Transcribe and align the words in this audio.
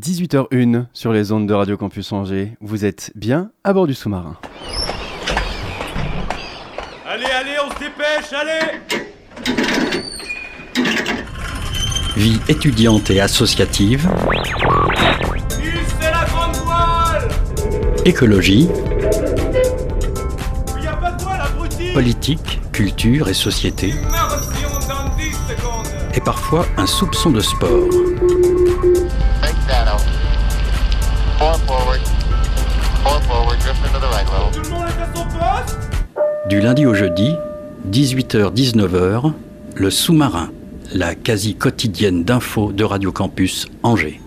18h01 0.00 0.86
sur 0.92 1.12
les 1.12 1.32
ondes 1.32 1.46
de 1.46 1.54
Radio 1.54 1.76
Campus 1.76 2.10
Angers. 2.12 2.56
Vous 2.60 2.84
êtes 2.84 3.12
bien 3.14 3.50
à 3.62 3.72
bord 3.72 3.86
du 3.86 3.94
sous-marin. 3.94 4.36
Allez, 7.06 7.26
allez, 7.26 7.56
on 7.64 7.70
se 7.72 7.78
dépêche, 7.78 8.32
allez. 8.32 8.80
Vie 12.16 12.40
étudiante 12.48 13.10
et 13.10 13.20
associative, 13.20 14.08
Hissez 15.50 16.10
la 16.10 16.24
grande 16.26 16.56
voile. 16.64 17.28
Écologie, 18.04 18.68
Il 20.78 20.84
y 20.84 20.86
a 20.86 20.96
pas 20.96 21.12
de 21.12 21.22
voile, 21.22 21.40
abruti. 21.40 21.92
Politique, 21.92 22.60
culture 22.72 23.28
et 23.28 23.34
société, 23.34 23.88
Immersion 23.88 24.70
dans 24.88 25.16
10 25.16 25.22
secondes 25.48 25.86
et 26.14 26.20
parfois 26.20 26.66
un 26.76 26.86
soupçon 26.86 27.30
de 27.30 27.40
sport. 27.40 27.88
Du 36.54 36.60
lundi 36.60 36.86
au 36.86 36.94
jeudi, 36.94 37.34
18h-19h, 37.90 39.32
le 39.74 39.90
sous-marin, 39.90 40.52
la 40.92 41.16
quasi 41.16 41.56
quotidienne 41.56 42.22
d'infos 42.22 42.70
de 42.70 42.84
Radio 42.84 43.10
Campus 43.10 43.66
Angers. 43.82 44.20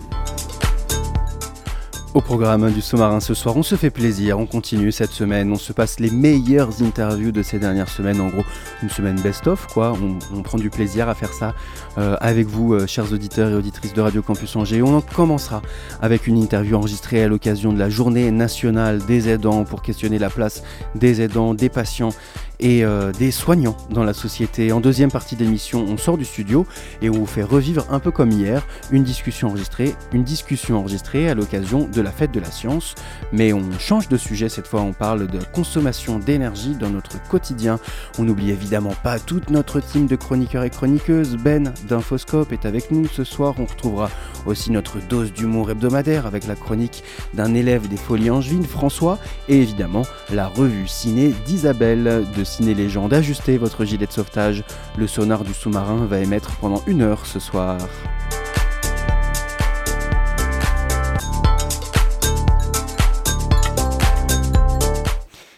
Au 2.13 2.19
programme 2.19 2.69
du 2.69 2.81
sous-marin 2.81 3.21
ce 3.21 3.33
soir, 3.33 3.55
on 3.55 3.63
se 3.63 3.75
fait 3.75 3.91
plaisir, 3.91 4.39
on 4.39 4.45
continue 4.45 4.91
cette 4.91 5.11
semaine, 5.11 5.53
on 5.53 5.57
se 5.57 5.71
passe 5.71 6.01
les 6.01 6.11
meilleures 6.11 6.81
interviews 6.81 7.31
de 7.31 7.43
ces 7.43 7.59
dernières 7.59 7.87
semaines, 7.87 8.19
en 8.19 8.27
gros 8.27 8.43
une 8.83 8.89
semaine 8.89 9.19
best-of 9.21 9.67
quoi, 9.67 9.93
on, 10.33 10.41
prend 10.41 10.57
du 10.57 10.69
plaisir 10.69 11.09
à 11.09 11.15
faire 11.15 11.33
ça 11.33 11.55
euh, 11.97 12.15
avec 12.21 12.47
vous 12.47 12.73
euh, 12.73 12.87
chers 12.87 13.11
auditeurs 13.11 13.49
et 13.49 13.55
auditrices 13.55 13.93
de 13.93 14.01
Radio 14.01 14.21
Campus 14.21 14.55
Angers. 14.55 14.81
On 14.81 14.95
en 14.95 15.01
commencera 15.01 15.61
avec 16.01 16.27
une 16.27 16.37
interview 16.37 16.77
enregistrée 16.77 17.23
à 17.23 17.27
l'occasion 17.27 17.73
de 17.73 17.79
la 17.79 17.89
journée 17.89 18.31
nationale 18.31 19.03
des 19.05 19.29
aidants 19.29 19.63
pour 19.63 19.81
questionner 19.81 20.19
la 20.19 20.29
place 20.29 20.63
des 20.95 21.21
aidants, 21.21 21.53
des 21.53 21.69
patients 21.69 22.13
et 22.59 22.83
euh, 22.83 23.11
des 23.11 23.31
soignants 23.31 23.77
dans 23.89 24.03
la 24.03 24.13
société. 24.13 24.71
En 24.71 24.79
deuxième 24.79 25.11
partie 25.11 25.35
d'émission, 25.35 25.85
on 25.87 25.97
sort 25.97 26.17
du 26.17 26.25
studio 26.25 26.65
et 27.01 27.09
on 27.09 27.13
vous 27.13 27.25
fait 27.25 27.43
revivre 27.43 27.85
un 27.91 27.99
peu 27.99 28.11
comme 28.11 28.31
hier 28.31 28.65
une 28.91 29.03
discussion 29.03 29.49
enregistrée, 29.49 29.95
une 30.11 30.23
discussion 30.23 30.79
enregistrée 30.79 31.29
à 31.29 31.35
l'occasion 31.35 31.87
de 31.87 32.01
la 32.01 32.11
fête 32.11 32.31
de 32.31 32.39
la 32.39 32.49
science. 32.49 32.95
Mais 33.31 33.53
on 33.53 33.63
change 33.79 34.09
de 34.09 34.17
sujet 34.17 34.49
cette 34.49 34.67
fois, 34.67 34.81
on 34.81 34.93
parle 34.93 35.27
de 35.27 35.39
consommation 35.53 36.19
d'énergie 36.19 36.75
dans 36.75 36.89
notre 36.89 37.21
quotidien. 37.27 37.79
On 38.17 38.23
n'oublie 38.23 38.49
évidemment 38.49 38.66
pas 39.03 39.17
toute 39.19 39.49
notre 39.49 39.79
team 39.79 40.07
de 40.07 40.15
chroniqueurs 40.15 40.63
et 40.63 40.69
chroniqueuses. 40.69 41.37
Ben 41.37 41.73
d'Infoscope 41.87 42.51
est 42.51 42.65
avec 42.65 42.91
nous 42.91 43.07
ce 43.07 43.23
soir. 43.23 43.55
On 43.59 43.65
retrouvera 43.65 44.09
aussi 44.45 44.71
notre 44.71 44.99
dose 44.99 45.31
d'humour 45.31 45.71
hebdomadaire 45.71 46.25
avec 46.25 46.47
la 46.47 46.55
chronique 46.55 47.03
d'un 47.33 47.53
élève 47.53 47.87
des 47.87 47.97
Folies 47.97 48.29
Angevines, 48.29 48.65
François, 48.65 49.19
et 49.47 49.61
évidemment 49.61 50.03
la 50.33 50.47
revue 50.47 50.87
ciné 50.87 51.33
d'Isabelle 51.45 52.25
de 52.35 52.43
Ciné 52.43 52.73
Légende. 52.73 53.13
Ajustez 53.13 53.57
votre 53.57 53.85
gilet 53.85 54.05
de 54.05 54.11
sauvetage, 54.11 54.63
le 54.97 55.07
sonar 55.07 55.43
du 55.43 55.53
sous-marin 55.53 56.05
va 56.05 56.19
émettre 56.19 56.51
pendant 56.57 56.83
une 56.87 57.01
heure 57.01 57.25
ce 57.25 57.39
soir. 57.39 57.77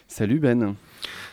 Salut 0.07 0.39
Ben, 0.39 0.75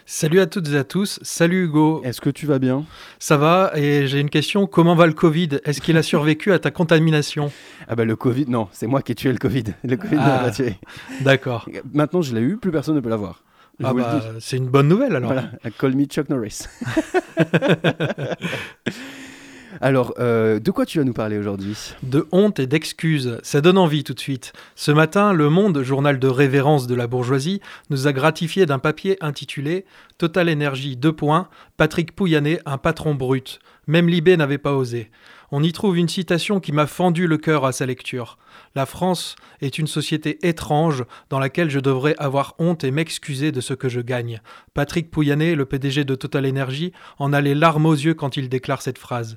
Salut 0.09 0.39
à 0.39 0.47
toutes 0.47 0.69
et 0.69 0.77
à 0.77 0.85
tous, 0.85 1.19
salut 1.23 1.65
Hugo, 1.65 2.01
est-ce 2.05 2.21
que 2.21 2.31
tu 2.31 2.47
vas 2.47 2.61
bien? 2.61 2.85
Ça 3.19 3.37
va 3.37 3.73
Et 3.75 4.07
j'ai 4.07 4.21
une 4.21 4.31
question, 4.31 4.69
comment 4.69 4.95
va 4.95 5.09
le 5.09 5.13
Covid? 5.13 5.59
Est-ce 5.65 5.81
qu'il 5.81 5.97
a 5.97 6.03
survécu 6.05 6.53
à 6.53 6.61
ta 6.61 6.71
contamination? 6.71 7.51
Ah 7.89 7.97
bah 7.97 8.05
le 8.05 8.15
Covid, 8.15 8.47
non, 8.49 8.69
c'est 8.71 8.87
moi 8.87 9.03
qui 9.03 9.11
ai 9.13 9.15
tué 9.17 9.33
le 9.33 9.39
Covid. 9.39 9.65
Le 9.85 9.97
Covid 9.97 10.17
Ah. 10.21 10.43
m'a 10.45 10.51
tué. 10.53 10.77
D'accord. 11.23 11.69
Maintenant 11.93 12.23
je 12.23 12.37
l'ai 12.37 12.41
eu, 12.41 12.57
plus 12.57 12.71
personne 12.71 12.95
ne 12.95 13.01
peut 13.01 13.09
l'avoir. 13.09 13.43
Ah 13.83 13.93
bah, 13.93 14.23
c'est 14.41 14.57
une 14.57 14.69
bonne 14.69 14.87
nouvelle 14.89 15.17
alors. 15.17 15.33
Voilà, 15.33 15.51
call 15.77 15.95
me 15.97 16.05
Chuck 16.05 16.29
Norris. 16.31 16.61
Alors, 19.81 20.15
euh, 20.19 20.59
de 20.59 20.71
quoi 20.71 20.87
tu 20.87 20.99
vas 20.99 21.05
nous 21.05 21.13
parler 21.13 21.39
aujourd'hui? 21.39 21.95
De 22.03 22.27
honte 22.33 22.59
et 22.59 22.67
d'excuses, 22.67 23.39
ça 23.43 23.61
donne 23.61 23.79
envie 23.79 24.05
tout 24.05 24.15
de 24.15 24.21
suite. 24.21 24.53
Ce 24.75 24.91
matin, 24.91 25.33
Le 25.33 25.51
Monde, 25.51 25.83
journal 25.83 26.19
de 26.19 26.29
révérence 26.29 26.87
de 26.87 26.95
la 26.95 27.07
bourgeoisie, 27.07 27.61
nous 27.91 28.07
a 28.07 28.13
gratifié 28.13 28.67
d'un 28.67 28.79
papier 28.79 29.17
intitulé 29.21 29.85
Total 30.19 30.49
Énergie 30.49 30.97
2 30.97 31.13
points, 31.13 31.49
Patrick 31.77 32.15
Pouyanné, 32.15 32.61
un 32.65 32.79
patron 32.79 33.15
brut. 33.15 33.59
Même 33.87 34.09
Libé 34.09 34.37
n'avait 34.37 34.59
pas 34.59 34.75
osé. 34.75 35.11
On 35.53 35.63
y 35.63 35.71
trouve 35.71 35.97
une 35.97 36.09
citation 36.09 36.59
qui 36.59 36.73
m'a 36.73 36.87
fendu 36.87 37.29
le 37.29 37.39
cœur 37.39 37.65
à 37.65 37.73
sa 37.73 37.87
lecture. 37.87 38.37
La 38.75 38.85
France 38.85 39.37
est 39.61 39.79
une 39.79 39.87
société 39.87 40.45
étrange 40.47 41.05
dans 41.31 41.39
laquelle 41.39 41.71
je 41.71 41.79
devrais 41.79 42.17
avoir 42.19 42.55
honte 42.59 42.83
et 42.83 42.91
m'excuser 42.91 43.53
de 43.53 43.61
ce 43.61 43.75
que 43.75 43.89
je 43.89 44.01
gagne. 44.01 44.41
Patrick 44.75 45.11
Pouyanné, 45.11 45.55
le 45.55 45.65
PDG 45.65 46.05
de 46.05 46.15
Total 46.17 46.49
Energy, 46.49 46.93
en 47.19 47.33
a 47.33 47.41
les 47.41 47.55
larmes 47.55 47.87
aux 47.87 47.95
yeux 47.95 48.15
quand 48.15 48.37
il 48.37 48.49
déclare 48.49 48.83
cette 48.83 48.99
phrase. 48.99 49.37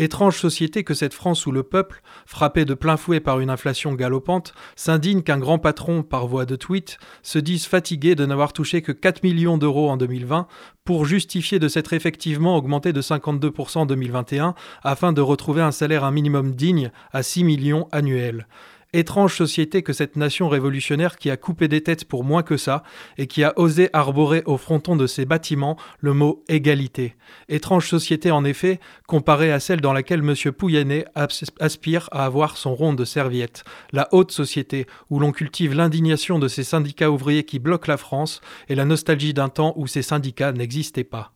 Étrange 0.00 0.38
société 0.38 0.82
que 0.82 0.94
cette 0.94 1.12
France 1.12 1.44
où 1.44 1.52
le 1.52 1.62
peuple, 1.62 2.00
frappé 2.24 2.64
de 2.64 2.72
plein 2.72 2.96
fouet 2.96 3.20
par 3.20 3.38
une 3.38 3.50
inflation 3.50 3.92
galopante, 3.92 4.54
s'indigne 4.74 5.20
qu'un 5.20 5.36
grand 5.36 5.58
patron, 5.58 6.02
par 6.02 6.26
voie 6.26 6.46
de 6.46 6.56
tweet, 6.56 6.96
se 7.22 7.38
dise 7.38 7.66
fatigué 7.66 8.14
de 8.14 8.24
n'avoir 8.24 8.54
touché 8.54 8.80
que 8.80 8.92
4 8.92 9.22
millions 9.22 9.58
d'euros 9.58 9.90
en 9.90 9.98
2020 9.98 10.46
pour 10.86 11.04
justifier 11.04 11.58
de 11.58 11.68
s'être 11.68 11.92
effectivement 11.92 12.56
augmenté 12.56 12.94
de 12.94 13.02
52% 13.02 13.80
en 13.80 13.84
2021 13.84 14.54
afin 14.82 15.12
de 15.12 15.20
retrouver 15.20 15.60
un 15.60 15.70
salaire 15.70 16.04
un 16.04 16.12
minimum 16.12 16.54
digne 16.54 16.92
à 17.12 17.22
6 17.22 17.44
millions 17.44 17.86
annuels. 17.92 18.46
Étrange 18.92 19.36
société 19.36 19.82
que 19.84 19.92
cette 19.92 20.16
nation 20.16 20.48
révolutionnaire 20.48 21.16
qui 21.16 21.30
a 21.30 21.36
coupé 21.36 21.68
des 21.68 21.80
têtes 21.80 22.04
pour 22.04 22.24
moins 22.24 22.42
que 22.42 22.56
ça 22.56 22.82
et 23.18 23.28
qui 23.28 23.44
a 23.44 23.52
osé 23.56 23.88
arborer 23.92 24.42
au 24.46 24.56
fronton 24.56 24.96
de 24.96 25.06
ses 25.06 25.24
bâtiments 25.24 25.76
le 26.00 26.12
mot 26.12 26.42
égalité. 26.48 27.14
Étrange 27.48 27.88
société 27.88 28.32
en 28.32 28.44
effet, 28.44 28.80
comparée 29.06 29.52
à 29.52 29.60
celle 29.60 29.80
dans 29.80 29.92
laquelle 29.92 30.20
M. 30.28 30.34
Pouyanné 30.52 31.04
as- 31.14 31.44
aspire 31.60 32.08
à 32.10 32.24
avoir 32.24 32.56
son 32.56 32.74
rond 32.74 32.92
de 32.92 33.04
serviette. 33.04 33.62
La 33.92 34.08
haute 34.10 34.32
société, 34.32 34.86
où 35.08 35.20
l'on 35.20 35.30
cultive 35.30 35.72
l'indignation 35.72 36.40
de 36.40 36.48
ces 36.48 36.64
syndicats 36.64 37.12
ouvriers 37.12 37.44
qui 37.44 37.60
bloquent 37.60 37.90
la 37.90 37.96
France 37.96 38.40
et 38.68 38.74
la 38.74 38.84
nostalgie 38.84 39.34
d'un 39.34 39.48
temps 39.50 39.72
où 39.76 39.86
ces 39.86 40.02
syndicats 40.02 40.50
n'existaient 40.50 41.04
pas. 41.04 41.32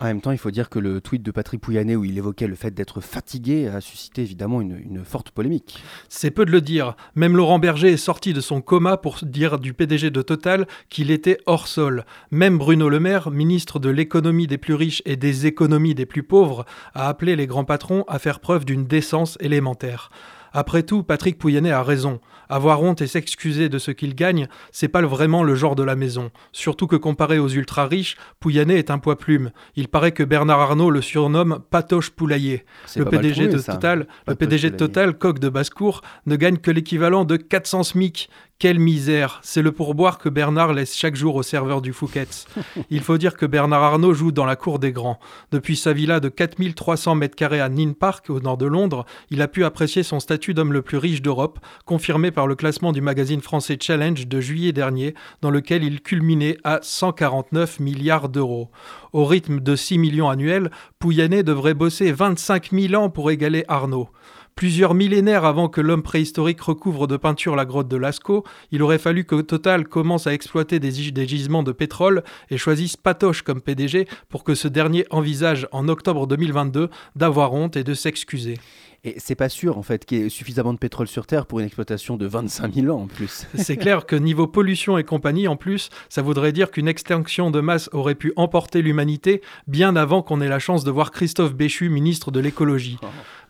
En 0.00 0.06
même 0.06 0.22
temps, 0.22 0.30
il 0.30 0.38
faut 0.38 0.50
dire 0.50 0.70
que 0.70 0.78
le 0.78 1.02
tweet 1.02 1.22
de 1.22 1.30
Patrick 1.30 1.60
Pouyanné 1.60 1.94
où 1.94 2.06
il 2.06 2.16
évoquait 2.16 2.46
le 2.46 2.54
fait 2.54 2.70
d'être 2.70 3.02
fatigué 3.02 3.68
a 3.68 3.82
suscité 3.82 4.22
évidemment 4.22 4.62
une, 4.62 4.78
une 4.78 5.04
forte 5.04 5.30
polémique. 5.30 5.82
C'est 6.08 6.30
peu 6.30 6.46
de 6.46 6.50
le 6.50 6.62
dire. 6.62 6.96
Même 7.14 7.36
Laurent 7.36 7.58
Berger 7.58 7.92
est 7.92 7.98
sorti 7.98 8.32
de 8.32 8.40
son 8.40 8.62
coma 8.62 8.96
pour 8.96 9.18
dire 9.22 9.58
du 9.58 9.74
PDG 9.74 10.10
de 10.10 10.22
Total 10.22 10.66
qu'il 10.88 11.10
était 11.10 11.36
hors 11.44 11.68
sol. 11.68 12.06
Même 12.30 12.56
Bruno 12.56 12.88
Le 12.88 12.98
Maire, 12.98 13.30
ministre 13.30 13.78
de 13.78 13.90
l'économie 13.90 14.46
des 14.46 14.58
plus 14.58 14.74
riches 14.74 15.02
et 15.04 15.16
des 15.16 15.44
économies 15.46 15.94
des 15.94 16.06
plus 16.06 16.22
pauvres, 16.22 16.64
a 16.94 17.08
appelé 17.08 17.36
les 17.36 17.46
grands 17.46 17.66
patrons 17.66 18.04
à 18.08 18.18
faire 18.18 18.40
preuve 18.40 18.64
d'une 18.64 18.86
décence 18.86 19.36
élémentaire. 19.40 20.10
Après 20.52 20.82
tout, 20.82 21.02
Patrick 21.02 21.38
Pouyanné 21.38 21.70
a 21.70 21.82
raison. 21.82 22.20
Avoir 22.48 22.82
honte 22.82 23.00
et 23.00 23.06
s'excuser 23.06 23.68
de 23.68 23.78
ce 23.78 23.92
qu'il 23.92 24.14
gagne, 24.14 24.48
c'est 24.72 24.88
pas 24.88 25.02
vraiment 25.02 25.44
le 25.44 25.54
genre 25.54 25.76
de 25.76 25.84
la 25.84 25.94
maison. 25.94 26.30
Surtout 26.52 26.88
que 26.88 26.96
comparé 26.96 27.38
aux 27.38 27.48
ultra 27.48 27.86
riches, 27.86 28.16
Pouyanné 28.40 28.76
est 28.76 28.90
un 28.90 28.98
poids 28.98 29.18
plume. 29.18 29.52
Il 29.76 29.88
paraît 29.88 30.12
que 30.12 30.24
Bernard 30.24 30.60
Arnault 30.60 30.90
le 30.90 31.02
surnomme 31.02 31.60
Patoche 31.70 32.10
Poulailler. 32.10 32.64
Le 32.96 33.04
PDG 33.04 33.48
trouvé, 33.48 33.48
de. 33.48 33.62
Total, 33.62 34.06
le 34.26 34.34
PDG 34.34 34.70
de 34.70 34.76
Total, 34.76 35.16
coq 35.16 35.38
de 35.38 35.48
basse-cour, 35.48 36.02
ne 36.26 36.36
gagne 36.36 36.56
que 36.56 36.70
l'équivalent 36.70 37.24
de 37.24 37.36
400 37.36 37.84
SMIC. 37.84 38.28
Quelle 38.60 38.78
misère 38.78 39.40
C'est 39.42 39.62
le 39.62 39.72
pourboire 39.72 40.18
que 40.18 40.28
Bernard 40.28 40.74
laisse 40.74 40.94
chaque 40.94 41.16
jour 41.16 41.34
au 41.34 41.42
serveur 41.42 41.80
du 41.80 41.94
Fouquet's. 41.94 42.44
Il 42.90 43.00
faut 43.00 43.16
dire 43.16 43.38
que 43.38 43.46
Bernard 43.46 43.82
Arnault 43.82 44.12
joue 44.12 44.32
dans 44.32 44.44
la 44.44 44.54
cour 44.54 44.78
des 44.78 44.92
grands. 44.92 45.18
Depuis 45.50 45.76
sa 45.76 45.94
villa 45.94 46.20
de 46.20 46.28
4300 46.28 47.14
mètres 47.14 47.36
carrés 47.36 47.62
à 47.62 47.70
Nine 47.70 47.94
Park, 47.94 48.28
au 48.28 48.38
nord 48.38 48.58
de 48.58 48.66
Londres, 48.66 49.06
il 49.30 49.40
a 49.40 49.48
pu 49.48 49.64
apprécier 49.64 50.02
son 50.02 50.20
statut 50.20 50.52
d'homme 50.52 50.74
le 50.74 50.82
plus 50.82 50.98
riche 50.98 51.22
d'Europe, 51.22 51.58
confirmé 51.86 52.32
par 52.32 52.46
le 52.46 52.54
classement 52.54 52.92
du 52.92 53.00
magazine 53.00 53.40
français 53.40 53.78
Challenge 53.80 54.28
de 54.28 54.40
juillet 54.42 54.72
dernier, 54.72 55.14
dans 55.40 55.50
lequel 55.50 55.82
il 55.82 56.02
culminait 56.02 56.58
à 56.62 56.80
149 56.82 57.80
milliards 57.80 58.28
d'euros. 58.28 58.68
Au 59.14 59.24
rythme 59.24 59.60
de 59.60 59.74
6 59.74 59.96
millions 59.96 60.28
annuels, 60.28 60.70
Pouyanné 60.98 61.42
devrait 61.42 61.72
bosser 61.72 62.12
25 62.12 62.72
000 62.72 63.02
ans 63.02 63.08
pour 63.08 63.30
égaler 63.30 63.64
Arnaud. 63.68 64.10
Plusieurs 64.56 64.92
millénaires 64.94 65.44
avant 65.46 65.68
que 65.68 65.80
l'homme 65.80 66.02
préhistorique 66.02 66.60
recouvre 66.60 67.06
de 67.06 67.16
peinture 67.16 67.56
la 67.56 67.64
grotte 67.64 67.88
de 67.88 67.96
Lascaux, 67.96 68.44
il 68.72 68.82
aurait 68.82 68.98
fallu 68.98 69.24
que 69.24 69.40
Total 69.40 69.86
commence 69.88 70.26
à 70.26 70.34
exploiter 70.34 70.78
des, 70.80 70.90
gi- 70.90 71.12
des 71.12 71.26
gisements 71.26 71.62
de 71.62 71.72
pétrole 71.72 72.22
et 72.50 72.58
choisisse 72.58 72.96
Patoche 72.98 73.40
comme 73.42 73.62
PDG 73.62 74.06
pour 74.28 74.44
que 74.44 74.54
ce 74.54 74.68
dernier 74.68 75.06
envisage 75.10 75.66
en 75.72 75.88
octobre 75.88 76.26
2022 76.26 76.90
d'avoir 77.16 77.54
honte 77.54 77.76
et 77.76 77.84
de 77.84 77.94
s'excuser. 77.94 78.58
Et 79.02 79.14
c'est 79.16 79.34
pas 79.34 79.48
sûr 79.48 79.78
en 79.78 79.82
fait 79.82 80.04
qu'il 80.04 80.18
y 80.18 80.22
ait 80.26 80.28
suffisamment 80.28 80.74
de 80.74 80.78
pétrole 80.78 81.08
sur 81.08 81.26
Terre 81.26 81.46
pour 81.46 81.58
une 81.60 81.64
exploitation 81.64 82.18
de 82.18 82.26
25 82.26 82.74
000 82.74 82.94
ans 82.94 83.04
en 83.04 83.06
plus. 83.06 83.46
C'est 83.54 83.78
clair 83.78 84.04
que 84.04 84.14
niveau 84.14 84.46
pollution 84.46 84.98
et 84.98 85.04
compagnie, 85.04 85.48
en 85.48 85.56
plus, 85.56 85.88
ça 86.10 86.20
voudrait 86.20 86.52
dire 86.52 86.70
qu'une 86.70 86.86
extinction 86.86 87.50
de 87.50 87.60
masse 87.60 87.88
aurait 87.94 88.14
pu 88.14 88.34
emporter 88.36 88.82
l'humanité 88.82 89.40
bien 89.66 89.96
avant 89.96 90.20
qu'on 90.20 90.42
ait 90.42 90.50
la 90.50 90.58
chance 90.58 90.84
de 90.84 90.90
voir 90.90 91.12
Christophe 91.12 91.54
Béchu, 91.54 91.88
ministre 91.88 92.30
de 92.30 92.40
l'écologie. 92.40 92.98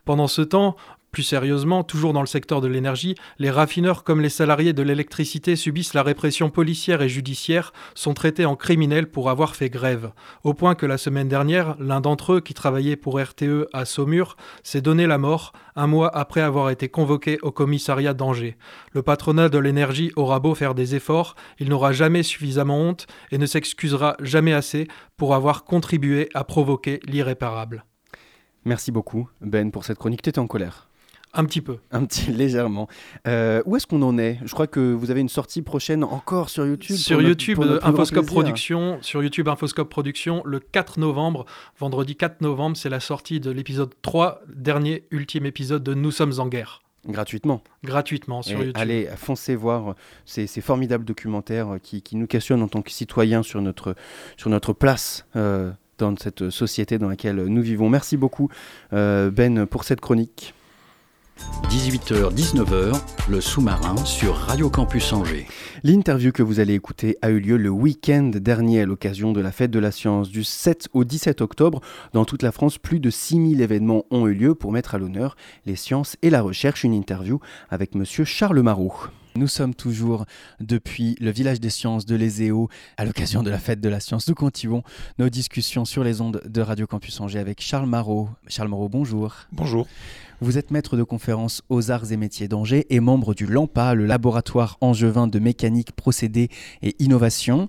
Pendant 0.04 0.28
ce 0.28 0.42
temps, 0.42 0.76
Plus 1.10 1.22
sérieusement, 1.24 1.82
toujours 1.82 2.12
dans 2.12 2.20
le 2.20 2.28
secteur 2.28 2.60
de 2.60 2.68
l'énergie, 2.68 3.16
les 3.40 3.50
raffineurs 3.50 4.04
comme 4.04 4.20
les 4.20 4.28
salariés 4.28 4.72
de 4.72 4.82
l'électricité 4.82 5.56
subissent 5.56 5.94
la 5.94 6.04
répression 6.04 6.50
policière 6.50 7.02
et 7.02 7.08
judiciaire, 7.08 7.72
sont 7.96 8.14
traités 8.14 8.44
en 8.44 8.54
criminels 8.54 9.10
pour 9.10 9.28
avoir 9.28 9.56
fait 9.56 9.70
grève. 9.70 10.12
Au 10.44 10.54
point 10.54 10.76
que 10.76 10.86
la 10.86 10.98
semaine 10.98 11.28
dernière, 11.28 11.74
l'un 11.80 12.00
d'entre 12.00 12.34
eux, 12.34 12.40
qui 12.40 12.54
travaillait 12.54 12.94
pour 12.94 13.20
RTE 13.20 13.66
à 13.72 13.84
Saumur, 13.86 14.36
s'est 14.62 14.82
donné 14.82 15.08
la 15.08 15.18
mort, 15.18 15.52
un 15.74 15.88
mois 15.88 16.16
après 16.16 16.42
avoir 16.42 16.70
été 16.70 16.88
convoqué 16.88 17.38
au 17.42 17.50
commissariat 17.50 18.14
d'Angers. 18.14 18.56
Le 18.92 19.02
patronat 19.02 19.48
de 19.48 19.58
l'énergie 19.58 20.12
aura 20.14 20.38
beau 20.38 20.54
faire 20.54 20.76
des 20.76 20.94
efforts, 20.94 21.34
il 21.58 21.70
n'aura 21.70 21.90
jamais 21.90 22.22
suffisamment 22.22 22.78
honte 22.78 23.08
et 23.32 23.38
ne 23.38 23.46
s'excusera 23.46 24.16
jamais 24.20 24.52
assez 24.52 24.86
pour 25.16 25.34
avoir 25.34 25.64
contribué 25.64 26.28
à 26.34 26.44
provoquer 26.44 27.00
l'irréparable. 27.04 27.84
Merci 28.64 28.92
beaucoup, 28.92 29.28
Ben, 29.40 29.70
pour 29.70 29.84
cette 29.84 29.98
chronique. 29.98 30.22
Tu 30.22 30.28
étais 30.30 30.38
en 30.38 30.46
colère 30.46 30.88
Un 31.32 31.44
petit 31.44 31.60
peu. 31.60 31.78
Un 31.92 32.04
petit, 32.04 32.30
légèrement. 32.32 32.88
Euh, 33.26 33.62
où 33.64 33.76
est-ce 33.76 33.86
qu'on 33.86 34.02
en 34.02 34.18
est? 34.18 34.38
Je 34.44 34.52
crois 34.52 34.66
que 34.66 34.92
vous 34.92 35.10
avez 35.10 35.20
une 35.20 35.28
sortie 35.28 35.62
prochaine 35.62 36.04
encore 36.04 36.50
sur 36.50 36.66
YouTube. 36.66 36.96
Sur 36.96 37.16
pour 37.16 37.22
notre- 37.22 37.28
YouTube, 37.30 37.54
pour 37.56 37.64
notre 37.66 37.86
euh, 37.86 37.90
Infoscope. 37.90 38.26
Production, 38.26 38.98
sur 39.00 39.22
YouTube 39.22 39.48
Infoscope 39.48 39.88
Production, 39.88 40.42
le 40.44 40.60
4 40.60 40.98
novembre, 41.00 41.46
vendredi 41.78 42.16
4 42.16 42.40
novembre, 42.42 42.76
c'est 42.76 42.90
la 42.90 43.00
sortie 43.00 43.40
de 43.40 43.50
l'épisode 43.50 43.94
3, 44.02 44.42
dernier, 44.54 45.04
ultime 45.10 45.46
épisode 45.46 45.82
de 45.82 45.94
Nous 45.94 46.10
sommes 46.10 46.34
en 46.38 46.46
guerre, 46.48 46.82
Gratuitement. 47.06 47.62
gratuitement 47.82 48.42
sur 48.42 48.58
Et 48.60 48.66
YouTube. 48.66 48.76
Allez, 48.76 49.08
foncez 49.16 49.56
voir 49.56 49.94
ces, 50.26 50.46
ces 50.46 50.60
formidables 50.60 51.06
documentaires 51.06 51.78
qui, 51.82 52.02
qui 52.02 52.16
nous 52.16 52.26
questionnent 52.26 52.62
en 52.62 52.68
tant 52.68 52.82
que 52.82 52.90
citoyens 52.90 53.42
sur 53.42 53.62
notre, 53.62 53.94
sur 54.36 54.50
notre 54.50 54.74
place 54.74 55.26
euh, 55.34 55.70
dans 56.00 56.14
cette 56.16 56.50
société 56.50 56.98
dans 56.98 57.08
laquelle 57.08 57.36
nous 57.44 57.62
vivons. 57.62 57.88
Merci 57.88 58.16
beaucoup, 58.16 58.48
euh, 58.92 59.30
Ben, 59.30 59.66
pour 59.66 59.84
cette 59.84 60.00
chronique. 60.00 60.54
18h-19h, 61.70 63.00
le 63.30 63.40
sous-marin 63.40 63.96
sur 64.04 64.34
Radio 64.34 64.68
Campus 64.68 65.12
Angers. 65.12 65.46
L'interview 65.82 66.32
que 66.32 66.42
vous 66.42 66.60
allez 66.60 66.74
écouter 66.74 67.16
a 67.22 67.30
eu 67.30 67.40
lieu 67.40 67.56
le 67.56 67.70
week-end 67.70 68.30
dernier 68.34 68.82
à 68.82 68.86
l'occasion 68.86 69.32
de 69.32 69.40
la 69.40 69.52
fête 69.52 69.70
de 69.70 69.78
la 69.78 69.90
science 69.90 70.28
du 70.28 70.44
7 70.44 70.88
au 70.92 71.04
17 71.04 71.40
octobre. 71.40 71.80
Dans 72.12 72.24
toute 72.24 72.42
la 72.42 72.52
France, 72.52 72.76
plus 72.76 73.00
de 73.00 73.08
6000 73.08 73.60
événements 73.60 74.04
ont 74.10 74.26
eu 74.26 74.34
lieu 74.34 74.54
pour 74.54 74.72
mettre 74.72 74.94
à 74.94 74.98
l'honneur 74.98 75.36
les 75.64 75.76
sciences 75.76 76.16
et 76.22 76.30
la 76.30 76.42
recherche. 76.42 76.84
Une 76.84 76.94
interview 76.94 77.40
avec 77.70 77.94
monsieur 77.94 78.24
Charles 78.24 78.60
Marot. 78.60 78.92
Nous 79.36 79.46
sommes 79.46 79.74
toujours 79.74 80.24
depuis 80.58 81.16
le 81.20 81.30
village 81.30 81.60
des 81.60 81.70
sciences 81.70 82.04
de 82.04 82.16
l'Ézéo 82.16 82.68
à 82.96 83.04
l'occasion 83.04 83.42
de 83.42 83.50
la 83.50 83.58
fête 83.58 83.80
de 83.80 83.88
la 83.88 84.00
science. 84.00 84.26
Nous 84.26 84.34
continuons 84.34 84.82
nos 85.18 85.28
discussions 85.28 85.84
sur 85.84 86.02
les 86.02 86.20
ondes 86.20 86.42
de 86.44 86.60
Radio 86.60 86.86
Campus 86.86 87.20
Angers 87.20 87.38
avec 87.38 87.60
Charles 87.60 87.88
Marot. 87.88 88.28
Charles 88.48 88.68
Marot, 88.68 88.88
bonjour. 88.88 89.34
Bonjour. 89.52 89.86
Vous 90.40 90.56
êtes 90.56 90.70
maître 90.70 90.96
de 90.96 91.02
conférences 91.02 91.62
aux 91.68 91.90
arts 91.90 92.10
et 92.12 92.16
métiers 92.16 92.48
d'Angers 92.48 92.86
et 92.88 92.98
membre 92.98 93.34
du 93.34 93.46
LAMPA, 93.46 93.94
le 93.94 94.06
laboratoire 94.06 94.78
angevin 94.80 95.26
de 95.26 95.38
mécanique, 95.38 95.92
procédés 95.92 96.48
et 96.82 96.96
innovation. 96.98 97.68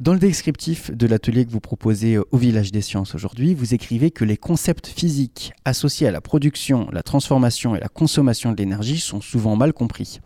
Dans 0.00 0.12
le 0.12 0.18
descriptif 0.18 0.90
de 0.90 1.06
l'atelier 1.06 1.46
que 1.46 1.50
vous 1.50 1.60
proposez 1.60 2.18
au 2.18 2.36
Village 2.36 2.72
des 2.72 2.82
Sciences 2.82 3.14
aujourd'hui, 3.14 3.54
vous 3.54 3.74
écrivez 3.74 4.10
que 4.10 4.24
les 4.24 4.36
concepts 4.36 4.86
physiques 4.86 5.52
associés 5.64 6.06
à 6.06 6.10
la 6.10 6.20
production, 6.20 6.88
la 6.92 7.02
transformation 7.02 7.74
et 7.74 7.80
la 7.80 7.88
consommation 7.88 8.52
de 8.52 8.58
l'énergie 8.58 9.00
sont 9.00 9.22
souvent 9.22 9.56
mal 9.56 9.72
compris. 9.72 10.20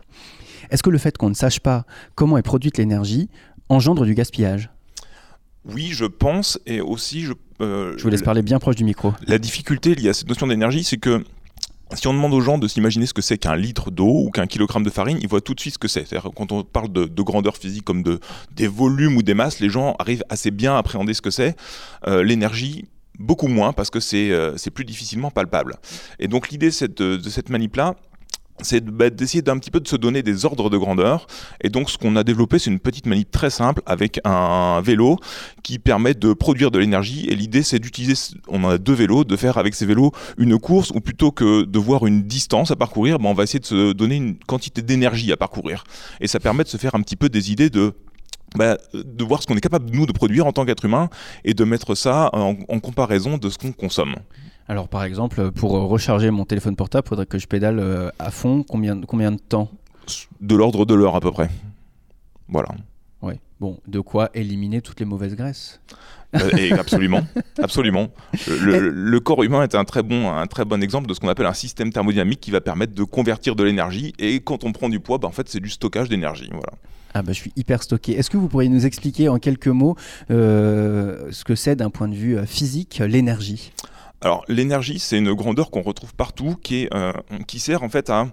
Est-ce 0.69 0.83
que 0.83 0.89
le 0.89 0.97
fait 0.97 1.17
qu'on 1.17 1.29
ne 1.29 1.35
sache 1.35 1.59
pas 1.59 1.85
comment 2.15 2.37
est 2.37 2.41
produite 2.43 2.77
l'énergie 2.77 3.29
engendre 3.69 4.05
du 4.05 4.13
gaspillage? 4.13 4.69
Oui, 5.65 5.89
je 5.91 6.05
pense, 6.05 6.59
et 6.67 6.79
aussi, 6.81 7.21
je, 7.21 7.33
euh, 7.61 7.95
Je 7.97 8.03
vous 8.03 8.09
laisse 8.09 8.21
parler 8.21 8.43
bien 8.43 8.59
proche 8.59 8.75
du 8.75 8.83
micro. 8.83 9.13
la 9.27 9.39
difficulté 9.39 9.95
liée 9.95 10.09
à 10.09 10.13
cette 10.13 10.29
notion 10.29 10.45
d'énergie, 10.45 10.83
c'est 10.83 10.97
que 10.97 11.23
si 11.93 12.07
on 12.07 12.13
demande 12.13 12.33
aux 12.33 12.41
gens 12.41 12.57
de 12.57 12.67
s'imaginer 12.67 13.05
ce 13.05 13.13
que 13.13 13.21
c'est 13.21 13.37
qu'un 13.37 13.55
litre 13.55 13.89
d'eau 13.91 14.25
ou 14.25 14.29
qu'un 14.31 14.47
kilogramme 14.47 14.83
de 14.83 14.89
farine, 14.89 15.17
ils 15.21 15.27
voient 15.27 15.41
tout 15.41 15.53
de 15.53 15.59
suite 15.59 15.75
ce 15.75 15.79
que 15.79 15.87
c'est. 15.87 16.05
Quand 16.35 16.51
on 16.51 16.63
parle 16.63 16.91
de, 16.91 17.05
de 17.05 17.21
grandeur 17.21 17.57
physique 17.57 17.83
comme 17.83 18.03
de, 18.03 18.19
des 18.55 18.67
volumes 18.67 19.17
ou 19.17 19.23
des 19.23 19.33
masses, 19.33 19.59
les 19.59 19.69
gens 19.69 19.95
arrivent 19.99 20.23
assez 20.29 20.51
bien 20.51 20.75
à 20.75 20.79
appréhender 20.79 21.13
ce 21.13 21.21
que 21.21 21.29
c'est. 21.31 21.55
Euh, 22.07 22.23
L'énergie, 22.23 22.85
beaucoup 23.19 23.47
moins 23.47 23.71
parce 23.71 23.89
que 23.89 23.99
c'est 23.99 24.31
euh, 24.31 24.57
c'est 24.57 24.71
plus 24.71 24.85
difficilement 24.85 25.31
palpable. 25.31 25.75
Et 26.19 26.27
donc 26.27 26.49
l'idée 26.49 26.69
de, 26.69 27.17
de 27.17 27.29
cette 27.29 27.49
manip-là, 27.49 27.95
c'est 28.61 28.83
bah, 28.83 29.09
d'essayer 29.09 29.41
d'un 29.41 29.57
petit 29.57 29.71
peu 29.71 29.79
de 29.79 29.87
se 29.87 29.95
donner 29.95 30.23
des 30.23 30.45
ordres 30.45 30.69
de 30.69 30.77
grandeur. 30.77 31.27
Et 31.61 31.69
donc, 31.69 31.89
ce 31.89 31.97
qu'on 31.97 32.15
a 32.15 32.23
développé, 32.23 32.59
c'est 32.59 32.69
une 32.69 32.79
petite 32.79 33.05
manip 33.05 33.29
très 33.29 33.49
simple 33.49 33.81
avec 33.85 34.19
un 34.23 34.81
vélo 34.81 35.17
qui 35.63 35.79
permet 35.79 36.13
de 36.13 36.33
produire 36.33 36.71
de 36.71 36.79
l'énergie. 36.79 37.27
Et 37.29 37.35
l'idée, 37.35 37.63
c'est 37.63 37.79
d'utiliser, 37.79 38.15
on 38.47 38.67
a 38.67 38.77
deux 38.77 38.93
vélos, 38.93 39.23
de 39.23 39.35
faire 39.35 39.57
avec 39.57 39.75
ces 39.75 39.85
vélos 39.85 40.11
une 40.37 40.57
course 40.57 40.91
ou 40.91 41.01
plutôt 41.01 41.31
que 41.31 41.63
de 41.63 41.79
voir 41.79 42.05
une 42.05 42.23
distance 42.23 42.71
à 42.71 42.75
parcourir, 42.75 43.19
bah, 43.19 43.29
on 43.29 43.33
va 43.33 43.43
essayer 43.43 43.59
de 43.59 43.65
se 43.65 43.91
donner 43.91 44.15
une 44.15 44.37
quantité 44.37 44.81
d'énergie 44.81 45.31
à 45.31 45.37
parcourir. 45.37 45.83
Et 46.21 46.27
ça 46.27 46.39
permet 46.39 46.63
de 46.63 46.69
se 46.69 46.77
faire 46.77 46.95
un 46.95 47.01
petit 47.01 47.15
peu 47.15 47.29
des 47.29 47.51
idées 47.51 47.69
de 47.69 47.93
bah, 48.55 48.77
de 48.93 49.23
voir 49.25 49.41
ce 49.41 49.47
qu'on 49.47 49.57
est 49.57 49.61
capable 49.61 49.89
nous 49.91 50.05
de 50.05 50.13
produire 50.13 50.45
en 50.45 50.53
tant 50.53 50.65
qu'être 50.65 50.85
humain 50.85 51.09
et 51.43 51.53
de 51.53 51.63
mettre 51.65 51.93
ça 51.93 52.29
en 52.33 52.79
comparaison 52.79 53.37
de 53.37 53.49
ce 53.49 53.57
qu'on 53.57 53.73
consomme. 53.73 54.15
Alors 54.67 54.87
par 54.87 55.03
exemple, 55.03 55.51
pour 55.51 55.71
recharger 55.71 56.31
mon 56.31 56.45
téléphone 56.45 56.75
portable, 56.75 57.07
faudrait 57.07 57.25
que 57.25 57.37
je 57.37 57.47
pédale 57.47 57.79
euh, 57.79 58.09
à 58.19 58.31
fond. 58.31 58.63
Combien, 58.67 58.99
combien 59.01 59.31
de 59.31 59.37
temps? 59.37 59.69
De 60.41 60.55
l'ordre 60.55 60.85
de 60.85 60.93
l'heure 60.93 61.15
à 61.15 61.21
peu 61.21 61.31
près. 61.31 61.49
Voilà. 62.47 62.69
Oui. 63.21 63.35
Bon, 63.59 63.79
de 63.87 63.99
quoi 63.99 64.29
éliminer 64.33 64.81
toutes 64.81 64.99
les 64.99 65.05
mauvaises 65.05 65.35
graisses? 65.35 65.79
Euh, 66.35 66.49
et 66.57 66.73
absolument, 66.73 67.21
absolument. 67.61 68.09
Le, 68.47 69.19
corps 69.19 69.43
humain 69.43 69.63
est 69.63 69.75
un 69.75 69.85
très 69.85 70.03
bon, 70.03 70.29
un 70.31 70.47
très 70.47 70.65
bon 70.65 70.81
exemple 70.83 71.07
de 71.07 71.13
ce 71.13 71.19
qu'on 71.19 71.29
appelle 71.29 71.45
un 71.45 71.53
système 71.53 71.91
thermodynamique 71.91 72.41
qui 72.41 72.51
va 72.51 72.61
permettre 72.61 72.93
de 72.93 73.03
convertir 73.03 73.55
de 73.55 73.63
l'énergie. 73.63 74.13
Et 74.19 74.39
quand 74.41 74.63
on 74.63 74.71
prend 74.71 74.89
du 74.89 74.99
poids, 74.99 75.17
bah, 75.17 75.27
en 75.27 75.31
fait, 75.31 75.47
c'est 75.47 75.59
du 75.59 75.69
stockage 75.69 76.09
d'énergie. 76.09 76.49
Voilà. 76.51 76.73
Ah 77.17 77.21
bah 77.21 77.31
je 77.31 77.37
suis 77.37 77.53
hyper 77.55 77.81
stocké. 77.81 78.11
Est-ce 78.11 78.29
que 78.29 78.35
vous 78.35 78.49
pourriez 78.49 78.67
nous 78.67 78.85
expliquer 78.85 79.29
en 79.29 79.39
quelques 79.39 79.69
mots 79.69 79.95
euh, 80.31 81.31
ce 81.31 81.45
que 81.45 81.55
c'est 81.55 81.77
d'un 81.77 81.89
point 81.89 82.09
de 82.09 82.13
vue 82.13 82.37
euh, 82.37 82.45
physique 82.45 82.99
l'énergie? 82.99 83.71
Alors, 84.21 84.43
l'énergie, 84.47 84.99
c'est 84.99 85.17
une 85.17 85.33
grandeur 85.33 85.69
qu'on 85.71 85.81
retrouve 85.81 86.13
partout, 86.15 86.55
euh, 86.71 87.13
qui 87.47 87.59
sert 87.59 87.83
en 87.83 87.89
fait 87.89 88.09
à 88.09 88.27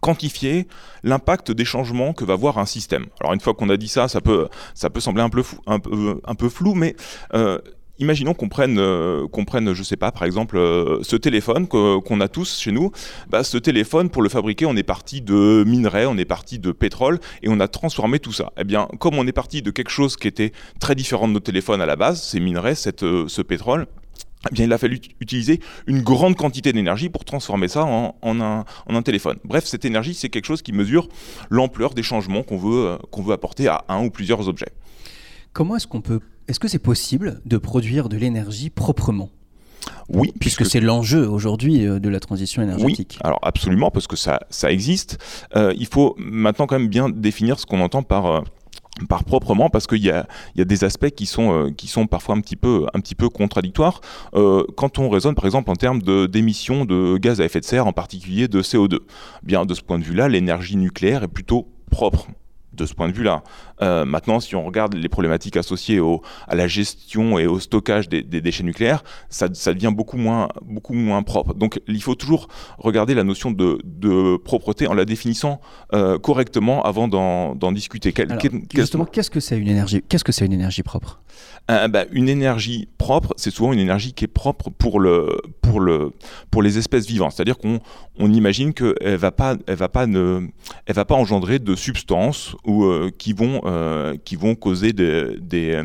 quantifier 0.00 0.68
l'impact 1.02 1.50
des 1.50 1.64
changements 1.64 2.12
que 2.12 2.24
va 2.24 2.34
avoir 2.34 2.58
un 2.58 2.66
système. 2.66 3.06
Alors 3.20 3.34
une 3.34 3.40
fois 3.40 3.52
qu'on 3.52 3.68
a 3.68 3.76
dit 3.76 3.88
ça, 3.88 4.08
ça 4.08 4.20
peut, 4.20 4.48
sembler 4.74 5.22
un 5.22 5.28
peu, 5.28 6.48
flou, 6.48 6.74
mais 6.74 6.96
euh, 7.34 7.58
imaginons 7.98 8.32
qu'on 8.32 8.48
prenne, 8.48 8.78
euh, 8.78 9.26
qu'on 9.28 9.44
prenne, 9.44 9.74
je 9.74 9.82
sais 9.82 9.96
pas, 9.96 10.12
par 10.12 10.22
exemple, 10.22 10.56
ce 11.02 11.16
téléphone 11.16 11.66
qu'on 11.66 12.20
a 12.20 12.28
tous 12.28 12.58
chez 12.58 12.72
nous. 12.72 12.90
Bah, 13.28 13.44
ce 13.44 13.58
téléphone, 13.58 14.08
pour 14.08 14.22
le 14.22 14.30
fabriquer, 14.30 14.64
on 14.64 14.76
est 14.76 14.82
parti 14.82 15.20
de 15.20 15.64
minerais, 15.66 16.06
on 16.06 16.16
est 16.16 16.24
parti 16.24 16.58
de 16.58 16.72
pétrole, 16.72 17.18
et 17.42 17.48
on 17.50 17.60
a 17.60 17.68
transformé 17.68 18.18
tout 18.18 18.32
ça. 18.32 18.52
Eh 18.56 18.64
bien, 18.64 18.88
comme 18.98 19.18
on 19.18 19.26
est 19.26 19.32
parti 19.32 19.60
de 19.60 19.70
quelque 19.70 19.90
chose 19.90 20.16
qui 20.16 20.28
était 20.28 20.52
très 20.80 20.94
différent 20.94 21.28
de 21.28 21.34
nos 21.34 21.40
téléphones 21.40 21.82
à 21.82 21.86
la 21.86 21.96
base, 21.96 22.22
ces 22.22 22.40
minerais, 22.40 22.76
cette, 22.76 23.00
ce 23.00 23.42
pétrole, 23.42 23.86
eh 24.50 24.54
bien, 24.54 24.64
il 24.64 24.72
a 24.72 24.78
fallu 24.78 24.96
ut- 24.96 25.14
utiliser 25.20 25.60
une 25.86 26.02
grande 26.02 26.36
quantité 26.36 26.72
d'énergie 26.72 27.08
pour 27.08 27.24
transformer 27.24 27.68
ça 27.68 27.84
en, 27.84 28.16
en 28.22 28.40
un, 28.40 28.64
en 28.86 28.94
un 28.94 29.02
téléphone. 29.02 29.36
Bref, 29.44 29.64
cette 29.66 29.84
énergie, 29.84 30.14
c'est 30.14 30.28
quelque 30.28 30.46
chose 30.46 30.62
qui 30.62 30.72
mesure 30.72 31.08
l'ampleur 31.50 31.94
des 31.94 32.02
changements 32.02 32.42
qu'on 32.42 32.56
veut, 32.58 32.86
euh, 32.86 32.96
qu'on 33.10 33.22
veut 33.22 33.32
apporter 33.32 33.68
à 33.68 33.84
un 33.88 34.04
ou 34.04 34.10
plusieurs 34.10 34.48
objets. 34.48 34.70
Comment 35.52 35.76
est-ce 35.76 35.86
qu'on 35.86 36.00
peut 36.00 36.20
Est-ce 36.48 36.58
que 36.60 36.68
c'est 36.68 36.78
possible 36.78 37.40
de 37.44 37.56
produire 37.58 38.08
de 38.08 38.16
l'énergie 38.16 38.70
proprement? 38.70 39.30
Oui, 40.08 40.32
Puisque 40.38 40.64
c'est 40.64 40.80
l'enjeu 40.80 41.28
aujourd'hui 41.28 41.86
euh, 41.86 41.98
de 41.98 42.08
la 42.08 42.20
transition 42.20 42.62
Oui, 42.62 42.68
énergétique. 42.68 43.18
alors 43.24 43.40
absolument, 43.42 43.90
parce 43.90 44.06
que 44.06 44.14
ça, 44.16 44.40
ça 44.48 44.70
existe. 44.70 45.18
Euh, 45.56 45.74
il 45.76 45.86
faut 45.86 46.14
maintenant 46.18 46.66
quand 46.66 46.78
même 46.78 46.88
bien 46.88 47.08
définir 47.08 47.58
ce 47.58 47.66
qu'on 47.66 47.80
entend 47.80 48.02
par, 48.04 48.44
par 49.08 49.24
proprement, 49.24 49.70
parce 49.70 49.86
qu'il 49.86 50.02
y 50.04 50.10
a, 50.10 50.26
des 50.56 50.84
aspects 50.84 51.10
qui 51.10 51.26
sont, 51.26 51.52
euh, 51.52 51.70
qui 51.70 51.88
sont 51.88 52.06
parfois 52.06 52.36
un 52.36 52.40
petit 52.40 52.56
peu, 52.56 52.86
contradictoires. 53.28 54.00
Euh, 54.34 54.64
quand 54.76 54.98
on 54.98 55.08
raisonne 55.08 55.34
par 55.34 55.46
exemple 55.46 55.70
en 55.70 55.76
termes 55.76 56.02
de- 56.02 56.26
d'émissions 56.26 56.84
de 56.84 57.16
gaz 57.16 57.40
à 57.40 57.44
effet 57.44 57.60
de 57.60 57.64
serre, 57.64 57.86
en 57.86 57.92
particulier 57.92 58.48
de 58.48 58.62
CO2, 58.62 59.00
bien 59.42 59.64
de 59.64 59.74
ce 59.74 59.82
point 59.82 59.98
de 59.98 60.04
vue-là, 60.04 60.28
l'énergie 60.28 60.76
nucléaire 60.76 61.22
est 61.22 61.28
plutôt 61.28 61.68
propre. 61.90 62.28
De 62.72 62.86
ce 62.86 62.94
point 62.94 63.06
de 63.06 63.12
vue-là. 63.12 63.42
Euh, 63.80 64.04
maintenant, 64.04 64.38
si 64.40 64.54
on 64.54 64.64
regarde 64.64 64.94
les 64.94 65.08
problématiques 65.08 65.56
associées 65.56 65.98
au, 66.00 66.22
à 66.46 66.54
la 66.54 66.66
gestion 66.68 67.38
et 67.38 67.46
au 67.46 67.58
stockage 67.58 68.08
des, 68.08 68.22
des 68.22 68.40
déchets 68.40 68.62
nucléaires, 68.64 69.02
ça, 69.30 69.48
ça 69.54 69.72
devient 69.74 69.92
beaucoup 69.94 70.16
moins, 70.18 70.48
beaucoup 70.62 70.94
moins 70.94 71.22
propre. 71.22 71.54
Donc, 71.54 71.80
il 71.88 72.02
faut 72.02 72.14
toujours 72.14 72.48
regarder 72.78 73.14
la 73.14 73.24
notion 73.24 73.50
de, 73.50 73.78
de 73.84 74.36
propreté 74.36 74.86
en 74.86 74.94
la 74.94 75.04
définissant 75.04 75.60
euh, 75.94 76.18
correctement 76.18 76.82
avant 76.82 77.08
d'en 77.08 77.72
discuter. 77.72 78.12
Quel- 78.12 78.30
Alors, 78.30 78.42
justement, 78.74 79.04
qu'est-ce 79.04 79.30
que 79.30 79.40
c'est 79.40 79.58
une 79.58 79.68
énergie 79.68 80.02
Qu'est-ce 80.08 80.24
que 80.24 80.32
c'est 80.32 80.46
une 80.46 80.52
énergie 80.52 80.82
propre? 80.82 81.20
Euh, 81.70 81.88
bah, 81.88 82.04
une 82.10 82.28
énergie 82.28 82.88
propre, 82.98 83.32
c'est 83.36 83.50
souvent 83.50 83.72
une 83.72 83.78
énergie 83.78 84.12
qui 84.12 84.24
est 84.24 84.28
propre 84.28 84.68
pour, 84.70 85.00
le, 85.00 85.38
pour, 85.62 85.80
le, 85.80 86.12
pour 86.50 86.62
les 86.62 86.76
espèces 86.78 87.06
vivantes. 87.06 87.32
C'est-à-dire 87.32 87.56
qu'on 87.58 87.80
on 88.18 88.32
imagine 88.32 88.74
qu'elle 88.74 88.94
ne 89.04 89.16
va, 89.16 89.30
pas- 89.30 89.56
elle 89.66 89.76
va, 89.76 89.88
pas 89.88 90.06
ne- 90.06 90.48
elle 90.86 90.94
va 90.94 91.04
pas 91.04 91.14
engendrer 91.14 91.58
de 91.58 91.74
substances 91.74 92.54
ou 92.66 92.86
qui, 93.16 93.32
vont, 93.32 93.60
euh, 93.72 94.16
qui 94.24 94.36
vont 94.36 94.54
causer 94.54 94.92
des, 94.92 95.36
des, 95.40 95.82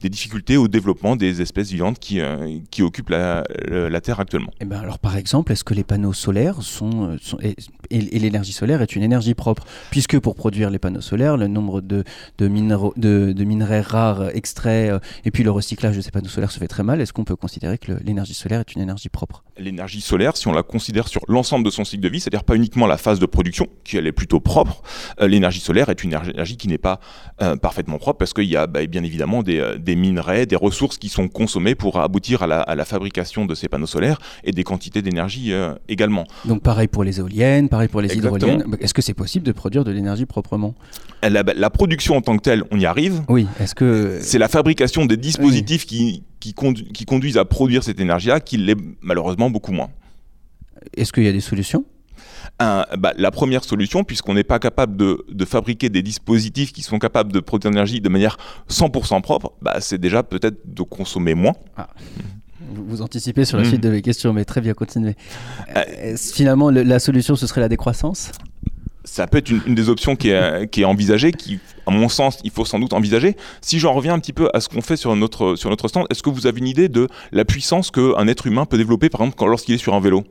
des 0.00 0.08
difficultés 0.08 0.56
au 0.56 0.68
développement 0.68 1.16
des 1.16 1.42
espèces 1.42 1.70
vivantes 1.70 1.98
qui, 1.98 2.20
euh, 2.20 2.58
qui 2.70 2.82
occupent 2.82 3.10
la, 3.10 3.44
la 3.68 4.00
Terre 4.00 4.20
actuellement. 4.20 4.50
Eh 4.60 4.64
ben 4.64 4.78
alors 4.80 4.98
par 4.98 5.16
exemple, 5.16 5.52
est-ce 5.52 5.64
que 5.64 5.74
les 5.74 5.84
panneaux 5.84 6.12
solaires 6.12 6.62
sont, 6.62 7.10
euh, 7.10 7.16
sont- 7.20 7.38
et, 7.42 7.54
et- 7.90 8.16
et 8.16 8.18
l'énergie 8.18 8.52
solaire 8.52 8.82
est 8.82 8.96
une 8.96 9.02
énergie 9.02 9.34
propre? 9.34 9.64
Puisque 9.90 10.18
pour 10.18 10.34
produire 10.34 10.70
les 10.70 10.78
panneaux 10.78 11.00
solaires, 11.00 11.36
le 11.36 11.46
nombre 11.48 11.80
de, 11.80 12.04
de, 12.38 12.48
minéraux- 12.48 12.94
de, 12.96 13.32
de 13.32 13.44
minerais 13.44 13.80
rares 13.82 14.34
extraits 14.34 14.90
euh, 14.92 14.98
et 15.24 15.30
puis 15.30 15.42
le 15.44 15.50
recyclage 15.50 15.96
de 15.96 16.00
ces 16.00 16.10
panneaux 16.10 16.28
solaires 16.28 16.50
se 16.50 16.58
fait 16.58 16.68
très 16.68 16.82
mal, 16.82 17.00
est-ce 17.00 17.12
qu'on 17.12 17.24
peut 17.24 17.36
considérer 17.36 17.78
que 17.78 17.92
l'énergie 18.04 18.34
solaire 18.34 18.60
est 18.60 18.74
une 18.74 18.82
énergie 18.82 19.08
propre? 19.08 19.44
L'énergie 19.58 20.00
solaire, 20.00 20.36
si 20.36 20.48
on 20.48 20.52
la 20.52 20.62
considère 20.62 21.08
sur 21.08 21.22
l'ensemble 21.28 21.64
de 21.64 21.70
son 21.70 21.84
cycle 21.84 22.02
de 22.02 22.08
vie, 22.08 22.20
c'est-à-dire 22.20 22.44
pas 22.44 22.56
uniquement 22.56 22.86
la 22.86 22.96
phase 22.96 23.18
de 23.18 23.26
production, 23.26 23.66
qui 23.84 23.96
elle 23.96 24.06
est 24.06 24.12
plutôt 24.12 24.40
propre, 24.40 24.82
euh, 25.20 25.28
l'énergie 25.28 25.60
solaire 25.60 25.88
est 25.88 26.02
une 26.04 26.12
énergie 26.12 26.56
qui 26.56 26.68
n'est 26.68 26.78
pas 26.78 27.00
euh, 27.42 27.56
parfaitement 27.56 27.98
propre 27.98 28.18
parce 28.18 28.32
qu'il 28.32 28.44
y 28.44 28.56
a 28.56 28.66
bah, 28.66 28.84
bien 28.86 29.04
évidemment 29.04 29.42
des, 29.42 29.58
euh, 29.58 29.78
des 29.78 29.96
minerais, 29.96 30.46
des 30.46 30.56
ressources 30.56 30.98
qui 30.98 31.08
sont 31.08 31.28
consommées 31.28 31.74
pour 31.74 31.98
aboutir 31.98 32.42
à 32.42 32.46
la, 32.46 32.60
à 32.60 32.74
la 32.74 32.84
fabrication 32.84 33.44
de 33.44 33.54
ces 33.54 33.68
panneaux 33.68 33.86
solaires 33.86 34.18
et 34.44 34.52
des 34.52 34.64
quantités 34.64 35.02
d'énergie 35.02 35.52
euh, 35.52 35.74
également. 35.88 36.24
Donc 36.44 36.62
pareil 36.62 36.88
pour 36.88 37.04
les 37.04 37.18
éoliennes, 37.18 37.68
pareil 37.68 37.88
pour 37.88 38.00
les 38.00 38.12
Exactement. 38.12 38.36
hydroliennes. 38.36 38.76
Est-ce 38.80 38.94
que 38.94 39.02
c'est 39.02 39.14
possible 39.14 39.44
de 39.44 39.52
produire 39.52 39.84
de 39.84 39.90
l'énergie 39.90 40.26
proprement? 40.26 40.74
La, 41.22 41.42
la 41.42 41.70
production 41.70 42.16
en 42.16 42.20
tant 42.20 42.36
que 42.36 42.42
telle, 42.42 42.62
on 42.70 42.78
y 42.78 42.86
arrive. 42.86 43.22
Oui, 43.28 43.46
est-ce 43.60 43.74
que... 43.74 44.18
C'est 44.22 44.38
la 44.38 44.48
fabrication 44.48 45.06
des 45.06 45.16
dispositifs 45.16 45.86
qui, 45.86 46.22
qui, 46.40 46.52
condu- 46.52 46.90
qui 46.92 47.04
conduisent 47.04 47.38
à 47.38 47.44
produire 47.44 47.82
cette 47.82 48.00
énergie-là 48.00 48.40
qui 48.40 48.56
l'est 48.56 48.76
malheureusement 49.00 49.50
beaucoup 49.50 49.72
moins. 49.72 49.90
Est-ce 50.96 51.12
qu'il 51.12 51.24
y 51.24 51.28
a 51.28 51.32
des 51.32 51.40
solutions? 51.40 51.84
Un- 52.58 52.84
bah, 52.98 53.12
la 53.16 53.30
première 53.30 53.64
solution, 53.64 54.04
puisqu'on 54.04 54.34
n'est 54.34 54.44
pas 54.44 54.58
capable 54.58 54.96
de, 54.96 55.24
de 55.30 55.44
fabriquer 55.44 55.88
des 55.88 56.02
dispositifs 56.02 56.72
qui 56.72 56.82
sont 56.82 56.98
capables 56.98 57.32
de 57.32 57.40
produire 57.40 57.70
de 57.70 57.76
l'énergie 57.76 58.00
de 58.00 58.08
manière 58.08 58.36
100% 58.68 59.20
propre, 59.22 59.52
bah, 59.62 59.76
c'est 59.80 59.98
déjà 59.98 60.22
peut-être 60.22 60.58
de 60.64 60.82
consommer 60.82 61.34
moins. 61.34 61.52
Vous 62.74 62.84
vous 62.86 63.02
anticipez 63.02 63.44
sur 63.44 63.56
la 63.58 63.62
Mhm. 63.64 63.68
suite 63.70 63.82
de 63.82 63.90
mes 63.90 64.02
questions, 64.02 64.32
mais 64.32 64.44
très 64.44 64.60
bien, 64.60 64.74
continuez. 64.74 65.14
Euh, 65.76 65.82
est-ce- 66.02 66.34
finalement, 66.34 66.70
le- 66.70 66.82
la 66.82 66.98
solution, 66.98 67.36
ce 67.36 67.46
serait 67.46 67.60
la 67.60 67.68
décroissance? 67.68 68.32
Ça 69.04 69.28
peut 69.28 69.38
être 69.38 69.50
une, 69.50 69.60
une 69.66 69.74
des 69.76 69.88
options 69.88 70.16
qui 70.16 70.30
est, 70.30 70.68
qui 70.68 70.80
est 70.82 70.84
envisagée, 70.84 71.30
qui, 71.30 71.60
à 71.86 71.92
mon 71.92 72.08
sens, 72.08 72.38
il 72.42 72.50
faut 72.50 72.64
sans 72.64 72.80
doute 72.80 72.92
envisager. 72.92 73.36
Si 73.60 73.78
j'en 73.78 73.92
reviens 73.92 74.14
un 74.14 74.18
petit 74.18 74.32
peu 74.32 74.50
à 74.52 74.60
ce 74.60 74.68
qu'on 74.68 74.80
fait 74.80 74.96
sur 74.96 75.14
notre, 75.14 75.54
sur 75.54 75.70
notre 75.70 75.86
stand, 75.86 76.06
est-ce 76.10 76.24
que 76.24 76.30
vous 76.30 76.48
avez 76.48 76.58
une 76.58 76.66
idée 76.66 76.88
de 76.88 77.06
la 77.30 77.44
puissance 77.44 77.92
qu'un 77.92 78.26
être 78.26 78.48
humain 78.48 78.64
peut 78.64 78.76
développer, 78.78 79.08
par 79.08 79.20
exemple, 79.20 79.44
lorsqu'il 79.46 79.76
est 79.76 79.78
sur 79.78 79.94
un 79.94 80.00
vélo? 80.00 80.24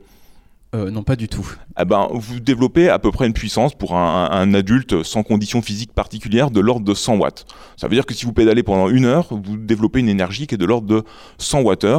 Euh, 0.74 0.90
Non, 0.90 1.02
pas 1.02 1.16
du 1.16 1.28
tout. 1.28 1.46
eh 1.80 1.84
ben, 1.84 2.08
vous 2.12 2.40
développez 2.40 2.88
à 2.88 2.98
peu 2.98 3.10
près 3.12 3.26
une 3.26 3.32
puissance 3.32 3.74
pour 3.74 3.96
un, 3.96 4.28
un 4.30 4.52
adulte 4.52 5.02
sans 5.04 5.22
condition 5.22 5.62
physique 5.62 5.92
particulière 5.92 6.50
de 6.50 6.60
l'ordre 6.60 6.84
de 6.84 6.92
100 6.94 7.16
watts. 7.18 7.46
Ça 7.76 7.86
veut 7.88 7.94
dire 7.94 8.04
que 8.04 8.14
si 8.14 8.26
vous 8.26 8.32
pédalez 8.32 8.62
pendant 8.62 8.88
une 8.88 9.04
heure, 9.04 9.28
vous 9.30 9.56
développez 9.56 10.00
une 10.00 10.08
énergie 10.08 10.46
qui 10.46 10.56
est 10.56 10.58
de 10.58 10.64
l'ordre 10.66 10.86
de 10.88 11.02
100 11.38 11.62
Wh, 11.62 11.98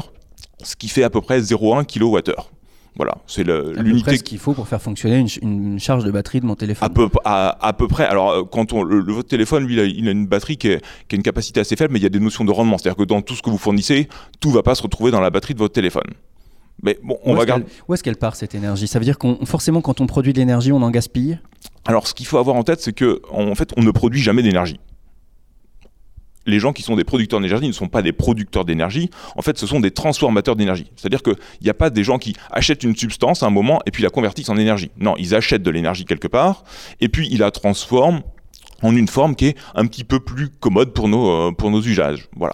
ce 0.64 0.76
qui 0.76 0.90
fait 0.90 1.04
à 1.04 1.10
peu 1.10 1.22
près 1.22 1.40
0,1 1.40 1.86
kWh. 1.86 2.34
Voilà, 2.98 3.16
c'est 3.28 3.44
l'unité 3.44 4.18
ce 4.18 4.24
qu'il 4.24 4.40
faut 4.40 4.54
pour 4.54 4.68
faire 4.68 4.82
fonctionner 4.82 5.18
une, 5.20 5.28
ch- 5.28 5.40
une 5.44 5.80
charge 5.80 6.04
de 6.04 6.10
batterie 6.10 6.40
de 6.42 6.48
mon 6.48 6.56
téléphone. 6.56 6.84
à 6.88 6.90
peu, 6.90 7.08
à, 7.26 7.68
à 7.68 7.72
peu 7.74 7.88
près. 7.88 8.06
Alors, 8.06 8.32
euh, 8.32 8.44
quand 8.44 8.74
on, 8.74 8.82
le, 8.82 9.02
le- 9.02 9.14
votre 9.14 9.28
téléphone, 9.30 9.66
lui, 9.68 9.76
il 9.76 9.80
a, 9.80 9.84
il 9.86 10.08
a 10.08 10.12
une 10.12 10.26
batterie 10.26 10.58
qui, 10.58 10.70
est- 10.70 10.82
qui 11.08 11.16
a 11.16 11.18
une 11.18 11.22
capacité 11.22 11.60
assez 11.60 11.76
faible, 11.76 11.94
mais 11.94 12.00
il 12.00 12.04
y 12.04 12.08
a 12.08 12.10
des 12.10 12.20
notions 12.20 12.44
de 12.44 12.52
rendement. 12.52 12.80
C'est-à-dire 12.80 12.98
que 12.98 13.04
dans 13.08 13.22
tout 13.22 13.36
ce 13.36 13.44
que 13.44 13.52
vous 13.52 13.60
fournissez, 13.60 14.08
tout 14.40 14.50
va 14.50 14.64
pas 14.64 14.74
se 14.74 14.82
retrouver 14.82 15.12
dans 15.12 15.22
la 15.22 15.30
batterie 15.30 15.54
de 15.54 15.60
votre 15.60 15.74
téléphone. 15.76 16.10
Mais 16.84 16.98
bon, 17.04 17.18
on 17.24 17.32
Où 17.34 17.36
va 17.36 17.42
est-ce 17.42 17.48
garder. 17.48 17.64
qu'elle- 17.66 17.74
Où 17.88 17.94
est-ce 17.94 18.04
qu'elle 18.04 18.18
part 18.18 18.36
cette 18.36 18.54
énergie? 18.56 18.88
Ça 18.88 19.00
veut 19.00 19.06
dire 19.06 19.18
qu'on 19.18 19.46
forcément 19.46 19.82
quand 19.82 20.00
on 20.02 20.06
produit 20.08 20.34
de 20.34 20.38
l'énergie, 20.40 20.72
on 20.72 20.82
en 20.82 20.92
gaspille? 20.92 21.40
Alors, 21.86 22.08
ce 22.08 22.14
qu'il 22.14 22.26
faut 22.28 22.38
avoir 22.38 22.56
en 22.56 22.64
tête, 22.64 22.82
c'est 22.82 22.94
que 22.94 23.22
en 23.32 23.56
fait, 23.56 23.72
on 23.78 23.84
ne 23.84 23.92
produit 23.92 24.22
jamais 24.22 24.44
d'énergie. 24.44 24.80
Les 26.46 26.60
gens 26.60 26.72
qui 26.72 26.82
sont 26.82 26.96
des 26.96 27.04
producteurs 27.04 27.42
d'énergie 27.42 27.68
ne 27.68 27.74
sont 27.74 27.90
pas 27.90 28.02
des 28.02 28.14
producteurs 28.14 28.64
d'énergie. 28.64 29.10
En 29.36 29.42
fait, 29.42 29.58
ce 29.58 29.68
sont 29.68 29.82
des 29.82 29.92
transformateurs 29.92 30.56
d'énergie. 30.56 30.90
C'est-à-dire 30.96 31.22
qu'il 31.22 31.36
n'y 31.62 31.70
a 31.70 31.74
pas 31.74 31.90
des 31.90 32.06
gens 32.06 32.20
qui 32.20 32.36
achètent 32.52 32.84
une 32.84 32.96
substance 32.96 33.44
à 33.44 33.48
un 33.48 33.50
moment 33.50 33.82
et 33.86 33.92
puis 33.92 34.02
la 34.02 34.10
convertissent 34.10 34.48
en 34.48 34.56
énergie. 34.56 34.90
Non, 34.98 35.16
ils 35.18 35.36
achètent 35.36 35.64
de 35.64 35.72
l'énergie 35.72 36.06
quelque 36.06 36.28
part 36.30 36.64
et 37.02 37.10
puis 37.10 37.28
ils 37.32 37.40
la 37.40 37.52
transforment 37.52 38.22
en 38.82 38.96
une 38.96 39.10
forme 39.10 39.36
qui 39.36 39.48
est 39.48 39.58
un 39.76 39.86
petit 39.88 40.06
peu 40.06 40.22
plus 40.22 40.48
commode 40.50 40.94
pour 40.94 41.10
nos, 41.10 41.30
euh, 41.32 41.52
pour 41.52 41.70
nos 41.70 41.82
usages. 41.82 42.30
Voilà. 42.38 42.54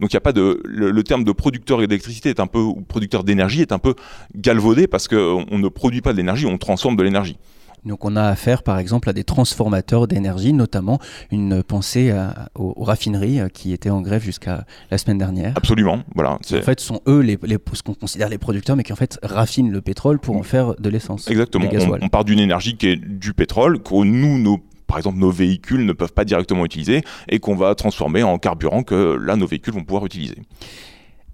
Donc 0.00 0.10
il 0.12 0.14
y 0.14 0.16
a 0.16 0.20
pas 0.20 0.32
de 0.32 0.60
le, 0.64 0.90
le 0.90 1.02
terme 1.02 1.24
de 1.24 1.32
producteur 1.32 1.78
d'électricité 1.78 2.28
est 2.30 2.40
un 2.40 2.46
peu 2.46 2.58
ou 2.60 2.82
producteur 2.82 3.24
d'énergie 3.24 3.62
est 3.62 3.72
un 3.72 3.78
peu 3.78 3.94
galvaudé 4.34 4.86
parce 4.86 5.08
qu'on 5.08 5.46
on 5.50 5.58
ne 5.58 5.68
produit 5.68 6.00
pas 6.02 6.12
de 6.12 6.18
l'énergie, 6.18 6.46
on 6.46 6.58
transforme 6.58 6.96
de 6.96 7.02
l'énergie. 7.02 7.36
Donc 7.84 8.04
on 8.04 8.16
a 8.16 8.22
affaire 8.24 8.64
par 8.64 8.78
exemple 8.78 9.08
à 9.08 9.12
des 9.12 9.22
transformateurs 9.22 10.08
d'énergie, 10.08 10.52
notamment 10.52 10.98
une 11.30 11.62
pensée 11.62 12.10
à- 12.10 12.48
aux, 12.56 12.72
aux 12.76 12.82
raffineries 12.82 13.38
euh, 13.40 13.48
qui 13.48 13.72
étaient 13.72 13.90
en 13.90 14.00
grève 14.00 14.22
jusqu'à 14.22 14.64
la 14.90 14.98
semaine 14.98 15.18
dernière. 15.18 15.52
Absolument, 15.56 16.00
voilà. 16.14 16.32
En 16.32 16.38
fait, 16.62 16.80
sont 16.80 17.00
eux 17.06 17.20
les, 17.20 17.38
les- 17.44 17.58
ce 17.72 17.82
qu'on 17.84 17.94
considère 17.94 18.28
les 18.28 18.38
producteurs, 18.38 18.74
mais 18.74 18.82
qui 18.82 18.92
en 18.92 18.96
fait 18.96 19.20
raffinent 19.22 19.70
le 19.70 19.80
pétrole 19.82 20.18
pour 20.18 20.36
en 20.36 20.42
faire 20.42 20.74
de 20.80 20.88
l'essence. 20.88 21.30
Exactement. 21.30 21.68
on 22.02 22.08
part 22.08 22.24
d'une 22.24 22.40
énergie 22.40 22.76
qui 22.76 22.88
est 22.88 22.96
du 22.96 23.32
pétrole, 23.34 23.80
que 23.80 23.94
nous, 24.04 24.38
nos, 24.38 24.58
par 24.86 24.98
exemple, 24.98 25.18
nos 25.18 25.30
véhicules 25.30 25.84
ne 25.84 25.92
peuvent 25.92 26.12
pas 26.12 26.24
directement 26.24 26.64
utiliser 26.64 27.02
et 27.28 27.38
qu'on 27.38 27.56
va 27.56 27.74
transformer 27.74 28.22
en 28.22 28.38
carburant 28.38 28.82
que 28.82 29.16
là, 29.20 29.36
nos 29.36 29.46
véhicules 29.46 29.74
vont 29.74 29.84
pouvoir 29.84 30.06
utiliser. 30.06 30.36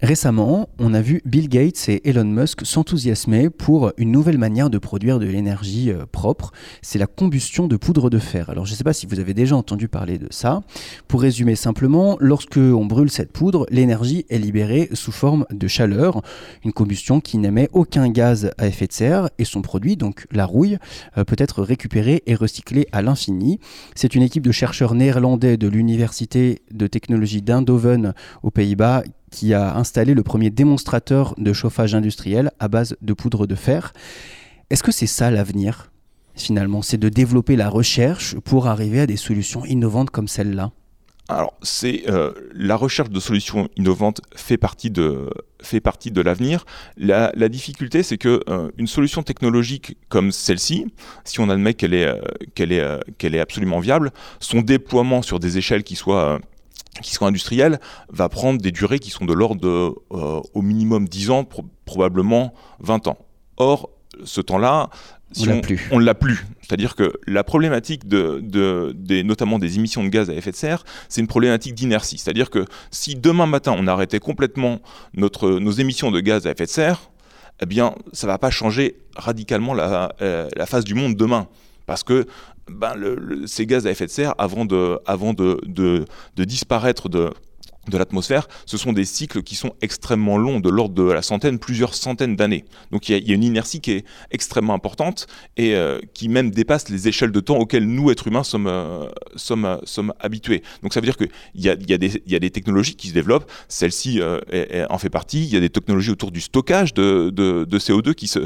Récemment, 0.03 0.67
on 0.79 0.93
a 0.93 0.99
vu 0.99 1.21
Bill 1.23 1.47
Gates 1.47 1.87
et 1.87 2.09
Elon 2.09 2.25
Musk 2.25 2.65
s'enthousiasmer 2.65 3.49
pour 3.49 3.93
une 3.95 4.11
nouvelle 4.11 4.37
manière 4.37 4.69
de 4.69 4.77
produire 4.77 5.17
de 5.17 5.25
l'énergie 5.25 5.91
euh, 5.91 6.05
propre. 6.05 6.51
C'est 6.81 6.99
la 6.99 7.07
combustion 7.07 7.69
de 7.69 7.77
poudre 7.77 8.09
de 8.09 8.19
fer. 8.19 8.49
Alors, 8.49 8.65
je 8.65 8.73
ne 8.73 8.75
sais 8.75 8.83
pas 8.83 8.91
si 8.91 9.05
vous 9.05 9.21
avez 9.21 9.33
déjà 9.33 9.55
entendu 9.55 9.87
parler 9.87 10.17
de 10.17 10.27
ça. 10.29 10.61
Pour 11.07 11.21
résumer 11.21 11.55
simplement, 11.55 12.17
lorsque 12.19 12.57
on 12.57 12.85
brûle 12.85 13.09
cette 13.09 13.31
poudre, 13.31 13.65
l'énergie 13.69 14.25
est 14.29 14.39
libérée 14.39 14.89
sous 14.91 15.13
forme 15.13 15.45
de 15.51 15.69
chaleur, 15.69 16.21
une 16.65 16.73
combustion 16.73 17.21
qui 17.21 17.37
n'émet 17.37 17.69
aucun 17.71 18.09
gaz 18.09 18.51
à 18.57 18.67
effet 18.67 18.87
de 18.87 18.91
serre 18.91 19.29
et 19.37 19.45
son 19.45 19.61
produit, 19.61 19.95
donc 19.95 20.27
la 20.33 20.45
rouille, 20.45 20.79
euh, 21.17 21.23
peut 21.23 21.37
être 21.39 21.63
récupéré 21.63 22.23
et 22.25 22.35
recyclé 22.35 22.89
à 22.91 23.01
l'infini. 23.01 23.61
C'est 23.95 24.15
une 24.15 24.23
équipe 24.23 24.43
de 24.43 24.51
chercheurs 24.51 24.95
néerlandais 24.95 25.55
de 25.55 25.69
l'université 25.69 26.61
de 26.71 26.87
technologie 26.87 27.41
d'Eindhoven 27.41 28.13
aux 28.43 28.51
Pays-Bas 28.51 29.03
qui 29.33 29.53
a 29.55 29.75
installé 29.75 30.13
le 30.13 30.21
premier 30.21 30.51
démonstrateur 30.51 31.33
de 31.37 31.53
chauffage 31.53 31.95
industriel 31.95 32.51
à 32.59 32.67
base 32.67 32.95
de 33.01 33.13
poudre 33.13 33.47
de 33.47 33.55
fer. 33.55 33.91
Est-ce 34.69 34.83
que 34.83 34.91
c'est 34.91 35.07
ça 35.07 35.31
l'avenir 35.31 35.91
finalement? 36.35 36.83
C'est 36.83 36.97
de 36.97 37.09
développer 37.09 37.55
la 37.55 37.67
recherche 37.67 38.35
pour 38.39 38.67
arriver 38.67 39.01
à 39.01 39.07
des 39.07 39.17
solutions 39.17 39.65
innovantes 39.65 40.11
comme 40.11 40.27
celle-là? 40.27 40.71
Alors, 41.29 41.53
c'est 41.63 42.03
euh, 42.09 42.31
la 42.53 42.75
recherche 42.75 43.09
de 43.09 43.19
solutions 43.19 43.69
innovantes 43.75 44.21
fait 44.35 44.57
partie 44.57 44.91
de 44.91 45.29
fait 45.61 45.79
partie 45.79 46.11
de 46.11 46.21
l'avenir. 46.21 46.65
La, 46.97 47.31
difficulté, 47.49 48.03
c'est 48.03 48.17
que 48.17 48.41
euh, 48.49 48.69
une 48.77 48.87
solution 48.87 49.23
technologique 49.23 49.97
comme 50.09 50.31
celle-ci, 50.31 50.85
si 51.23 51.39
on 51.39 51.49
admet 51.49 51.73
qu'elle 51.73 51.93
est 51.93 52.05
euh, 52.05 52.19
qu'elle 52.53 52.71
est 52.73 52.85
qu'elle 53.17 53.33
est 53.33 53.39
absolument 53.39 53.79
viable, 53.79 54.11
son 54.39 54.61
déploiement 54.61 55.21
sur 55.21 55.39
des 55.39 55.57
échelles 55.57 55.83
qui 55.83 55.95
soient 55.95 56.39
qui 57.01 57.13
soient 57.13 57.27
industrielles 57.27 57.79
va 58.09 58.29
prendre 58.29 58.61
des 58.61 58.71
durées 58.71 58.99
qui 58.99 59.09
sont 59.09 59.25
de 59.25 59.33
l'ordre 59.33 59.61
de 59.61 59.67
euh, 60.15 60.41
au 60.53 60.61
minimum 60.61 61.07
10 61.07 61.29
ans, 61.31 61.43
pro- 61.43 61.65
probablement 61.85 62.53
20 62.79 63.07
ans. 63.07 63.17
Or, 63.57 63.89
ce 64.23 64.41
temps-là, 64.41 64.89
On 65.91 65.95
on 65.95 65.97
l'a 65.99 66.13
plus. 66.13 66.45
C'est-à-dire 66.61 66.95
que 66.95 67.13
la 67.25 67.43
problématique 67.43 68.07
de, 68.07 68.39
de- 68.43 68.93
des, 68.95 69.23
notamment 69.23 69.57
des 69.57 69.77
émissions 69.77 70.03
de 70.03 70.09
gaz 70.09 70.29
à 70.29 70.33
effet 70.33 70.51
de 70.51 70.55
serre, 70.55 70.83
c'est 71.09 71.21
une 71.21 71.27
problématique 71.27 71.73
d'inertie. 71.73 72.19
C'est-à-dire 72.19 72.51
que 72.51 72.65
si 72.91 73.15
demain 73.15 73.47
matin 73.47 73.73
on 73.75 73.87
arrêtait 73.87 74.19
complètement 74.19 74.79
notre, 75.15 75.49
nos 75.57 75.71
émissions 75.71 76.11
de 76.11 76.19
gaz 76.19 76.45
à 76.45 76.51
effet 76.51 76.65
de 76.65 76.69
serre, 76.69 77.09
eh 77.61 77.65
bien, 77.65 77.95
ça 78.11 78.27
va 78.27 78.37
pas 78.37 78.51
changer 78.51 78.97
radicalement 79.15 79.73
la, 79.73 80.13
euh, 80.21 80.47
la 80.55 80.65
face 80.67 80.83
du 80.83 80.93
monde 80.93 81.15
demain. 81.15 81.47
Parce 81.87 82.03
que 82.03 82.27
ben, 82.69 82.95
le- 82.95 83.47
ces 83.47 83.65
gaz 83.65 83.85
à 83.87 83.91
effet 83.91 84.05
de 84.05 84.11
serre, 84.11 84.33
avant 84.37 84.65
de, 84.65 84.99
avant 85.05 85.33
de, 85.33 85.59
de 86.35 86.43
disparaître 86.43 87.09
de, 87.09 87.31
de 87.89 87.97
l'atmosphère, 87.97 88.47
ce 88.65 88.77
sont 88.77 88.93
des 88.93 89.03
cycles 89.05 89.43
qui 89.43 89.55
sont 89.55 89.73
extrêmement 89.81 90.37
longs, 90.37 90.59
de 90.61 90.69
l'ordre 90.69 90.95
de 90.95 91.03
la 91.11 91.21
centaine, 91.21 91.59
plusieurs 91.59 91.95
centaines 91.95 92.35
d'années. 92.35 92.63
Donc 92.91 93.09
il 93.09 93.27
y, 93.27 93.31
a- 93.31 93.35
une 93.35 93.43
inertie 93.43 93.81
qui 93.81 93.91
est 93.91 94.05
extrêmement 94.31 94.73
importante 94.73 95.27
et 95.57 95.75
euh, 95.75 95.99
qui 96.13 96.29
même 96.29 96.51
dépasse 96.51 96.87
les 96.89 97.07
échelles 97.09 97.31
de 97.31 97.39
temps 97.41 97.57
auxquelles 97.57 97.85
nous, 97.87 98.09
êtres 98.09 98.27
humains, 98.27 98.43
sommes, 98.43 98.67
euh, 98.67 99.07
sommes, 99.35 99.65
euh, 99.65 99.77
sommes 99.83 100.13
habitués. 100.19 100.63
Donc 100.81 100.93
ça 100.93 101.01
veut 101.01 101.05
dire 101.05 101.17
qu'il 101.17 101.29
y 101.55 101.67
y, 101.67 102.21
y 102.31 102.35
a 102.35 102.39
des 102.39 102.49
technologies 102.51 102.95
qui 102.95 103.09
se 103.09 103.13
développent, 103.13 103.49
celle-ci 103.67 104.21
en 104.89 104.97
fait 104.97 105.09
partie, 105.09 105.43
il 105.43 105.53
y 105.53 105.57
a 105.57 105.59
des 105.59 105.69
technologies 105.69 106.11
autour 106.11 106.31
du 106.31 106.39
stockage 106.41 106.93
de, 106.93 107.31
de- 107.31 107.65
de 107.65 107.79
CO2 107.79 108.13
qui 108.13 108.27
se, 108.27 108.39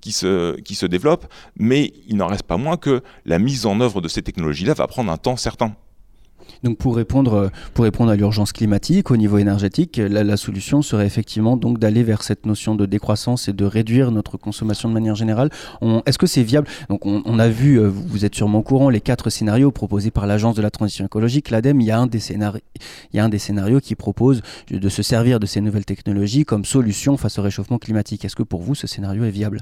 qui, 0.00 0.12
se, 0.12 0.58
qui 0.60 0.74
se 0.74 0.86
développent, 0.86 1.26
mais 1.58 1.92
il 2.06 2.16
n'en 2.16 2.26
reste 2.28 2.44
pas 2.44 2.56
moins 2.56 2.76
que 2.76 3.02
la 3.24 3.38
mise 3.38 3.66
en 3.66 3.80
œuvre 3.80 4.00
de 4.00 4.08
ces 4.08 4.22
technologies-là 4.22 4.74
va 4.74 4.86
prendre 4.86 5.10
un 5.10 5.16
temps 5.16 5.36
certain. 5.36 5.74
Donc 6.64 6.78
pour 6.78 6.96
répondre, 6.96 7.34
euh, 7.34 7.48
pour 7.74 7.84
répondre 7.84 8.10
à 8.10 8.16
l'urgence 8.16 8.52
climatique 8.52 9.10
au 9.10 9.18
niveau 9.18 9.36
énergétique, 9.36 9.98
la, 9.98 10.24
la 10.24 10.36
solution 10.38 10.80
serait 10.80 11.04
effectivement 11.04 11.58
donc 11.58 11.78
d'aller 11.78 12.02
vers 12.02 12.22
cette 12.22 12.46
notion 12.46 12.74
de 12.74 12.86
décroissance 12.86 13.48
et 13.48 13.52
de 13.52 13.66
réduire 13.66 14.10
notre 14.10 14.38
consommation 14.38 14.88
de 14.88 14.94
manière 14.94 15.14
générale. 15.14 15.50
Est-ce 16.06 16.16
que 16.16 16.26
c'est 16.26 16.42
viable? 16.42 16.66
Donc 16.88 17.04
on, 17.04 17.38
a 17.38 17.48
vu, 17.48 17.78
euh, 17.78 17.88
vous 17.88 18.24
êtes 18.24 18.34
sûrement 18.34 18.60
au 18.60 18.62
courant, 18.62 18.88
les 18.88 19.02
quatre 19.02 19.28
scénarios 19.28 19.72
proposés 19.72 20.10
par 20.10 20.26
l'Agence 20.26 20.56
de 20.56 20.62
la 20.62 20.70
transition 20.70 21.04
écologique, 21.04 21.50
l'ADEME. 21.50 21.82
Il 21.82 21.86
y 21.86 21.90
a 21.90 21.98
un 21.98 22.06
des 22.06 22.30
il 22.32 23.16
y 23.16 23.18
a 23.18 23.24
un 23.24 23.28
des 23.28 23.38
scénarios 23.38 23.80
qui 23.80 23.94
propose 23.94 24.40
de 24.70 24.88
se 24.88 25.02
servir 25.02 25.40
de 25.40 25.46
ces 25.46 25.60
nouvelles 25.60 25.84
technologies 25.84 26.46
comme 26.46 26.64
solution 26.64 27.18
face 27.18 27.38
au 27.38 27.42
réchauffement 27.42 27.78
climatique. 27.78 28.24
Est-ce 28.24 28.36
que 28.36 28.42
pour 28.42 28.62
vous 28.62 28.74
ce 28.74 28.86
scénario 28.86 29.24
est 29.24 29.30
viable? 29.30 29.60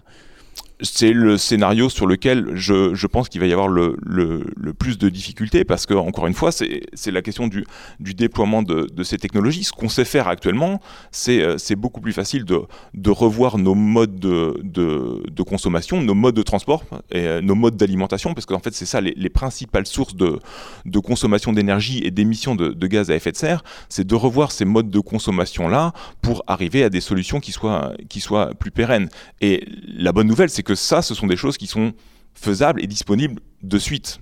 C'est 0.82 1.12
le 1.12 1.38
scénario 1.38 1.88
sur 1.88 2.06
lequel 2.06 2.50
je, 2.54 2.94
je 2.94 3.06
pense 3.06 3.28
qu'il 3.28 3.40
va 3.40 3.46
y 3.46 3.52
avoir 3.52 3.68
le, 3.68 3.96
le, 4.04 4.44
plus 4.72 4.98
de 4.98 5.08
difficultés 5.08 5.64
parce 5.64 5.86
que, 5.86 5.94
encore 5.94 6.26
une 6.26 6.34
fois, 6.34 6.50
c'est 6.52 7.10
la 7.10 7.22
question 7.22 7.46
du, 7.46 7.64
du 8.00 8.14
déploiement 8.14 8.62
de, 8.62 8.86
de 8.92 9.02
ces 9.02 9.18
technologies. 9.18 9.64
Ce 9.64 9.72
qu'on 9.72 9.88
sait 9.88 10.04
faire 10.04 10.28
actuellement, 10.28 10.80
c'est 11.10 11.42
euh, 11.42 11.56
beaucoup 11.76 12.00
plus 12.00 12.12
facile 12.12 12.44
de, 12.44 12.60
de 12.94 13.10
revoir 13.10 13.58
nos 13.58 13.74
modes 13.74 14.18
de, 14.18 14.60
de, 14.62 15.42
consommation, 15.42 16.00
nos 16.00 16.14
modes 16.14 16.34
de 16.34 16.42
transport 16.42 16.84
et 17.10 17.26
euh, 17.26 17.40
nos 17.40 17.54
modes 17.54 17.76
d'alimentation 17.76 18.34
parce 18.34 18.46
qu'en 18.46 18.58
fait, 18.58 18.74
c'est 18.74 18.86
ça 18.86 19.00
les, 19.00 19.14
les 19.16 19.30
principales 19.30 19.86
sources 19.86 20.14
de, 20.14 20.38
de 20.84 20.98
consommation 20.98 21.52
d'énergie 21.52 22.00
et 22.04 22.10
d'émissions 22.10 22.54
de, 22.54 22.68
de 22.68 22.86
gaz 22.86 23.10
à 23.10 23.16
effet 23.16 23.32
de 23.32 23.36
serre. 23.36 23.64
C'est 23.88 24.06
de 24.06 24.14
revoir 24.14 24.52
ces 24.52 24.64
modes 24.64 24.90
de 24.90 25.00
consommation-là 25.00 25.92
pour 26.20 26.44
arriver 26.46 26.84
à 26.84 26.90
des 26.90 27.00
solutions 27.00 27.40
qui 27.40 27.52
soient, 27.52 27.92
qui 28.08 28.20
soient 28.20 28.50
plus 28.54 28.70
pérennes. 28.70 29.08
Et 29.40 29.66
la 29.86 30.12
bonne 30.12 30.26
nouvelle, 30.26 30.50
c'est 30.50 30.62
que 30.62 30.71
ça, 30.74 31.02
ce 31.02 31.14
sont 31.14 31.26
des 31.26 31.36
choses 31.36 31.56
qui 31.56 31.66
sont 31.66 31.92
faisables 32.34 32.82
et 32.82 32.86
disponibles 32.86 33.40
de 33.62 33.78
suite. 33.78 34.20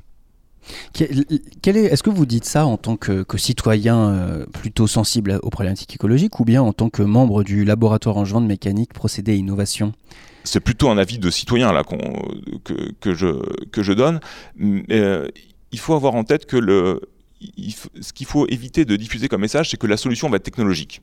Quel 0.92 1.25
quel 1.62 1.76
est, 1.76 1.85
est-ce 1.85 2.02
que 2.02 2.11
vous 2.11 2.26
dites 2.26 2.45
ça 2.45 2.66
en 2.66 2.76
tant 2.76 2.97
que, 2.97 3.23
que 3.23 3.38
citoyen 3.38 4.11
euh, 4.11 4.47
plutôt 4.47 4.87
sensible 4.87 5.40
aux 5.42 5.50
problématiques 5.50 5.95
écologiques 5.95 6.38
ou 6.38 6.45
bien 6.45 6.62
en 6.62 6.73
tant 6.73 6.90
que 6.90 7.02
membre 7.02 7.42
du 7.45 7.64
laboratoire 7.64 8.19
angevin 8.19 8.40
de 8.40 8.47
mécanique, 8.47 8.92
procédés 8.92 9.33
et 9.33 9.37
innovation? 9.37 9.92
C'est 10.45 10.61
plutôt 10.61 10.90
un 10.90 10.99
avis 10.99 11.19
de 11.19 11.30
citoyen 11.30 11.73
là 11.73 11.83
que, 11.85 12.92
que, 13.00 13.14
je, 13.14 13.42
que 13.71 13.83
je 13.83 13.92
donne. 13.92 14.21
Euh, 14.90 15.28
il 15.73 15.78
faut 15.78 15.95
avoir 15.95 16.14
en 16.14 16.25
tête 16.25 16.47
que 16.47 16.57
le, 16.57 17.00
il 17.40 17.75
ce 18.00 18.12
qu'il 18.12 18.26
faut 18.26 18.47
éviter 18.49 18.85
de 18.85 18.97
diffuser 18.97 19.28
comme 19.28 19.40
message, 19.40 19.71
c'est 19.71 19.76
que 19.76 19.87
la 19.87 19.97
solution 19.97 20.28
va 20.28 20.37
être 20.37 20.42
technologique. 20.42 21.02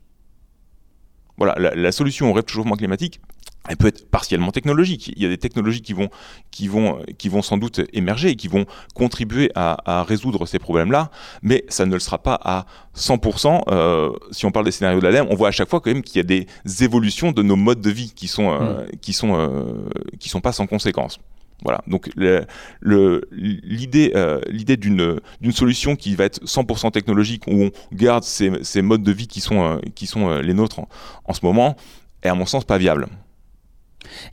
Voilà, 1.37 1.55
la, 1.57 1.75
la 1.75 1.91
solution 1.91 2.29
au 2.29 2.33
réchauffement 2.33 2.75
climatique, 2.75 3.21
elle 3.67 3.77
peut 3.77 3.87
être 3.87 4.09
partiellement 4.09 4.51
technologique. 4.51 5.11
Il 5.15 5.21
y 5.21 5.25
a 5.25 5.29
des 5.29 5.37
technologies 5.37 5.81
qui 5.81 5.93
vont, 5.93 6.09
qui 6.51 6.67
vont, 6.67 6.99
qui 7.17 7.29
vont 7.29 7.41
sans 7.41 7.57
doute 7.57 7.81
émerger 7.93 8.29
et 8.29 8.35
qui 8.35 8.47
vont 8.47 8.65
contribuer 8.93 9.51
à, 9.55 9.77
à 9.85 10.03
résoudre 10.03 10.45
ces 10.45 10.59
problèmes-là, 10.59 11.11
mais 11.41 11.65
ça 11.67 11.85
ne 11.85 11.93
le 11.93 11.99
sera 11.99 12.17
pas 12.17 12.39
à 12.43 12.65
100%. 12.95 13.63
Euh, 13.69 14.11
si 14.31 14.45
on 14.45 14.51
parle 14.51 14.65
des 14.65 14.71
scénarios 14.71 14.99
de 14.99 15.05
l'ADEME, 15.05 15.27
on 15.29 15.35
voit 15.35 15.49
à 15.49 15.51
chaque 15.51 15.69
fois 15.69 15.81
quand 15.81 15.91
même 15.91 16.03
qu'il 16.03 16.17
y 16.17 16.19
a 16.19 16.23
des 16.23 16.47
évolutions 16.83 17.31
de 17.31 17.43
nos 17.43 17.55
modes 17.55 17.81
de 17.81 17.89
vie 17.89 18.13
qui 18.15 18.27
sont, 18.27 18.51
euh, 18.51 18.85
qui 19.01 19.13
sont, 19.13 19.35
euh, 19.35 19.89
qui 20.19 20.29
sont 20.29 20.41
pas 20.41 20.51
sans 20.51 20.67
conséquences. 20.67 21.19
Voilà. 21.63 21.81
Donc 21.87 22.09
l'idée, 22.15 24.11
euh, 24.15 24.41
d'une 24.51 25.19
d'une 25.41 25.51
solution 25.51 25.95
qui 25.95 26.15
va 26.15 26.25
être 26.25 26.43
100% 26.45 26.91
technologique 26.91 27.47
où 27.47 27.63
on 27.63 27.71
garde 27.91 28.23
ces, 28.23 28.81
modes 28.81 29.03
de 29.03 29.11
vie 29.11 29.27
qui 29.27 29.41
sont, 29.41 29.63
euh, 29.63 29.79
euh, 30.17 30.41
les 30.41 30.53
nôtres 30.53 30.81
en 31.25 31.33
ce 31.33 31.43
moment 31.43 31.75
est 32.21 32.29
à 32.29 32.35
mon 32.35 32.45
sens 32.45 32.63
pas 32.63 32.77
viable. 32.77 33.07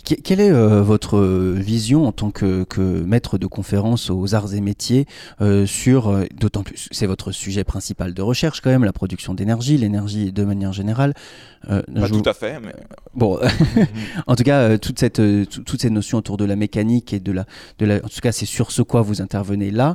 Que- 0.04 0.14
Quelle 0.14 0.40
est 0.40 0.50
euh, 0.50 0.83
votre 0.83 1.19
vision 1.54 2.07
en 2.07 2.12
tant 2.12 2.31
que, 2.31 2.64
que 2.64 2.81
maître 2.81 3.38
de 3.38 3.47
conférence 3.47 4.11
aux 4.11 4.35
arts 4.35 4.54
et 4.54 4.61
métiers 4.61 5.07
euh, 5.40 5.66
sur, 5.66 6.09
euh, 6.09 6.25
d'autant 6.38 6.62
plus, 6.62 6.88
c'est 6.90 7.07
votre 7.07 7.33
sujet 7.33 7.64
principal 7.64 8.14
de 8.14 8.23
recherche 8.23 8.61
quand 8.61 8.71
même, 8.71 8.85
la 8.85 8.93
production 8.93 9.35
d'énergie, 9.35 9.76
l'énergie 9.78 10.33
de 10.33 10.45
manière 10.45 10.73
générale. 10.73 11.14
Euh, 11.71 11.83
Pas 11.95 12.09
tout 12.09 12.14
vous- 12.16 12.28
à 12.28 12.35
fait, 12.35 12.61
mais 12.61 12.75
Bon, 13.14 13.38
en 14.26 14.37
tout 14.37 14.45
cas, 14.45 14.76
toute 14.78 14.99
cette, 14.99 15.21
tout- 15.49 15.62
toutes 15.62 15.81
ces 15.81 15.90
notions 15.90 16.19
autour 16.19 16.37
de 16.37 16.45
la 16.45 16.57
mécanique 16.57 17.12
et 17.12 17.21
de 17.21 17.33
la, 17.33 17.47
de 17.78 17.87
la, 17.87 17.97
en 17.97 18.09
tout 18.09 18.21
cas, 18.23 18.33
c'est 18.33 18.47
sur 18.47 18.71
ce 18.71 18.83
quoi 18.83 19.02
vous 19.02 19.23
intervenez 19.23 19.71
là. 19.71 19.95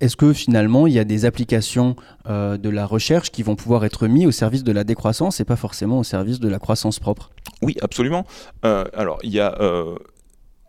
Est-ce 0.00 0.16
que 0.16 0.32
finalement, 0.32 0.86
il 0.86 0.92
y 0.92 0.98
a 0.98 1.04
des 1.04 1.24
applications 1.24 1.96
euh, 2.28 2.58
de 2.58 2.68
la 2.68 2.84
recherche 2.84 3.30
qui 3.30 3.42
vont 3.42 3.56
pouvoir 3.56 3.84
être 3.84 4.06
mises 4.08 4.26
au 4.26 4.30
service 4.30 4.62
de 4.62 4.72
la 4.72 4.84
décroissance 4.84 5.40
et 5.40 5.44
pas 5.44 5.56
forcément 5.56 5.98
au 5.98 6.04
service 6.04 6.38
de 6.38 6.48
la 6.48 6.58
croissance 6.58 6.98
propre? 6.98 7.30
Oui, 7.62 7.76
absolument. 7.80 8.26
Euh, 8.64 8.84
alors, 8.92 9.18
il 9.22 9.30
y 9.30 9.40
a, 9.40 9.56
euh, 9.60 9.96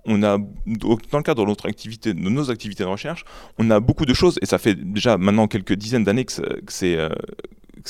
on 0.06 0.24
a, 0.24 0.38
dans 0.38 1.18
le 1.18 1.24
cadre 1.24 1.44
de 1.44 1.50
notre 1.50 1.68
activité, 1.68 2.14
de 2.14 2.20
nos 2.20 2.50
activités 2.50 2.84
de 2.84 2.90
recherche, 2.90 3.26
on 3.58 3.70
a 3.70 3.82
beaucoup 3.82 4.06
de 4.06 4.14
choses, 4.14 4.40
et 4.42 4.46
ça 4.46 4.58
fait 4.58 4.76
déjà 4.76 5.18
maintenant 5.18 5.48
quelques 5.48 5.74
dizaines 5.74 6.06
d'années 6.06 6.24
que 6.24 6.32
c'est, 6.68 6.98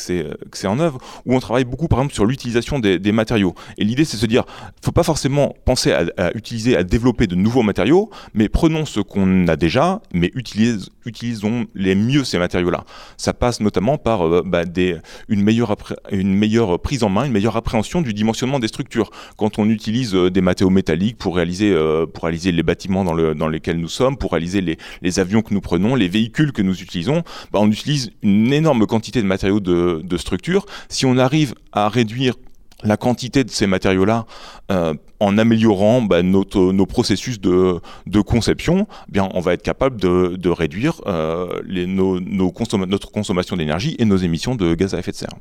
euh, 0.09 0.33
que 0.51 0.57
c'est, 0.57 0.67
en 0.67 0.79
œuvre, 0.79 0.99
où 1.25 1.35
on 1.35 1.39
travaille 1.39 1.65
beaucoup, 1.65 1.87
par 1.87 1.99
exemple, 1.99 2.13
sur 2.13 2.25
l'utilisation 2.25 2.79
des, 2.79 3.11
matériaux. 3.11 3.55
Et 3.77 3.83
l'idée, 3.83 4.05
c'est 4.05 4.17
de 4.17 4.21
se 4.21 4.25
dire, 4.25 4.43
faut 4.81 4.91
pas 4.91 5.03
forcément 5.03 5.55
penser 5.65 5.91
à, 5.91 6.35
utiliser, 6.35 6.75
à 6.75 6.83
développer 6.83 7.25
de 7.25 7.35
nouveaux 7.35 7.63
matériaux, 7.63 8.09
mais 8.33 8.49
prenons 8.49 8.85
ce 8.85 8.99
qu'on 8.99 9.47
a 9.47 9.55
déjà, 9.55 10.01
mais 10.13 10.31
utilisons 10.35 11.65
les 11.73 11.95
mieux 11.95 12.23
ces 12.23 12.37
matériaux-là. 12.37 12.83
Ça 13.17 13.33
passe 13.33 13.59
notamment 13.59 13.97
par 13.97 14.27
euh, 14.27 14.43
bah, 14.45 14.63
une, 15.29 15.41
meilleure 15.41 15.75
une 16.11 16.33
meilleure 16.33 16.79
prise 16.79 17.03
en 17.03 17.09
main, 17.09 17.25
une 17.25 17.31
meilleure 17.31 17.55
appréhension 17.55 18.01
du 18.01 18.13
dimensionnement 18.13 18.59
des 18.59 18.67
structures. 18.67 19.09
Quand 19.37 19.57
on 19.57 19.69
utilise 19.69 20.13
euh, 20.15 20.29
des 20.29 20.41
matériaux 20.41 20.69
métalliques 20.69 21.17
pour 21.17 21.35
réaliser, 21.35 21.75
pour 22.13 22.23
réaliser 22.25 22.51
les 22.51 22.63
bâtiments 22.63 23.03
dans, 23.03 23.13
le, 23.13 23.33
dans 23.33 23.47
lesquels 23.47 23.79
nous 23.79 23.87
sommes, 23.87 24.17
pour 24.17 24.31
réaliser 24.31 24.61
les, 24.61 24.77
les 25.01 25.19
avions 25.19 25.41
que 25.41 25.53
nous 25.53 25.61
prenons, 25.61 25.95
les 25.95 26.07
véhicules 26.07 26.51
que 26.51 26.61
nous 26.61 26.81
utilisons, 26.81 27.23
bah, 27.51 27.59
on 27.61 27.71
utilise 27.71 28.11
une 28.21 28.53
énorme 28.53 28.85
quantité 28.85 29.21
de 29.21 29.27
matériaux 29.27 29.59
de, 29.59 29.86
de 30.03 30.17
structure. 30.17 30.65
Si 30.89 31.05
on 31.05 31.17
arrive 31.17 31.53
à 31.71 31.89
réduire 31.89 32.35
la 32.83 32.97
quantité 32.97 33.43
de 33.43 33.49
ces 33.49 33.67
matériaux-là 33.67 34.25
euh, 34.71 34.93
en 35.19 35.37
améliorant 35.37 36.01
bah, 36.01 36.21
nos 36.21 36.85
processus 36.85 37.41
de, 37.41 37.81
conception, 38.21 38.87
eh 39.07 39.11
bien, 39.11 39.29
on 39.33 39.39
va 39.39 39.53
être 39.53 39.63
capable 39.63 39.99
de, 39.99 40.49
réduire 40.49 41.01
euh, 41.07 41.61
nos, 41.65 42.19
nos 42.19 42.53
notre 42.87 43.11
consommation 43.11 43.57
d'énergie 43.57 43.95
et 43.99 44.05
nos 44.05 44.17
émissions 44.17 44.55
de 44.55 44.75
gaz 44.75 44.93
à 44.93 44.99
effet 44.99 45.11
de 45.11 45.17
serre. 45.17 45.33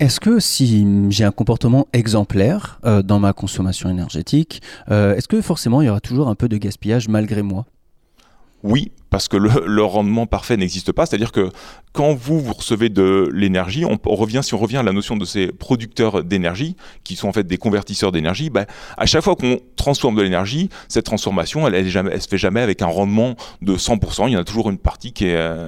Est-ce 0.00 0.18
que 0.18 0.40
si 0.40 0.84
j'ai 1.10 1.24
un 1.24 1.30
comportement 1.30 1.86
exemplaire 1.92 2.80
euh, 2.84 3.02
dans 3.02 3.20
ma 3.20 3.32
consommation 3.32 3.88
énergétique, 3.88 4.60
est-ce 4.90 5.28
que 5.28 5.40
forcément 5.40 5.82
il 5.82 5.86
y 5.86 5.88
aura 5.88 6.00
toujours 6.00 6.28
un 6.28 6.34
peu 6.34 6.48
de 6.48 6.56
gaspillage 6.56 7.08
malgré 7.08 7.42
moi? 7.42 7.66
Oui, 8.64 8.92
parce 9.10 9.28
que 9.28 9.36
le, 9.36 9.84
rendement 9.84 10.26
parfait 10.26 10.56
n'existe 10.56 10.90
pas. 10.90 11.04
C'est-à-dire 11.04 11.32
que 11.32 11.50
quand 11.92 12.14
vous, 12.14 12.40
vous 12.40 12.54
recevez 12.54 12.88
de 12.88 13.28
l'énergie, 13.30 13.84
on, 13.84 13.98
revient, 14.14 14.40
si 14.42 14.54
on 14.54 14.58
revient 14.58 14.78
à 14.78 14.82
la 14.82 14.92
notion 14.92 15.16
de 15.16 15.26
ces 15.26 15.48
producteurs 15.48 16.24
d'énergie, 16.24 16.74
qui 17.04 17.14
sont 17.14 17.28
en 17.28 17.32
fait 17.32 17.46
des 17.46 17.58
convertisseurs 17.58 18.10
d'énergie, 18.10 18.48
ben, 18.48 18.64
à 18.96 19.04
chaque 19.04 19.22
fois 19.22 19.36
qu'on 19.36 19.58
transforme 19.76 20.16
de 20.16 20.22
l'énergie, 20.22 20.70
cette 20.88 21.04
transformation, 21.04 21.68
elle, 21.68 21.74
elle 21.74 22.22
se 22.22 22.26
fait 22.26 22.38
jamais 22.38 22.62
avec 22.62 22.80
un 22.80 22.86
rendement 22.86 23.36
de 23.60 23.76
100%. 23.76 24.28
Il 24.28 24.32
y 24.32 24.36
en 24.36 24.40
a 24.40 24.44
toujours 24.44 24.70
une 24.70 24.78
partie 24.78 25.12
qui 25.12 25.26
est, 25.26 25.36
euh, 25.36 25.66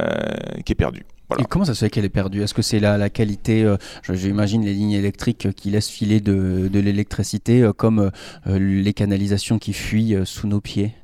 perdue. 0.78 1.04
Et 1.38 1.44
comment 1.44 1.64
ça 1.64 1.74
se 1.74 1.84
fait 1.84 1.90
qu'elle 1.90 2.04
est 2.04 2.08
perdue? 2.08 2.42
Est-ce 2.42 2.54
que 2.54 2.62
c'est 2.62 2.78
la, 2.78 2.96
la 2.96 3.10
qualité 3.10 3.64
euh, 3.64 3.76
J'imagine 4.08 4.64
les 4.64 4.72
lignes 4.72 4.92
électriques 4.92 5.48
qui 5.54 5.70
laissent 5.70 5.90
filer 5.90 6.20
de, 6.20 6.70
l'électricité, 6.72 7.62
euh, 7.62 7.72
comme 7.72 8.10
euh, 8.46 8.58
les 8.58 8.94
canalisations 8.94 9.58
qui 9.58 9.72
fuient 9.72 10.14
euh, 10.14 10.24
sous 10.24 10.46
nos 10.46 10.60
pieds? 10.60 10.94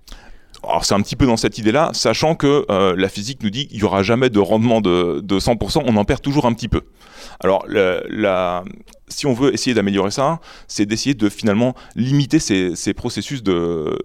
Alors 0.64 0.84
c'est 0.84 0.94
un 0.94 1.00
petit 1.00 1.16
peu 1.16 1.26
dans 1.26 1.36
cette 1.36 1.58
idée-là, 1.58 1.90
sachant 1.92 2.34
que 2.34 2.64
euh, 2.70 2.94
la 2.96 3.08
physique 3.08 3.42
nous 3.42 3.50
dit 3.50 3.66
qu'il 3.66 3.78
n'y 3.78 3.84
aura 3.84 4.02
jamais 4.02 4.30
de 4.30 4.38
rendement 4.38 4.80
de, 4.80 5.20
de 5.20 5.38
100%, 5.38 5.82
on 5.86 5.96
en 5.96 6.04
perd 6.04 6.22
toujours 6.22 6.46
un 6.46 6.52
petit 6.52 6.68
peu. 6.68 6.82
Alors 7.40 7.66
si 9.08 9.26
on 9.26 9.34
veut 9.34 9.52
essayer 9.52 9.74
d'améliorer 9.74 10.10
ça, 10.10 10.40
c'est 10.68 10.86
d'essayer 10.86 11.14
de 11.14 11.28
finalement 11.28 11.74
limiter 11.96 12.38
ces, 12.38 12.76
ces 12.76 12.94
processus 12.94 13.42
de 13.42 13.98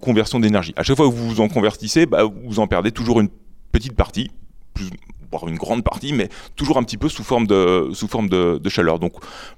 conversion 0.00 0.40
d'énergie. 0.40 0.72
À 0.76 0.82
chaque 0.82 0.96
fois 0.96 1.08
que 1.08 1.14
vous 1.14 1.28
vous 1.28 1.40
en 1.40 1.48
convertissez, 1.48 2.06
bah, 2.06 2.24
vous 2.24 2.58
en 2.58 2.66
perdez 2.66 2.90
toujours 2.90 3.20
une 3.20 3.28
petite 3.72 3.94
partie, 3.94 4.30
plus, 4.74 4.86
voire 5.30 5.48
une 5.48 5.56
grande 5.56 5.84
partie, 5.84 6.12
mais 6.12 6.28
toujours 6.56 6.78
un 6.78 6.82
petit 6.82 6.96
peu 6.96 7.08
sous 7.08 7.24
forme 7.24 7.46
de, 7.46 8.68
chaleur. 8.68 8.98
Donc 8.98 9.14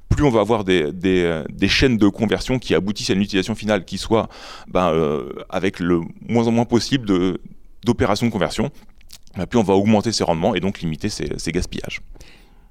plus 0.09 0.25
on 0.25 0.31
va 0.31 0.41
avoir 0.41 0.65
euh, 0.69 1.45
des 1.49 1.69
chaînes 1.69 1.97
de 1.97 2.09
conversion 2.09 2.59
qui 2.59 2.75
aboutissent 2.75 3.11
à 3.11 3.15
une 3.15 3.23
utilisation 3.23 3.55
finale 3.55 3.85
qui 3.85 3.99
soit 3.99 4.29
ben, 4.69 4.91
euh, 4.91 5.31
avec 5.49 5.81
le 5.81 6.01
moins 6.29 6.47
en 6.47 6.53
moins 6.53 6.65
possible 6.65 7.07
d'opérations 7.85 8.27
de, 8.27 8.33
conversion, 8.33 8.71
ben, 9.37 9.47
plus 9.47 9.59
on 9.59 9.63
va 9.63 9.75
augmenter 9.75 10.13
ses 10.13 10.25
rendements 10.25 10.55
et 10.55 10.61
donc 10.61 10.81
limiter 10.81 11.09
ses, 11.09 11.39
ses 11.39 11.53
gaspillages. 11.53 12.01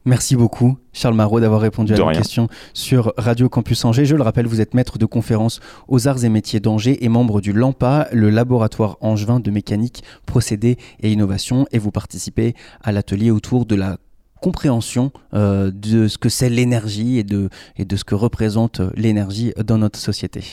Merci 0.03 0.35
beaucoup, 0.35 0.77
Charles 0.93 1.13
Marot, 1.13 1.39
d'avoir 1.39 1.61
répondu 1.61 1.93
à 1.93 1.97
nos 1.97 2.09
questions 2.09 2.47
sur 2.73 3.13
Radio 3.17 3.49
Campus 3.49 3.85
Angers. 3.85 4.05
Je 4.05 4.15
le 4.15 4.23
rappelle, 4.23 4.47
vous 4.47 4.59
êtes 4.59 4.73
maître 4.73 4.97
de 4.97 5.05
conférence 5.05 5.59
aux 5.87 6.07
arts 6.07 6.23
et 6.23 6.29
métiers 6.29 6.59
d'Angers 6.59 7.05
et 7.05 7.09
membre 7.09 7.39
du 7.39 7.53
LAMPA, 7.53 8.07
le 8.11 8.31
laboratoire 8.31 8.97
angevin 9.01 9.39
de 9.39 9.51
mécanique, 9.51 10.03
procédés 10.25 10.77
et 11.01 11.11
innovation, 11.11 11.67
et 11.71 11.77
vous 11.77 11.91
participez 11.91 12.55
à 12.83 12.91
l'atelier 12.91 13.29
autour 13.29 13.67
de 13.67 13.75
la 13.75 13.97
compréhension 14.41 15.11
euh, 15.35 15.69
de 15.69 16.07
ce 16.07 16.17
que 16.17 16.29
c'est 16.29 16.49
l'énergie 16.49 17.19
et 17.19 17.23
de, 17.23 17.49
et 17.77 17.85
de 17.85 17.95
ce 17.95 18.03
que 18.03 18.15
représente 18.15 18.81
l'énergie 18.95 19.53
dans 19.63 19.77
notre 19.77 19.99
société. 19.99 20.43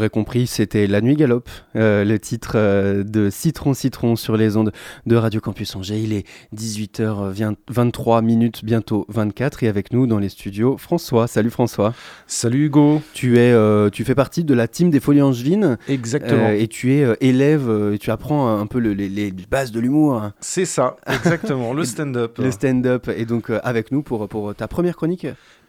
L'aurez 0.00 0.08
compris, 0.08 0.46
c'était 0.46 0.86
La 0.86 1.02
Nuit 1.02 1.14
Galope, 1.14 1.50
euh, 1.76 2.06
le 2.06 2.18
titre 2.18 2.52
euh, 2.54 3.04
de 3.04 3.28
Citron 3.28 3.74
Citron 3.74 4.16
sur 4.16 4.34
les 4.38 4.56
ondes 4.56 4.72
de 5.04 5.14
Radio 5.14 5.42
Campus 5.42 5.76
Angers. 5.76 5.98
Il 6.00 6.14
est 6.14 6.24
18h23 6.56 8.24
minutes, 8.24 8.64
bientôt 8.64 9.04
24, 9.10 9.62
et 9.62 9.68
avec 9.68 9.92
nous 9.92 10.06
dans 10.06 10.18
les 10.18 10.30
studios, 10.30 10.78
François. 10.78 11.26
Salut 11.26 11.50
François. 11.50 11.92
Salut 12.26 12.64
Hugo. 12.66 13.02
Tu, 13.12 13.36
es, 13.36 13.52
euh, 13.52 13.90
tu 13.90 14.04
fais 14.04 14.14
partie 14.14 14.42
de 14.42 14.54
la 14.54 14.68
team 14.68 14.88
des 14.88 15.00
Folies 15.00 15.20
Angevines. 15.20 15.76
Exactement. 15.86 16.48
et 16.48 16.66
tu 16.66 16.94
es 16.94 17.06
élève, 17.20 17.90
et 17.92 17.98
tu 17.98 18.10
apprends 18.10 18.58
un 18.58 18.66
peu 18.66 18.78
le- 18.78 18.94
les, 18.94 19.10
les 19.10 19.32
bases 19.50 19.70
de 19.70 19.80
l'humour, 19.80 20.14
hein, 20.14 20.32
C'est 20.40 20.64
ça, 20.64 20.96
exactement, 21.06 21.74
le 21.74 21.84
stand-up. 21.84 22.38
le 22.38 22.50
stand-up. 22.50 23.10
Et 23.14 23.26
donc 23.26 23.50
avec 23.62 23.92
nous 23.92 24.02
pour, 24.02 24.26
pour 24.28 24.54
ta 24.54 24.66
première 24.66 24.96
chronique, 24.96 25.26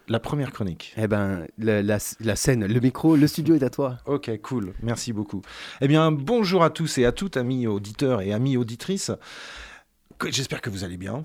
La 0.08 0.18
première 0.20 0.52
chronique. 0.52 0.92
eh 0.96 1.06
ben, 1.06 1.46
la, 1.58 1.82
la- 1.82 1.98
la 2.20 2.36
scène, 2.36 2.66
le 2.66 2.80
micro, 2.80 3.16
le 3.16 3.26
studio 3.26 3.54
est 3.54 3.62
à 3.62 3.70
toi. 3.70 3.98
Ok, 4.06 4.30
cool, 4.42 4.74
merci 4.82 5.12
beaucoup. 5.12 5.42
Eh 5.80 5.88
bien, 5.88 6.10
bonjour 6.12 6.62
à 6.64 6.70
tous 6.70 6.98
et 6.98 7.04
à 7.06 7.12
toutes, 7.12 7.36
amis 7.36 7.66
auditeurs 7.66 8.20
et 8.20 8.32
amis 8.32 8.56
auditrices. 8.56 9.12
Que- 10.18 10.30
J'espère 10.30 10.60
que 10.60 10.70
vous 10.70 10.84
allez 10.84 10.96
bien. 10.96 11.24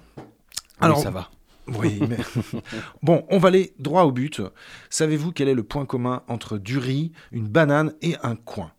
Alors, 0.79 0.99
ça 0.99 1.09
va. 1.11 1.29
Oui, 1.67 1.99
mais... 2.07 2.17
bon, 3.03 3.25
on 3.29 3.39
va 3.39 3.49
aller 3.49 3.73
droit 3.79 4.03
au 4.03 4.11
but. 4.11 4.41
Savez-vous 4.89 5.31
quel 5.33 5.49
est 5.49 5.53
le 5.55 5.63
point 5.63 5.85
commun 5.85 6.23
entre 6.27 6.57
du 6.57 6.77
riz, 6.77 7.11
une 7.31 7.47
banane 7.47 7.93
et 8.01 8.15
un 8.23 8.35
coin? 8.35 8.71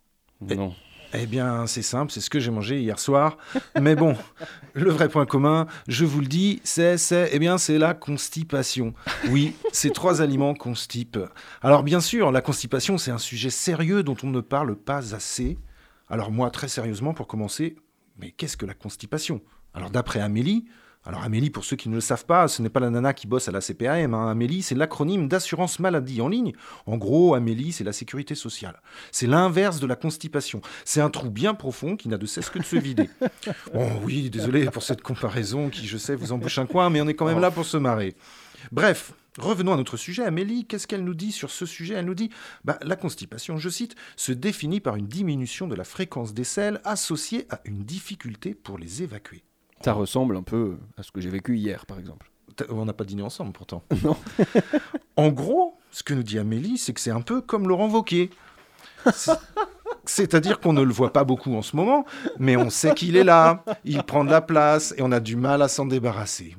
Et- 0.49 0.55
Non. 0.55 0.75
Eh 1.14 1.27
bien, 1.27 1.66
c'est 1.66 1.83
simple, 1.83 2.12
c'est 2.12 2.21
ce 2.21 2.29
que 2.29 2.38
j'ai 2.38 2.51
mangé 2.51 2.81
hier 2.81 2.99
soir. 2.99 3.38
Mais 3.81 3.94
bon, 3.94 4.14
le 4.75 4.90
vrai 4.90 5.09
point 5.09 5.25
commun, 5.25 5.66
je 5.87 6.05
vous 6.05 6.21
le 6.21 6.27
dis, 6.27 6.61
c'est, 6.64 6.99
c'est, 6.99 7.31
eh 7.33 7.38
bien, 7.38 7.57
c'est 7.57 7.79
la 7.79 7.94
constipation. 7.94 8.92
Oui, 9.31 9.55
ces 9.73 9.90
trois 9.90 10.21
aliments 10.23 10.55
constipent. 10.55 11.18
Alors, 11.62 11.83
bien 11.83 12.01
sûr, 12.01 12.31
la 12.31 12.42
constipation, 12.42 12.99
c'est 12.99 13.11
un 13.11 13.18
sujet 13.18 13.51
sérieux 13.51 14.03
dont 14.03 14.16
on 14.23 14.29
ne 14.29 14.42
parle 14.42 14.77
pas 14.77 15.14
assez. 15.14 15.59
Alors, 16.11 16.31
moi, 16.31 16.51
très 16.51 16.68
sérieusement, 16.68 17.14
pour 17.14 17.27
commencer, 17.27 17.77
mais 18.18 18.31
qu'est-ce 18.31 18.59
que 18.59 18.66
la 18.66 18.75
constipation? 18.75 19.40
Alors, 19.73 19.90
d'après 19.90 20.21
Amélie, 20.21 20.66
alors 21.09 21.23
Amélie, 21.23 21.49
pour 21.49 21.64
ceux 21.64 21.77
qui 21.77 21.88
ne 21.88 21.94
le 21.94 22.03
savent 22.03 22.27
pas, 22.27 22.49
ce 22.49 22.61
n'est 22.61 22.68
pas 22.68 22.81
la 22.81 22.90
nana 22.90 23.14
qui 23.14 23.27
bosse 23.27 23.49
à 23.49 23.51
la 23.51 23.62
CPAM. 23.62 24.12
hein. 24.12 24.29
Amélie, 24.29 24.61
c'est 24.61 24.75
l'acronyme 24.75 25.27
d'assurance 25.27 25.79
maladie 25.79 26.21
en 26.21 26.29
ligne. 26.29 26.53
En 26.85 26.99
gros, 26.99 27.35
Amélie, 27.35 27.73
c'est 27.73 27.83
la 27.83 27.94
sécurité 27.94 28.35
sociale. 28.35 28.83
C'est 29.11 29.27
l'inverse 29.27 29.81
de 29.81 29.87
la 29.87 29.97
constipation. 29.97 30.61
C'est 30.85 31.01
un 31.01 31.09
trou 31.09 31.31
bien 31.31 31.55
profond 31.55 31.97
qui 31.97 32.11
n'a 32.11 32.18
de 32.18 32.27
cesse 32.27 32.51
que 32.51 32.59
de 32.59 32.64
se 32.64 32.77
vider. 32.77 33.09
Bon, 33.73 33.88
oui, 34.05 34.29
désolé 34.29 34.66
pour 34.66 34.83
cette 34.83 35.01
comparaison 35.01 35.71
qui, 35.71 35.87
je 35.87 35.97
sais, 35.97 36.14
vous 36.14 36.33
embouche 36.33 36.59
un 36.59 36.66
coin, 36.66 36.90
mais 36.90 37.01
on 37.01 37.09
est 37.09 37.14
quand 37.14 37.27
même 37.27 37.40
là 37.40 37.51
pour 37.51 37.64
se 37.64 37.79
marrer. 37.79 38.14
Bref, 38.71 39.14
revenons 39.38 39.73
à 39.73 39.77
notre 39.79 39.97
sujet. 39.97 40.25
Amélie, 40.25 40.66
qu'est-ce 40.66 40.87
qu'elle 40.87 41.05
nous 41.05 41.14
dit 41.14 41.33
sur 41.33 41.51
ce 41.51 41.64
sujet? 41.64 41.94
Elle 41.94 42.05
nous 42.05 42.14
dit 42.14 42.29
bah, 42.66 42.79
La 42.83 42.97
constipation, 42.97 43.57
je 43.57 43.71
cite, 43.71 43.94
se 44.16 44.33
définit 44.33 44.81
par 44.81 44.97
une 44.97 45.09
diminution 45.09 45.68
de 45.68 45.75
la 45.75 45.85
fréquence 45.85 46.35
des 46.35 46.44
selles 46.44 46.83
associée 46.85 47.47
à 47.49 47.62
une 47.64 47.85
difficulté 47.85 48.55
pour 48.55 48.77
les 48.77 49.03
évacuer. 49.03 49.42
Ça 49.85 49.93
ressemble 49.93 50.37
un 50.37 50.43
peu 50.43 50.77
à 50.97 51.03
ce 51.03 51.11
que 51.12 51.21
j'ai 51.21 51.31
vécu 51.31 51.57
hier, 51.57 51.87
par 51.87 51.99
exemple. 51.99 52.31
On 52.71 52.85
n'a 52.85 52.93
pas 52.93 53.05
dîné 53.05 53.23
ensemble 53.23 53.53
pourtant. 53.53 53.83
Non. 54.03 54.17
en 55.17 55.29
gros, 55.29 55.79
ce 55.93 56.03
que 56.03 56.14
nous 56.14 56.23
dit 56.25 56.38
Amélie, 56.38 56.79
c'est 56.79 56.93
que 56.93 57.01
c'est 57.01 57.11
un 57.12 57.21
peu 57.21 57.41
comme 57.41 57.69
Laurent 57.69 57.88
Wauquiez. 57.88 58.31
C'est- 59.12 59.33
C'est-à-dire 60.05 60.59
qu'on 60.59 60.73
ne 60.73 60.83
le 60.83 60.93
voit 60.93 61.12
pas 61.12 61.23
beaucoup 61.25 61.55
en 61.55 61.62
ce 61.62 61.77
moment, 61.77 62.05
mais 62.38 62.57
on 62.57 62.71
sait 62.71 62.95
qu'il 62.95 63.14
est 63.17 63.25
là, 63.25 63.62
il 63.85 64.03
prend 64.03 64.25
de 64.25 64.31
la 64.31 64.41
place 64.41 64.95
et 64.97 65.03
on 65.03 65.12
a 65.12 65.21
du 65.21 65.37
mal 65.37 65.61
à 65.62 65.69
s'en 65.69 65.87
débarrasser. 65.87 66.57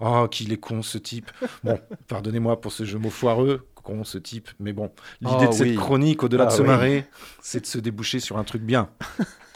Oh, 0.00 0.28
qu'il 0.30 0.52
est 0.52 0.56
con 0.58 0.82
ce 0.82 0.98
type. 0.98 1.30
Bon, 1.64 1.78
pardonnez-moi 2.08 2.60
pour 2.60 2.72
ce 2.72 2.84
jeu 2.84 2.98
mot 2.98 3.10
foireux, 3.10 3.66
con 3.74 4.04
ce 4.04 4.18
type, 4.18 4.48
mais 4.60 4.72
bon, 4.72 4.90
l'idée 5.20 5.34
Oh, 5.44 5.46
de 5.48 5.52
cette 5.52 5.66
oui. 5.68 5.74
chronique, 5.76 6.22
au-delà 6.22 6.44
de 6.46 6.50
Ah, 6.50 6.56
se 6.56 6.62
oui. 6.62 6.68
marrer, 6.68 7.06
c'est 7.42 7.60
de 7.60 7.66
se 7.66 7.78
déboucher 7.78 8.20
sur 8.20 8.38
un 8.38 8.44
truc 8.44 8.62
bien. 8.62 8.88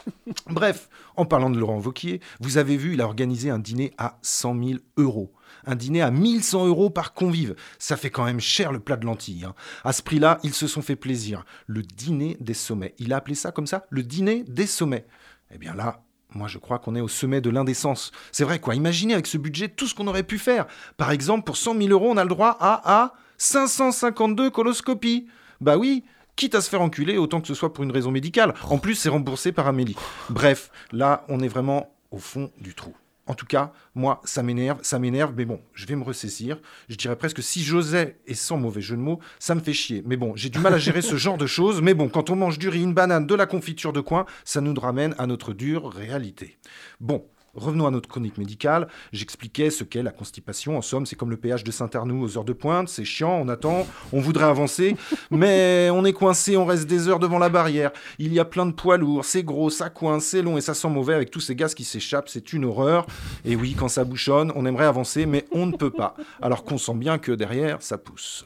Bref, 0.49 0.89
en 1.15 1.25
parlant 1.25 1.49
de 1.49 1.57
Laurent 1.59 1.79
Wauquiez, 1.79 2.19
vous 2.39 2.57
avez 2.57 2.77
vu, 2.77 2.93
il 2.93 3.01
a 3.01 3.05
organisé 3.05 3.49
un 3.49 3.59
dîner 3.59 3.91
à 3.97 4.17
100 4.21 4.63
000 4.63 4.79
euros. 4.97 5.31
Un 5.65 5.75
dîner 5.75 6.01
à 6.01 6.11
1100 6.11 6.67
euros 6.67 6.89
par 6.89 7.13
convive. 7.13 7.55
Ça 7.79 7.97
fait 7.97 8.09
quand 8.11 8.25
même 8.25 8.39
cher 8.39 8.71
le 8.71 8.79
plat 8.79 8.97
de 8.97 9.05
lentilles. 9.05 9.45
hein. 9.45 9.55
À 9.83 9.93
ce 9.93 10.03
prix-là, 10.03 10.39
ils 10.43 10.53
se 10.53 10.67
sont 10.67 10.81
fait 10.81 10.95
plaisir. 10.95 11.43
Le 11.65 11.81
dîner 11.81 12.37
des 12.39 12.53
sommets. 12.53 12.93
Il 12.99 13.13
a 13.13 13.17
appelé 13.17 13.35
ça 13.35 13.51
comme 13.51 13.67
ça 13.67 13.85
Le 13.89 14.03
dîner 14.03 14.43
des 14.43 14.67
sommets. 14.67 15.07
Eh 15.53 15.57
bien 15.57 15.73
là, 15.73 16.03
moi 16.33 16.47
je 16.47 16.57
crois 16.59 16.79
qu'on 16.79 16.95
est 16.95 17.01
au 17.01 17.07
sommet 17.07 17.41
de 17.41 17.49
l'indécence. 17.49 18.11
C'est 18.31 18.43
vrai 18.43 18.59
quoi, 18.59 18.75
imaginez 18.75 19.13
avec 19.13 19.27
ce 19.27 19.37
budget 19.37 19.69
tout 19.69 19.87
ce 19.87 19.95
qu'on 19.95 20.07
aurait 20.07 20.23
pu 20.23 20.37
faire. 20.37 20.65
Par 20.97 21.11
exemple, 21.11 21.45
pour 21.45 21.57
100 21.57 21.77
000 21.77 21.89
euros, 21.89 22.11
on 22.11 22.17
a 22.17 22.23
le 22.23 22.29
droit 22.29 22.55
à, 22.59 23.01
à 23.03 23.13
552 23.37 24.49
coloscopies. 24.51 25.27
Bah 25.61 25.77
oui, 25.77 26.03
quitte 26.35 26.55
à 26.55 26.61
se 26.61 26.69
faire 26.69 26.81
enculer, 26.81 27.17
autant 27.17 27.41
que 27.41 27.47
ce 27.47 27.53
soit 27.53 27.73
pour 27.73 27.83
une 27.83 27.91
raison 27.91 28.11
médicale. 28.11 28.53
En 28.69 28.77
plus, 28.77 28.95
c'est 28.95 29.09
remboursé 29.09 29.51
par 29.51 29.67
Amélie. 29.67 29.95
Bref, 30.29 30.71
là, 30.91 31.25
on 31.29 31.39
est 31.39 31.47
vraiment 31.47 31.95
au 32.11 32.17
fond 32.17 32.51
du 32.59 32.73
trou. 32.73 32.93
En 33.27 33.33
tout 33.33 33.47
cas, 33.47 33.71
moi, 33.95 34.21
ça 34.23 34.43
m'énerve, 34.43 34.79
ça 34.83 34.99
m'énerve, 34.99 35.33
mais 35.35 35.45
bon, 35.45 35.59
je 35.73 35.87
vais 35.87 35.95
me 35.95 36.03
ressaisir. 36.03 36.59
Je 36.89 36.95
dirais 36.95 37.15
presque 37.15 37.41
si 37.41 37.63
j'osais, 37.63 38.19
et 38.27 38.35
sans 38.35 38.57
mauvais 38.57 38.81
jeu 38.81 38.95
de 38.95 39.01
mots, 39.01 39.19
ça 39.39 39.55
me 39.55 39.61
fait 39.61 39.73
chier. 39.73 40.03
Mais 40.05 40.15
bon, 40.15 40.33
j'ai 40.35 40.49
du 40.49 40.59
mal 40.59 40.75
à 40.75 40.77
gérer 40.77 41.01
ce 41.01 41.15
genre 41.15 41.37
de 41.37 41.47
choses. 41.47 41.81
Mais 41.81 41.95
bon, 41.95 42.07
quand 42.07 42.29
on 42.29 42.35
mange 42.35 42.59
du 42.59 42.69
riz, 42.69 42.83
une 42.83 42.93
banane, 42.93 43.25
de 43.25 43.33
la 43.33 43.47
confiture 43.47 43.93
de 43.93 44.01
coin, 44.01 44.25
ça 44.43 44.61
nous 44.61 44.79
ramène 44.79 45.15
à 45.17 45.25
notre 45.25 45.53
dure 45.53 45.91
réalité. 45.91 46.57
Bon. 46.99 47.25
Revenons 47.55 47.87
à 47.87 47.91
notre 47.91 48.09
chronique 48.09 48.37
médicale. 48.37 48.87
J'expliquais 49.13 49.69
ce 49.69 49.83
qu'est 49.83 50.03
la 50.03 50.11
constipation. 50.11 50.77
En 50.77 50.81
somme, 50.81 51.05
c'est 51.05 51.15
comme 51.15 51.29
le 51.29 51.37
péage 51.37 51.63
de 51.63 51.71
Saint-Arnoux 51.71 52.23
aux 52.23 52.37
heures 52.37 52.43
de 52.43 52.53
pointe. 52.53 52.89
C'est 52.89 53.05
chiant, 53.05 53.39
on 53.41 53.47
attend, 53.47 53.87
on 54.11 54.19
voudrait 54.19 54.45
avancer, 54.45 54.97
mais 55.31 55.89
on 55.91 56.03
est 56.05 56.13
coincé, 56.13 56.57
on 56.57 56.65
reste 56.65 56.87
des 56.87 57.07
heures 57.07 57.19
devant 57.19 57.39
la 57.39 57.49
barrière. 57.49 57.91
Il 58.19 58.33
y 58.33 58.39
a 58.39 58.45
plein 58.45 58.65
de 58.65 58.73
poids 58.73 58.97
lourds, 58.97 59.25
c'est 59.25 59.43
gros, 59.43 59.69
ça 59.69 59.89
coince, 59.89 60.25
c'est 60.25 60.41
long 60.41 60.57
et 60.57 60.61
ça 60.61 60.73
sent 60.73 60.89
mauvais 60.89 61.13
avec 61.13 61.31
tous 61.31 61.39
ces 61.39 61.55
gaz 61.55 61.73
qui 61.73 61.83
s'échappent. 61.83 62.29
C'est 62.29 62.53
une 62.53 62.65
horreur. 62.65 63.05
Et 63.45 63.55
oui, 63.55 63.75
quand 63.77 63.87
ça 63.87 64.03
bouchonne, 64.03 64.51
on 64.55 64.65
aimerait 64.65 64.85
avancer, 64.85 65.25
mais 65.25 65.45
on 65.51 65.65
ne 65.65 65.75
peut 65.75 65.91
pas. 65.91 66.15
Alors 66.41 66.63
qu'on 66.63 66.77
sent 66.77 66.95
bien 66.95 67.17
que 67.17 67.31
derrière, 67.31 67.81
ça 67.81 67.97
pousse. 67.97 68.45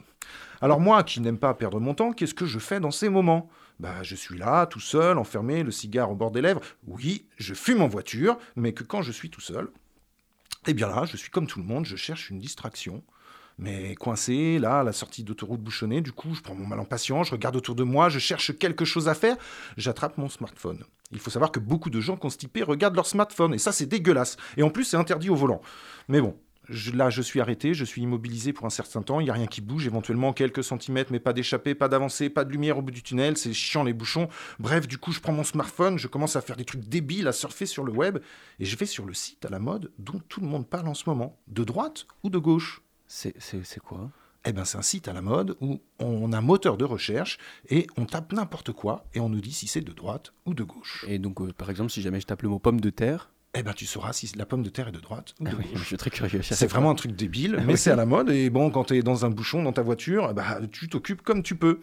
Alors 0.62 0.80
moi, 0.80 1.04
qui 1.04 1.22
n'aime 1.22 1.38
pas 1.38 1.54
perdre 1.54 1.80
mon 1.80 1.93
temps, 1.93 2.12
qu'est-ce 2.12 2.34
que 2.34 2.45
je 2.45 2.60
fais 2.60 2.80
dans 2.80 2.91
ces 2.91 3.10
moments? 3.10 3.50
Bah, 3.79 4.03
je 4.03 4.15
suis 4.15 4.37
là, 4.37 4.65
tout 4.65 4.79
seul, 4.79 5.17
enfermé, 5.17 5.63
le 5.63 5.71
cigare 5.71 6.11
au 6.11 6.15
bord 6.15 6.31
des 6.31 6.41
lèvres. 6.41 6.61
Oui, 6.85 7.25
je 7.37 7.53
fume 7.53 7.81
en 7.81 7.87
voiture, 7.87 8.37
mais 8.55 8.73
que 8.73 8.83
quand 8.83 9.01
je 9.01 9.11
suis 9.11 9.29
tout 9.29 9.41
seul, 9.41 9.69
eh 10.67 10.73
bien 10.73 10.87
là, 10.87 11.05
je 11.05 11.15
suis 11.15 11.29
comme 11.29 11.47
tout 11.47 11.59
le 11.59 11.65
monde, 11.65 11.85
je 11.85 11.95
cherche 11.95 12.29
une 12.29 12.39
distraction. 12.39 13.03
Mais 13.57 13.95
coincé, 13.95 14.57
là, 14.57 14.79
à 14.79 14.83
la 14.83 14.93
sortie 14.93 15.23
d'autoroute 15.23 15.61
bouchonnée, 15.61 15.99
du 15.99 16.13
coup, 16.13 16.33
je 16.33 16.41
prends 16.41 16.55
mon 16.55 16.65
mal 16.65 16.79
en 16.79 16.85
patience, 16.85 17.27
je 17.27 17.31
regarde 17.31 17.57
autour 17.57 17.75
de 17.75 17.83
moi, 17.83 18.07
je 18.07 18.19
cherche 18.19 18.57
quelque 18.57 18.85
chose 18.85 19.09
à 19.09 19.13
faire, 19.13 19.35
j'attrape 19.75 20.17
mon 20.17 20.29
smartphone. 20.29 20.85
Il 21.11 21.19
faut 21.19 21.29
savoir 21.29 21.51
que 21.51 21.59
beaucoup 21.59 21.89
de 21.89 21.99
gens 21.99 22.15
constipés 22.15 22.63
regardent 22.63 22.95
leur 22.95 23.05
smartphone, 23.05 23.53
et 23.53 23.57
ça, 23.57 23.73
c'est 23.73 23.85
dégueulasse. 23.85 24.37
Et 24.55 24.63
en 24.63 24.69
plus, 24.69 24.85
c'est 24.85 24.97
interdit 24.97 25.29
au 25.29 25.35
volant. 25.35 25.61
Mais 26.07 26.21
bon, 26.21 26.37
je- 26.69 26.91
là, 26.91 27.10
je 27.10 27.21
suis 27.21 27.41
arrêté, 27.41 27.73
je 27.73 27.84
suis 27.84 28.01
immobilisé 28.01 28.53
pour 28.53 28.65
un 28.65 28.69
certain 28.69 29.01
temps, 29.01 29.19
il 29.19 29.25
n'y 29.25 29.29
a 29.29 29.34
rien 29.34 29.47
qui 29.47 29.62
bouge, 29.62 29.86
éventuellement 29.86 30.32
quelques 30.34 30.63
centimètres, 30.63 31.12
mais 31.12 31.19
pas 31.19 31.34
d'échappée, 31.34 31.75
pas 31.75 31.88
d'avancée, 31.89 32.29
pas 32.29 32.45
de 32.45 32.51
lumière 32.51 32.77
au 32.77 32.82
bout 32.82 32.91
du 32.91 33.03
tunnel, 33.03 33.38
c'est 33.38 33.53
chiant 33.53 33.84
les 33.84 33.93
bouchons. 33.93 34.29
Bref, 34.60 34.88
du 34.88 34.97
coup, 34.97 35.12
je 35.12 35.19
prends 35.19 35.34
mon 35.34 35.43
smartphone, 35.43 35.97
je 35.97 36.08
commence 36.08 36.36
à 36.36 36.41
faire 36.41 36.55
des 36.55 36.65
trucs 36.65 36.88
débiles, 36.88 37.27
à 37.27 37.34
surfer 37.34 37.65
sur 37.65 37.84
le 37.84 37.91
web, 37.91 38.19
et 38.60 38.65
je 38.65 38.75
vais 38.77 38.86
sur 38.86 39.05
le 39.05 39.13
site 39.13 39.45
à 39.45 39.49
la 39.49 39.60
mode 39.60 39.91
dont 39.97 40.21
tout 40.29 40.41
le 40.41 40.47
monde 40.47 40.67
parle 40.67 40.88
en 40.88 40.93
ce 40.93 41.03
moment, 41.10 41.39
de 41.47 41.63
droite 41.63 42.05
ou 42.23 42.29
de 42.29 42.38
gauche. 42.38 42.82
C'est 43.08 43.34
quoi? 43.84 44.12
Eh 44.45 44.53
ben, 44.53 44.63
c'est 44.63 44.77
un 44.77 44.82
site 44.82 45.10
à 45.10 45.13
la 45.13 45.21
mode 45.21 45.58
où 45.60 45.82
on 45.99 46.32
a 46.32 46.38
un 46.38 46.41
moteur 46.41 46.77
de 46.77 46.86
recherche 46.86 47.39
et 47.69 47.88
on 47.97 48.05
tape 48.05 48.32
n'importe 48.32 48.71
quoi 48.71 49.05
et 49.13 49.19
on 49.19 49.27
nous 49.27 49.41
dit 49.41 49.51
si 49.51 49.67
c'est 49.67 49.82
de 49.82 49.91
droite 49.91 50.32
ou 50.45 50.53
de 50.53 50.63
gauche. 50.63 51.03
Et 51.10 51.19
donc, 51.19 51.41
euh, 51.41 51.51
par 51.51 51.69
exemple, 51.69 51.91
si 51.91 52.01
jamais 52.01 52.21
je 52.21 52.25
tape 52.25 52.43
le 52.43 52.49
mot 52.49 52.58
pomme 52.58 52.79
de 52.79 52.89
terre, 52.89 53.32
Eh 53.55 53.63
ben, 53.63 53.73
tu 53.73 53.88
sauras 53.88 54.13
si 54.13 54.31
la 54.35 54.45
pomme 54.45 54.62
de 54.62 54.69
terre 54.69 54.89
est 54.89 54.91
de 54.91 54.99
droite 54.99 55.33
ou 55.39 55.43
de 55.45 55.49
Ah 55.51 55.53
oui, 55.57 55.65
je 55.73 55.83
suis 55.83 55.97
très 55.97 56.12
curieux. 56.12 56.41
C'est 56.43 56.67
vraiment 56.67 56.91
un 56.91 56.95
truc 56.95 57.13
débile, 57.15 57.63
mais 57.65 57.77
c'est 57.77 57.89
à 57.89 57.95
la 57.95 58.05
mode. 58.05 58.29
Et 58.29 58.51
bon, 58.51 58.69
quand 58.69 58.83
tu 58.85 58.97
es 58.97 59.01
dans 59.01 59.25
un 59.25 59.29
bouchon 59.31 59.63
dans 59.63 59.73
ta 59.73 59.81
voiture, 59.81 60.33
bah, 60.35 60.59
tu 60.71 60.88
t'occupes 60.88 61.23
comme 61.23 61.41
tu 61.41 61.55
peux. 61.55 61.79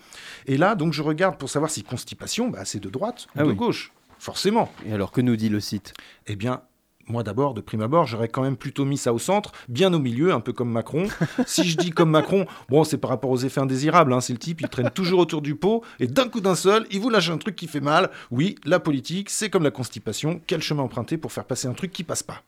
Et 0.46 0.58
là, 0.58 0.76
donc, 0.76 0.92
je 0.92 1.02
regarde 1.02 1.38
pour 1.38 1.50
savoir 1.50 1.70
si 1.70 1.82
constipation, 1.82 2.48
bah, 2.50 2.64
c'est 2.64 2.78
de 2.78 2.88
droite 2.88 3.26
ou 3.34 3.38
Ah 3.40 3.42
de 3.42 3.48
oui. 3.48 3.54
gauche. 3.56 3.92
Forcément. 4.20 4.70
Et 4.86 4.92
alors, 4.92 5.10
que 5.10 5.20
nous 5.20 5.34
dit 5.36 5.48
le 5.48 5.58
site? 5.58 5.92
Eh 6.28 6.36
bien, 6.36 6.62
moi 7.08 7.22
d'abord, 7.22 7.54
de 7.54 7.60
prime 7.60 7.82
abord, 7.82 8.06
j'aurais 8.06 8.28
quand 8.28 8.42
même 8.42 8.56
plutôt 8.56 8.84
mis 8.84 8.98
ça 8.98 9.12
au 9.12 9.18
centre, 9.18 9.52
bien 9.68 9.92
au 9.92 9.98
milieu, 9.98 10.32
un 10.32 10.40
peu 10.40 10.52
comme 10.52 10.70
Macron. 10.70 11.08
si 11.46 11.64
je 11.64 11.76
dis 11.76 11.90
comme 11.90 12.10
Macron, 12.10 12.46
bon, 12.68 12.84
c'est 12.84 12.98
par 12.98 13.10
rapport 13.10 13.30
aux 13.30 13.38
effets 13.38 13.60
indésirables. 13.60 14.12
hein, 14.12 14.20
c'est 14.20 14.32
le 14.32 14.38
type, 14.38 14.60
il 14.60 14.68
traîne 14.68 14.90
toujours 14.90 15.20
autour 15.20 15.42
du 15.42 15.54
pot, 15.54 15.82
et 16.00 16.06
d'un 16.06 16.28
coup 16.28 16.40
d'un 16.40 16.54
seul, 16.54 16.86
il 16.90 17.00
vous 17.00 17.10
lâche 17.10 17.30
un 17.30 17.38
truc 17.38 17.56
qui 17.56 17.68
fait 17.68 17.80
mal. 17.80 18.10
Oui, 18.30 18.56
la 18.64 18.80
politique, 18.80 19.30
c'est 19.30 19.50
comme 19.50 19.62
la 19.62 19.70
constipation. 19.70 20.40
Quel 20.46 20.62
chemin 20.62 20.82
emprunter 20.82 21.16
pour 21.16 21.32
faire 21.32 21.44
passer 21.44 21.68
un 21.68 21.74
truc 21.74 21.92
qui 21.92 22.04
passe 22.04 22.22
pas 22.22 22.42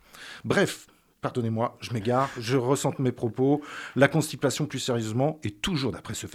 Bref. 0.45 0.87
Pardonnez-moi, 1.21 1.77
je 1.81 1.93
m'égare, 1.93 2.31
je 2.39 2.57
ressente 2.57 3.01
mes 3.01 3.11
propos. 3.11 3.61
La 3.97 4.07
constipation, 4.07 4.67
plus 4.67 4.79
sérieusement, 4.79 5.41
et 5.43 5.51
toujours 5.51 5.91
d'après 5.91 6.15
ce, 6.15 6.29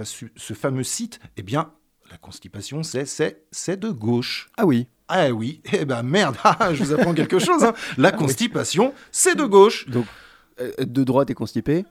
fameux 0.53 0.83
site, 0.83 1.21
eh 1.37 1.41
bien, 1.41 1.71
la 2.13 2.17
constipation, 2.19 2.83
c'est, 2.83 3.05
c'est, 3.05 3.43
c'est 3.51 3.79
de 3.79 3.89
gauche. 3.89 4.51
Ah 4.55 4.67
oui. 4.67 4.87
Ah 5.07 5.31
oui, 5.31 5.61
eh 5.73 5.83
ben 5.83 6.03
merde, 6.03 6.37
ah, 6.43 6.73
je 6.75 6.83
vous 6.83 6.93
apprends 6.93 7.15
quelque 7.15 7.39
chose. 7.39 7.63
hein. 7.63 7.73
La 7.97 8.11
constipation, 8.23 8.93
c'est 9.11 9.33
de 9.35 9.43
gauche. 9.45 9.87
Donc, 9.89 10.05
euh, 10.61 10.71
de 10.79 11.03
droite 11.03 11.31
et 11.31 11.33
constipé 11.33 11.85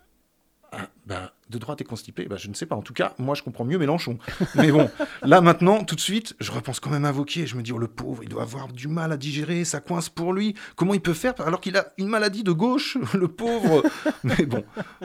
Ah, 0.70 0.86
ben, 1.06 1.28
de 1.50 1.58
droite 1.58 1.80
et 1.80 1.84
constipé, 1.84 2.26
ben, 2.26 2.36
je 2.38 2.48
ne 2.48 2.54
sais 2.54 2.66
pas. 2.66 2.76
En 2.76 2.82
tout 2.82 2.94
cas, 2.94 3.14
moi, 3.18 3.34
je 3.34 3.42
comprends 3.42 3.64
mieux 3.64 3.78
Mélenchon. 3.78 4.16
Mais 4.54 4.70
bon, 4.70 4.88
là, 5.22 5.40
maintenant, 5.40 5.82
tout 5.82 5.96
de 5.96 6.00
suite, 6.00 6.36
je 6.38 6.52
repense 6.52 6.78
quand 6.78 6.90
même 6.90 7.04
à 7.04 7.10
Vauquier. 7.12 7.48
Je 7.48 7.56
me 7.56 7.62
dis, 7.62 7.72
oh, 7.72 7.78
le 7.78 7.88
pauvre, 7.88 8.22
il 8.22 8.28
doit 8.28 8.42
avoir 8.42 8.68
du 8.68 8.86
mal 8.86 9.10
à 9.10 9.16
digérer, 9.16 9.64
ça 9.64 9.80
coince 9.80 10.08
pour 10.08 10.32
lui. 10.32 10.54
Comment 10.76 10.94
il 10.94 11.02
peut 11.02 11.14
faire 11.14 11.34
alors 11.40 11.60
qu'il 11.60 11.76
a 11.76 11.92
une 11.98 12.06
maladie 12.06 12.44
de 12.44 12.52
gauche, 12.52 12.96
le 13.14 13.26
pauvre? 13.26 13.82
Mais 14.22 14.46
bon, 14.46 14.62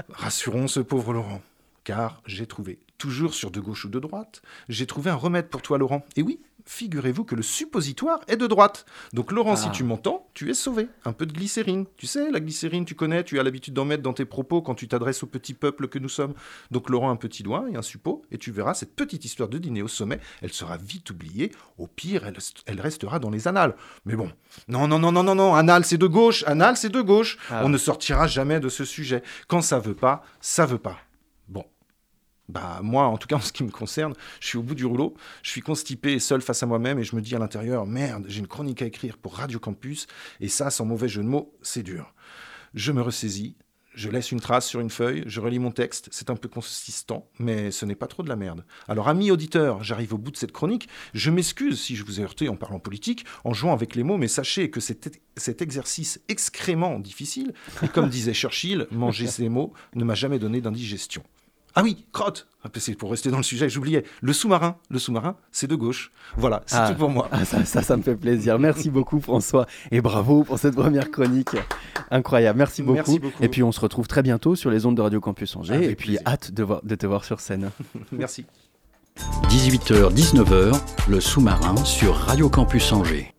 rassurons 0.10 0.67
ce 0.67 0.80
pauvre 0.80 1.12
Laurent. 1.13 1.41
Car 1.84 2.21
j'ai 2.25 2.45
trouvé, 2.45 2.80
toujours 2.98 3.34
sur 3.34 3.52
de 3.52 3.60
gauche 3.60 3.86
ou 3.86 3.90
de 3.90 4.00
droite, 4.00 4.42
j'ai 4.70 4.86
trouvé 4.88 5.10
un 5.12 5.16
remède 5.16 5.48
pour 5.50 5.62
toi, 5.62 5.78
Laurent. 5.78 6.06
Et 6.16 6.22
oui, 6.22 6.40
figurez-vous 6.66 7.24
que 7.24 7.36
le 7.36 7.44
suppositoire 7.44 8.20
est 8.28 8.36
de 8.38 8.46
droite. 8.48 8.86
Donc 9.14 9.32
Laurent, 9.32 9.56
si 9.56 9.68
Ah. 9.70 9.72
tu 9.72 9.84
m'entends, 9.84 10.28
tu 10.34 10.50
es 10.50 10.54
sauvé. 10.54 10.88
Un 11.06 11.14
peu 11.14 11.26
de 11.26 11.32
glycérine. 11.32 11.86
Tu 11.96 12.08
sais, 12.08 12.30
la 12.30 12.40
glycérine, 12.42 12.84
tu 12.86 12.94
connais, 12.96 13.24
tu 13.24 13.40
as 13.40 13.44
l'habitude 13.44 13.74
d'en 13.74 13.86
mettre 13.86 14.04
dans 14.04 14.14
tes 14.14 14.26
propos 14.26 14.62
quand 14.62 14.76
tu 14.76 14.88
t'adresses 14.88 15.24
au 15.24 15.28
petit 15.28 15.54
peuple 15.54 15.88
que 15.88 15.98
nous 16.00 16.10
sommes. 16.10 16.34
Donc 16.72 16.90
Laurent, 16.90 17.10
un 17.10 17.16
petit 17.16 17.42
doigt 17.44 17.66
et 17.72 17.78
un 17.78 17.82
suppôt, 17.82 18.24
et 18.32 18.38
tu 18.38 18.52
verras, 18.52 18.74
cette 18.74 18.96
petite 18.96 19.24
histoire 19.24 19.48
de 19.48 19.58
dîner 19.58 19.82
au 19.82 19.88
sommet, 19.88 20.20
elle 20.42 20.52
sera 20.52 20.76
vite 20.78 21.10
oubliée. 21.10 21.52
Au 21.78 21.88
pire, 21.88 22.26
elle, 22.26 22.38
elle 22.66 22.82
restera 22.82 23.20
dans 23.20 23.30
les 23.30 23.48
annales. 23.48 23.76
Mais 24.06 24.16
bon, 24.16 24.30
non, 24.68 24.88
non, 24.88 25.00
non, 25.00 25.12
non, 25.14 25.24
non, 25.24 25.36
non, 25.36 25.56
annales, 25.56 25.86
c'est 25.86 25.98
de 25.98 26.08
gauche, 26.08 26.44
annales, 26.48 26.76
c'est 26.78 26.90
de 26.90 27.02
gauche. 27.02 27.38
Ah. 27.50 27.62
On 27.64 27.70
ne 27.70 27.78
sortira 27.78 28.28
jamais 28.28 28.60
de 28.60 28.68
ce 28.70 28.84
sujet. 28.84 29.24
Quand 29.48 29.62
ça 29.62 29.80
veut 29.80 29.94
pas, 29.96 30.24
ça 30.42 30.66
veut 30.66 30.78
pas. 30.80 30.98
Bah 32.50 32.80
moi, 32.82 33.06
en 33.06 33.18
tout 33.18 33.28
cas 33.28 33.36
en 33.38 33.42
ce 33.42 33.52
qui 33.52 33.64
me 33.64 33.72
concerne, 33.72 34.14
je 34.40 34.48
suis 34.48 34.58
au 34.58 34.64
bout 34.64 34.76
du 34.76 34.86
rouleau, 34.86 35.16
je 35.44 35.50
suis 35.50 35.62
constipé 35.62 36.20
seul 36.20 36.42
face 36.42 36.64
à 36.64 36.66
moi-même 36.66 37.00
et 37.00 37.04
je 37.04 37.16
me 37.16 37.22
dis 37.22 37.36
à 37.36 37.40
l'intérieur, 37.40 37.86
merde, 37.86 38.26
j'ai 38.28 38.40
une 38.40 38.48
chronique 38.48 38.82
à 38.82 38.86
écrire 38.86 39.18
pour 39.18 39.36
Radio 39.36 39.60
Campus 39.60 40.08
et 40.40 40.48
ça, 40.48 40.70
sans 40.70 40.86
mauvais 40.86 41.10
jeu 41.10 41.24
de 41.24 41.28
mots, 41.28 41.54
c'est 41.62 41.84
dur. 41.84 42.14
Je 42.74 42.92
me 42.92 43.02
ressaisis, 43.02 43.56
je 43.98 44.10
laisse 44.10 44.32
une 44.32 44.40
trace 44.40 44.68
sur 44.68 44.80
une 44.80 44.92
feuille, 44.92 45.24
je 45.26 45.42
relis 45.42 45.58
mon 45.58 45.72
texte, 45.72 46.08
c'est 46.12 46.30
un 46.30 46.36
peu 46.36 46.48
consistant, 46.48 47.28
mais 47.40 47.72
ce 47.72 47.84
n'est 47.84 47.96
pas 47.96 48.06
trop 48.06 48.22
de 48.22 48.30
la 48.30 48.36
merde. 48.36 48.64
Alors 48.88 49.10
amis 49.10 49.32
auditeurs, 49.32 49.84
j'arrive 49.84 50.14
au 50.14 50.20
bout 50.20 50.30
de 50.30 50.38
cette 50.38 50.52
chronique, 50.52 50.88
je 51.16 51.32
m'excuse 51.32 51.82
si 51.82 51.96
je 51.96 52.06
vous 52.06 52.20
ai 52.20 52.24
heurté 52.24 52.48
en 52.48 52.56
parlant 52.56 52.80
politique, 52.80 53.26
en 53.44 53.54
jouant 53.54 53.74
avec 53.74 53.96
les 53.96 54.04
mots, 54.04 54.18
mais 54.18 54.28
sachez 54.28 54.70
que 54.70 54.80
cet, 54.80 55.20
cet 55.36 55.64
exercice 55.64 56.22
excrément 56.28 57.00
difficile, 57.00 57.54
et 57.82 57.88
comme 57.88 58.08
disait 58.08 58.34
Churchill, 58.34 58.86
manger 58.92 59.26
ces 59.26 59.50
mots 59.50 59.74
ne 59.96 60.04
m'a 60.04 60.16
jamais 60.16 60.38
donné 60.38 60.62
d'indigestion. 60.62 61.24
Ah 61.80 61.84
oui, 61.84 62.06
crotte 62.12 62.48
Ah, 62.63 62.70
C'est 62.78 62.96
pour 62.96 63.12
rester 63.12 63.30
dans 63.30 63.38
le 63.38 63.44
sujet, 63.44 63.70
j'oubliais. 63.70 64.04
Le 64.22 64.34
sous-marin, 64.34 64.78
le 64.90 64.98
sous-marin, 64.98 65.36
c'est 65.52 65.68
de 65.68 65.76
gauche. 65.76 66.12
Voilà, 66.36 66.63
c'est 66.66 66.76
Ah. 66.76 66.90
tout 66.92 66.98
pour 66.98 67.10
moi. 67.12 67.30
Ah, 67.32 67.46
ça, 67.46 67.63
ça, 67.66 67.84
ça 67.84 67.96
me 67.98 68.02
fait 68.02 68.16
plaisir. 68.16 68.58
Merci 68.58 68.90
beaucoup, 68.90 69.20
François. 69.22 69.68
Et 69.92 70.02
bravo 70.02 70.44
pour 70.44 70.58
cette 70.58 70.74
première 70.76 71.12
chronique. 71.12 71.52
Incroyable. 72.10 72.58
Merci 72.58 72.82
beaucoup. 72.82 72.96
Merci 72.96 73.20
beaucoup. 73.20 73.44
Et 73.44 73.48
puis, 73.48 73.62
on 73.62 73.72
se 73.72 73.80
retrouve 73.80 74.08
très 74.08 74.24
bientôt 74.24 74.56
sur 74.56 74.72
les 74.72 74.88
ondes 74.88 74.98
de 74.98 75.02
Radio 75.04 75.22
Campus 75.22 75.56
Angers. 75.56 75.76
Avec 75.76 75.92
et 75.92 75.96
puis, 75.96 76.08
plaisir. 76.13 76.22
hâte 76.26 76.52
de, 76.52 76.63
voir- 76.63 76.82
de 76.84 76.96
te 76.96 77.06
voir 77.06 77.24
sur 77.24 77.40
scène. 77.40 77.70
Merci. 78.12 78.46
18h-19h, 79.50 80.80
le 81.10 81.20
sous-marin 81.22 81.76
sur 81.86 82.16
Radio 82.16 82.50
Campus 82.50 82.92
Angers. 82.92 83.34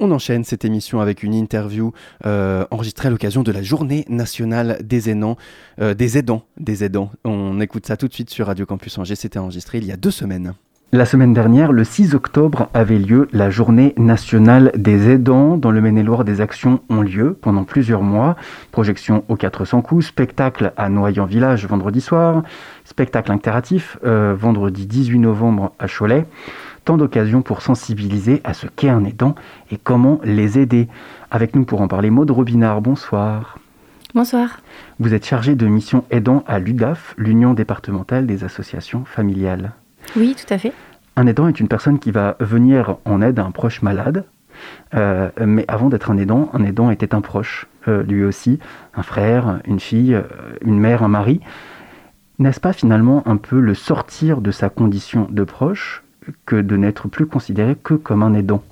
On 0.00 0.10
enchaîne 0.10 0.44
cette 0.44 0.64
émission 0.64 1.00
avec 1.00 1.22
une 1.22 1.34
interview 1.34 1.92
euh, 2.26 2.64
enregistrée 2.70 3.08
à 3.08 3.10
l'occasion 3.10 3.42
de 3.42 3.52
la 3.52 3.62
Journée 3.62 4.04
nationale 4.08 4.78
des 4.82 5.08
aidants, 5.10 5.36
euh, 5.80 5.94
des 5.94 6.18
aidants. 6.18 7.10
On 7.24 7.60
écoute 7.60 7.86
ça 7.86 7.96
tout 7.96 8.08
de 8.08 8.14
suite 8.14 8.30
sur 8.30 8.46
Radio 8.46 8.66
Campus 8.66 8.98
Angers. 8.98 9.16
C'était 9.16 9.38
enregistré 9.38 9.78
il 9.78 9.86
y 9.86 9.92
a 9.92 9.96
deux 9.96 10.10
semaines. 10.10 10.54
La 10.94 11.06
semaine 11.06 11.32
dernière, 11.32 11.72
le 11.72 11.82
6 11.82 12.14
octobre, 12.14 12.68
avait 12.72 12.98
lieu 12.98 13.26
la 13.32 13.50
journée 13.50 13.94
nationale 13.96 14.70
des 14.76 15.10
aidants. 15.10 15.56
Dans 15.56 15.72
le 15.72 15.80
Maine-et-Loire, 15.80 16.24
des 16.24 16.40
actions 16.40 16.82
ont 16.88 17.02
lieu 17.02 17.36
pendant 17.40 17.64
plusieurs 17.64 18.02
mois. 18.02 18.36
Projection 18.70 19.24
aux 19.26 19.34
400 19.34 19.82
coups, 19.82 20.06
spectacle 20.06 20.72
à 20.76 20.88
Noyant 20.88 21.24
Village 21.24 21.66
vendredi 21.66 22.00
soir, 22.00 22.44
spectacle 22.84 23.32
interactif 23.32 23.98
euh, 24.04 24.36
vendredi 24.38 24.86
18 24.86 25.18
novembre 25.18 25.72
à 25.80 25.88
Cholet. 25.88 26.26
Tant 26.84 26.98
d'occasions 26.98 27.40
pour 27.40 27.62
sensibiliser 27.62 28.42
à 28.44 28.52
ce 28.52 28.66
qu'est 28.66 28.90
un 28.90 29.04
aidant 29.04 29.34
et 29.70 29.78
comment 29.78 30.20
les 30.22 30.58
aider. 30.58 30.86
Avec 31.30 31.56
nous 31.56 31.64
pour 31.64 31.80
en 31.80 31.88
parler, 31.88 32.10
Maud 32.10 32.30
Robinard, 32.30 32.82
bonsoir. 32.82 33.58
Bonsoir. 34.14 34.60
Vous 35.00 35.14
êtes 35.14 35.24
chargée 35.24 35.54
de 35.54 35.66
mission 35.66 36.04
aidant 36.10 36.44
à 36.46 36.58
l'UDAF, 36.58 37.14
l'Union 37.16 37.54
départementale 37.54 38.26
des 38.26 38.44
associations 38.44 39.06
familiales. 39.06 39.72
Oui, 40.14 40.36
tout 40.36 40.52
à 40.52 40.58
fait. 40.58 40.72
Un 41.16 41.26
aidant 41.26 41.48
est 41.48 41.58
une 41.58 41.68
personne 41.68 41.98
qui 41.98 42.10
va 42.10 42.36
venir 42.38 42.98
en 43.06 43.22
aide 43.22 43.38
à 43.38 43.44
un 43.44 43.50
proche 43.50 43.80
malade. 43.80 44.26
Euh, 44.94 45.30
mais 45.40 45.64
avant 45.68 45.88
d'être 45.88 46.10
un 46.10 46.18
aidant, 46.18 46.50
un 46.52 46.64
aidant 46.64 46.90
était 46.90 47.14
un 47.14 47.22
proche, 47.22 47.66
euh, 47.88 48.02
lui 48.02 48.24
aussi, 48.24 48.58
un 48.94 49.02
frère, 49.02 49.60
une 49.64 49.80
fille, 49.80 50.14
euh, 50.14 50.22
une 50.60 50.78
mère, 50.78 51.02
un 51.02 51.08
mari. 51.08 51.40
N'est-ce 52.38 52.60
pas 52.60 52.74
finalement 52.74 53.26
un 53.26 53.36
peu 53.36 53.58
le 53.58 53.74
sortir 53.74 54.42
de 54.42 54.50
sa 54.50 54.68
condition 54.68 55.26
de 55.30 55.44
proche 55.44 56.03
que 56.46 56.56
de 56.56 56.76
n'être 56.76 57.08
plus 57.08 57.26
considéré 57.26 57.76
que 57.82 57.94
comme 57.94 58.22
un 58.22 58.34
aidant 58.34 58.62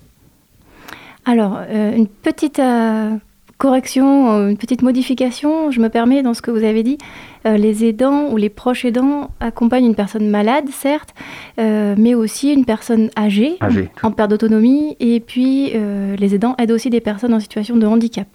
Alors, 1.25 1.59
euh, 1.61 1.95
une 1.97 2.07
petite 2.09 2.59
euh, 2.59 3.17
correction, 3.59 4.33
euh, 4.33 4.49
une 4.49 4.57
petite 4.57 4.83
modification, 4.83 5.71
je 5.71 5.81
me 5.81 5.89
permets 5.89 6.23
dans 6.23 6.35
ce 6.35 6.43
que 6.43 6.51
vous 6.51 6.65
avez 6.65 6.83
dit. 6.83 6.99
Euh, 7.47 7.57
les 7.57 7.85
aidants 7.85 8.29
ou 8.31 8.37
les 8.37 8.49
proches 8.49 8.85
aidants 8.85 9.31
accompagnent 9.41 9.87
une 9.87 9.95
personne 9.95 10.29
malade, 10.29 10.69
certes, 10.71 11.15
mais 11.59 12.15
aussi 12.15 12.53
une 12.53 12.65
personne 12.65 13.11
âgée, 13.17 13.57
Âgé. 13.61 13.89
en 14.03 14.11
perte 14.11 14.31
d'autonomie, 14.31 14.97
et 15.01 15.21
puis 15.21 15.73
les 16.19 16.35
aidants 16.35 16.55
aident 16.59 16.73
aussi 16.73 16.91
des 16.91 17.01
personnes 17.01 17.35
en 17.35 17.41
situation 17.41 17.77
de 17.77 17.87
handicap. 17.87 18.27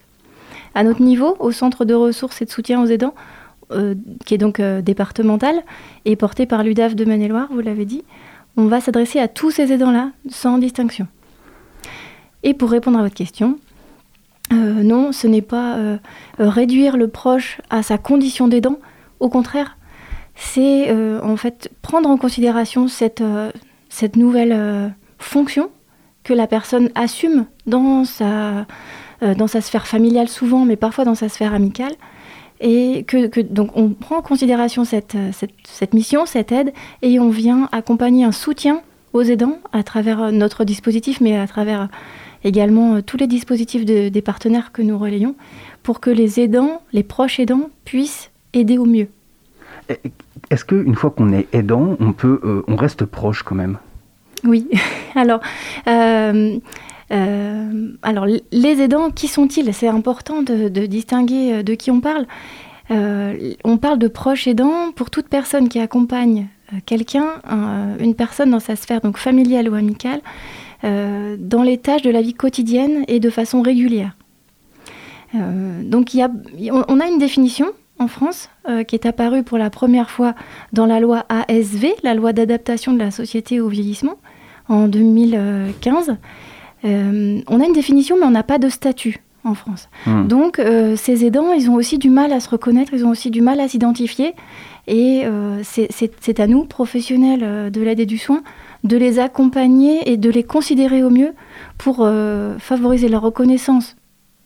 À 0.74 0.84
notre 0.84 1.02
niveau, 1.02 1.36
au 1.40 1.50
centre 1.50 1.84
de 1.84 1.94
ressources 1.94 2.40
et 2.40 2.44
de 2.44 2.50
soutien 2.50 2.80
aux 2.82 2.86
aidants, 2.86 3.14
qui 4.24 4.34
est 4.34 4.38
donc 4.38 4.60
départemental 4.60 5.56
et 6.04 6.16
porté 6.16 6.46
par 6.46 6.62
l'UDAF 6.62 6.94
de 6.94 7.04
Maine-et-Loire, 7.04 7.48
vous 7.50 7.60
l'avez 7.60 7.84
dit, 7.84 8.02
on 8.58 8.66
va 8.66 8.80
s'adresser 8.80 9.20
à 9.20 9.28
tous 9.28 9.52
ces 9.52 9.72
aidants-là, 9.72 10.10
sans 10.28 10.58
distinction. 10.58 11.06
Et 12.42 12.54
pour 12.54 12.70
répondre 12.70 12.98
à 12.98 13.02
votre 13.02 13.14
question, 13.14 13.56
euh, 14.52 14.82
non, 14.82 15.12
ce 15.12 15.28
n'est 15.28 15.42
pas 15.42 15.76
euh, 15.76 15.96
euh, 16.40 16.48
réduire 16.48 16.96
le 16.96 17.06
proche 17.06 17.60
à 17.70 17.84
sa 17.84 17.98
condition 17.98 18.48
d'aidant. 18.48 18.78
Au 19.20 19.28
contraire, 19.28 19.76
c'est 20.34 20.92
en 21.20 21.36
fait 21.36 21.68
prendre 21.82 22.08
en 22.08 22.16
considération 22.16 22.86
cette, 22.86 23.20
nouvelle 24.14 24.94
fonction 25.18 25.70
que 26.22 26.32
la 26.32 26.46
personne 26.46 26.90
assume 26.94 27.46
dans 27.66 28.04
sa 28.04 28.66
sphère 29.60 29.88
familiale 29.88 30.28
souvent, 30.28 30.64
mais 30.64 30.76
parfois 30.76 31.04
dans 31.04 31.16
sa 31.16 31.28
sphère 31.28 31.54
amicale. 31.54 31.94
Et 32.60 33.04
que, 33.06 33.26
que- 33.28 33.40
donc 33.40 33.76
on 33.76 33.90
prend 33.90 34.16
en 34.18 34.22
considération 34.22 34.84
cette, 34.84 35.14
euh, 35.14 35.30
cette, 35.32 35.52
cette 35.64 35.94
mission, 35.94 36.26
cette 36.26 36.50
aide, 36.52 36.72
et 37.02 37.20
on 37.20 37.30
vient 37.30 37.68
accompagner 37.72 38.24
un 38.24 38.32
soutien 38.32 38.80
aux 39.12 39.22
aidants 39.22 39.58
à 39.72 39.82
travers 39.82 40.22
euh, 40.22 40.30
notre 40.30 40.64
dispositif, 40.64 41.20
mais 41.20 41.36
à 41.38 41.46
travers 41.46 41.82
euh, 41.82 41.86
également 42.44 43.00
tous 43.02 43.16
les 43.16 43.26
dispositifs 43.26 43.84
de- 43.84 44.08
des 44.08 44.22
partenaires 44.22 44.72
que 44.72 44.82
nous 44.82 44.98
relayons, 44.98 45.34
pour 45.82 46.00
que 46.00 46.10
les 46.10 46.40
aidants, 46.40 46.82
les 46.92 47.02
proches 47.04 47.38
aidants, 47.40 47.70
puissent 47.84 48.30
aider 48.52 48.76
au 48.78 48.84
mieux. 48.84 49.08
Est-ce 50.50 50.64
qu'une 50.64 50.94
fois 50.94 51.10
qu'on 51.10 51.32
est 51.32 51.46
aidant, 51.54 51.96
on, 52.00 52.12
peut, 52.12 52.40
euh, 52.44 52.62
on 52.68 52.76
reste 52.76 53.04
proche 53.04 53.42
quand 53.42 53.54
même? 53.54 53.78
Oui, 54.44 54.68
alors, 55.14 55.40
euh, 55.86 56.58
euh, 57.12 57.92
alors 58.02 58.26
les 58.26 58.82
aidants, 58.82 59.10
qui 59.10 59.28
sont-ils? 59.28 59.72
C'est 59.72 59.88
important 59.88 60.42
de, 60.42 60.68
distinguer 60.86 61.52
euh, 61.54 61.62
de 61.62 61.74
qui 61.74 61.90
on 61.90 62.00
parle. 62.00 62.26
Euh, 62.90 63.52
on 63.64 63.76
parle 63.76 63.98
de 63.98 64.08
proches 64.08 64.46
aidants 64.46 64.92
pour 64.94 65.10
toute 65.10 65.28
personne 65.28 65.68
qui 65.68 65.78
accompagne 65.78 66.46
quelqu'un, 66.86 67.26
un- 67.48 67.96
une 67.98 68.14
personne 68.14 68.50
dans 68.50 68.60
sa 68.60 68.76
sphère 68.76 69.00
donc 69.00 69.16
familiale 69.18 69.68
ou 69.70 69.74
amicale, 69.74 70.20
dans 70.82 71.62
les 71.64 71.78
tâches 71.78 72.02
de 72.02 72.10
la 72.10 72.22
vie 72.22 72.34
quotidienne 72.34 73.04
et 73.08 73.20
de 73.20 73.30
façon 73.30 73.62
régulière. 73.62 74.16
Donc 75.34 76.10
on- 76.14 77.00
a 77.00 77.06
une 77.08 77.18
définition 77.18 77.66
en 77.98 78.06
France 78.08 78.48
qui 78.86 78.94
est 78.94 79.06
apparue 79.06 79.42
pour 79.42 79.58
la 79.58 79.70
première 79.70 80.08
fois 80.10 80.34
dans 80.72 80.86
la 80.86 81.00
loi 81.00 81.24
ASV, 81.28 81.94
la 82.02 82.14
loi 82.14 82.32
d'adaptation 82.32 82.92
de 82.92 82.98
la 82.98 83.10
société 83.10 83.60
au 83.60 83.68
vieillissement, 83.68 84.16
en 84.68 84.88
2015. 84.88 86.16
Euh, 86.84 87.40
on 87.48 87.60
a 87.60 87.66
une 87.66 87.72
définition, 87.72 88.16
mais 88.18 88.26
on 88.26 88.30
n'a 88.30 88.42
pas 88.42 88.58
de 88.58 88.68
statut 88.68 89.18
en 89.44 89.54
France. 89.54 89.88
Hmm. 90.06 90.26
Donc, 90.26 90.58
euh, 90.58 90.96
ces 90.96 91.24
aidants, 91.24 91.52
ils 91.52 91.70
ont 91.70 91.74
aussi 91.74 91.98
du 91.98 92.10
mal 92.10 92.32
à 92.32 92.40
se 92.40 92.48
reconnaître, 92.48 92.92
ils 92.94 93.04
ont 93.04 93.10
aussi 93.10 93.30
du 93.30 93.40
mal 93.40 93.60
à 93.60 93.68
s'identifier. 93.68 94.34
Et 94.86 95.22
euh, 95.24 95.60
c'est- 95.62 96.40
à 96.40 96.46
nous, 96.46 96.64
professionnels 96.64 97.70
de 97.70 97.80
l'aide 97.80 98.00
et 98.00 98.06
du 98.06 98.18
soin, 98.18 98.42
de 98.84 98.96
les 98.96 99.18
accompagner 99.18 100.10
et 100.10 100.16
de 100.16 100.30
les 100.30 100.44
considérer 100.44 101.02
au 101.02 101.10
mieux 101.10 101.32
pour 101.78 102.08
favoriser 102.58 103.08
leur 103.08 103.22
reconnaissance 103.22 103.96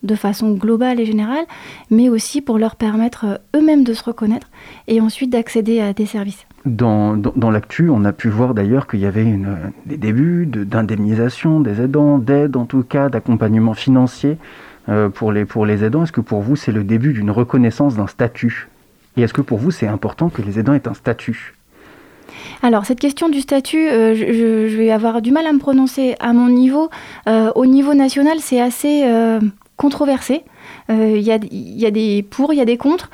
de 0.03 0.15
façon 0.15 0.51
globale 0.51 0.99
et 0.99 1.05
générale, 1.05 1.45
mais 1.89 2.09
aussi 2.09 2.41
pour 2.41 2.57
leur 2.57 2.75
permettre 2.75 3.39
eux-mêmes 3.55 3.85
de 3.85 3.93
se 3.93 4.03
reconnaître 4.03 4.47
et 4.87 4.99
ensuite 4.99 5.29
d'accéder 5.29 5.79
à 5.79 5.93
des 5.93 6.05
services. 6.05 6.45
Dans, 6.65 7.17
dans, 7.17 7.51
l'actu, 7.51 7.89
on 7.89 8.05
a 8.05 8.13
pu 8.13 8.29
voir 8.29 8.53
d'ailleurs 8.53 8.87
qu'il 8.87 9.01
y 9.01 9.05
avait 9.05 9.23
une, 9.23 9.57
des 9.85 9.97
débuts 9.97 10.45
de- 10.45 10.63
d'indemnisation 10.63 11.59
des 11.59 11.81
aidants, 11.81 12.19
d'aide 12.19 12.55
en 12.55 12.63
tout 12.65 12.83
cas, 12.83 13.09
d'accompagnement 13.09 13.73
financier 13.73 14.37
euh, 14.87 15.09
pour, 15.09 15.33
les, 15.33 15.43
pour 15.43 15.65
les 15.65 15.83
aidants. 15.83 16.03
Est-ce 16.03 16.13
que 16.13 16.21
pour 16.21 16.41
vous, 16.41 16.55
c'est 16.55 16.71
le 16.71 16.85
début 16.85 17.11
d'une 17.11 17.31
reconnaissance 17.31 17.97
d'un 17.97 18.07
statut? 18.07 18.69
Et 19.17 19.23
est-ce 19.23 19.33
que 19.33 19.41
pour 19.41 19.57
vous, 19.57 19.71
c'est 19.71 19.87
important 19.87 20.29
que 20.29 20.41
les 20.41 20.57
aidants 20.57 20.73
aient 20.73 20.87
un 20.87 20.93
statut? 20.93 21.53
Alors, 22.61 22.85
cette 22.85 23.01
question 23.01 23.27
du 23.27 23.41
statut, 23.41 23.89
euh, 23.89 24.15
je, 24.15 24.77
vais 24.77 24.89
avoir 24.89 25.21
du 25.21 25.33
mal 25.33 25.45
à 25.45 25.51
me 25.51 25.59
prononcer 25.59 26.15
à 26.21 26.31
mon 26.31 26.47
niveau. 26.47 26.89
Euh, 27.27 27.51
au 27.55 27.65
niveau 27.65 27.93
national, 27.93 28.37
c'est 28.39 28.61
assez 28.61 29.03
controversé. 29.75 30.43
Il 30.87 31.19
y, 31.19 31.31
a, 31.31 31.39
y 31.51 31.85
a 31.85 31.91
des 31.91 32.23
pour, 32.23 32.53
il 32.53 32.57
y 32.57 32.61
a 32.61 32.65
des 32.65 32.77
contre. 32.77 33.11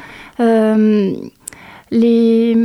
Les, 1.92 2.56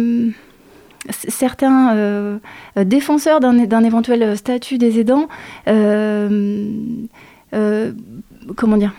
certains 1.11 1.95
euh, 1.97 2.38
euh, 2.79 2.85
défenseurs 2.85 3.40
d'un 3.40 3.85
éventuel 3.85 4.37
statut 4.37 4.79
des 4.79 5.01
aidants, 5.01 5.29
euh, 5.69 6.69
euh, 7.55 7.93
comment 8.57 8.77
dire 8.77 8.93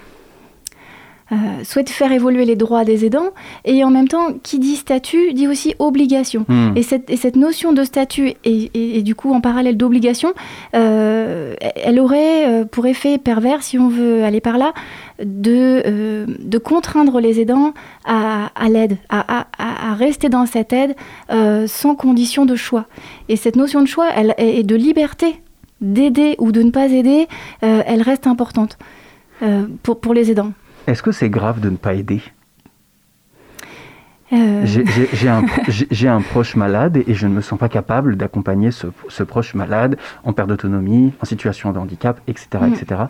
euh, 1.31 1.35
souhaitent 1.63 1.89
faire 1.89 2.11
évoluer 2.11 2.45
les 2.45 2.55
droits 2.55 2.85
des 2.85 3.03
aidants 3.03 3.31
et 3.63 3.83
en 3.83 3.89
même 3.89 4.07
temps, 4.07 4.27
qui 4.43 4.59
dit 4.59 4.75
statut 4.75 5.33
dit 5.33 5.47
aussi 5.47 5.73
obligation. 5.79 6.45
Hmm. 6.47 6.73
Et 6.75 6.83
cette, 6.83 7.09
et 7.09 7.17
cette 7.17 7.35
notion 7.35 7.73
de 7.73 7.83
statut 7.83 8.33
et, 8.43 8.69
et- 8.73 8.97
et 8.97 9.01
du 9.01 9.15
coup 9.15 9.33
en 9.33 9.41
parallèle 9.41 9.75
d'obligation, 9.77 10.33
euh, 10.75 11.55
elle 11.75 11.99
aurait 11.99 12.45
euh, 12.47 12.65
pour 12.65 12.85
effet 12.85 13.17
pervers, 13.17 13.63
si 13.63 13.79
on 13.79 13.87
veut 13.87 14.23
aller 14.23 14.39
par 14.41 14.57
là, 14.57 14.73
de, 15.23 15.81
euh, 15.85 16.25
de 16.39 16.57
contraindre 16.57 17.19
les 17.19 17.39
aidants 17.39 17.73
à, 18.05 18.51
à 18.55 18.69
l'aide, 18.69 18.97
à, 19.09 19.39
à- 19.39 19.47
à- 19.57 19.91
à 19.91 19.93
rester 19.95 20.29
dans 20.29 20.45
cette 20.45 20.73
aide 20.73 20.95
sans 21.67 21.95
condition 21.95 22.45
de 22.45 22.55
choix. 22.55 22.85
Et 23.29 23.35
cette 23.35 23.55
notion 23.55 23.81
de 23.81 23.87
choix 23.87 24.07
elle, 24.15 24.35
et 24.37 24.63
de 24.63 24.75
liberté 24.75 25.41
d'aider 25.81 26.35
ou 26.37 26.51
de 26.51 26.61
ne 26.61 26.71
pas 26.71 26.87
aider, 26.91 27.27
elle 27.61 28.01
reste 28.01 28.27
importante 28.27 28.77
pour, 29.83 29.99
pour 29.99 30.13
les 30.13 30.31
aidants. 30.31 30.51
Est-ce 30.87 31.01
que 31.01 31.11
c'est 31.11 31.29
grave 31.29 31.59
de 31.59 31.69
ne 31.69 31.77
pas 31.77 31.93
aider? 31.93 32.21
Euh, 34.33 34.65
J'ai- 35.91 36.07
un, 36.07 36.21
proche 36.21 36.55
malade 36.55 36.97
et 37.07 37.13
je 37.13 37.27
ne 37.27 37.33
me 37.33 37.41
sens 37.41 37.59
pas 37.59 37.69
capable 37.69 38.15
d'accompagner 38.15 38.71
ce, 38.71 38.87
ce 39.07 39.23
proche 39.23 39.53
malade 39.53 39.97
en 40.23 40.33
perte 40.33 40.49
d'autonomie, 40.49 41.13
en 41.21 41.25
situation 41.25 41.71
de 41.71 41.77
handicap, 41.77 42.19
etc. 42.27 42.47
Mm. 42.61 42.73
etc. 42.73 43.01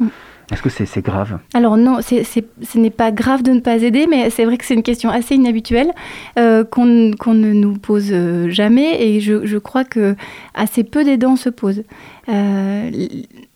Est-ce 0.52 0.62
que 0.62 0.70
c'est 0.70 1.02
grave? 1.02 1.40
Alors 1.54 1.76
non, 1.78 2.02
ce 2.02 2.78
n'est 2.78 2.90
pas 2.92 3.12
grave 3.12 3.42
de 3.42 3.52
ne 3.52 3.62
pas 3.62 3.78
aider, 3.78 4.06
mais 4.08 4.30
c'est 4.30 4.46
vrai 4.46 4.58
que 4.58 4.66
c'est 4.66 4.76
une 4.76 4.84
question 4.84 5.10
assez 5.10 5.36
inhabituelle 5.36 5.92
euh, 6.38 6.64
qu'on 6.64 6.86
ne 6.86 7.54
nous 7.54 7.74
pose 7.78 8.10
euh, 8.12 8.50
jamais 8.50 9.02
et 9.02 9.22
je, 9.22 9.46
je 9.46 9.58
crois 9.58 9.86
que 9.86 10.16
assez 10.54 10.84
peu 10.84 11.04
d'aidants 11.04 11.36
se 11.36 11.50
posent. 11.50 11.84
Euh, 12.30 12.92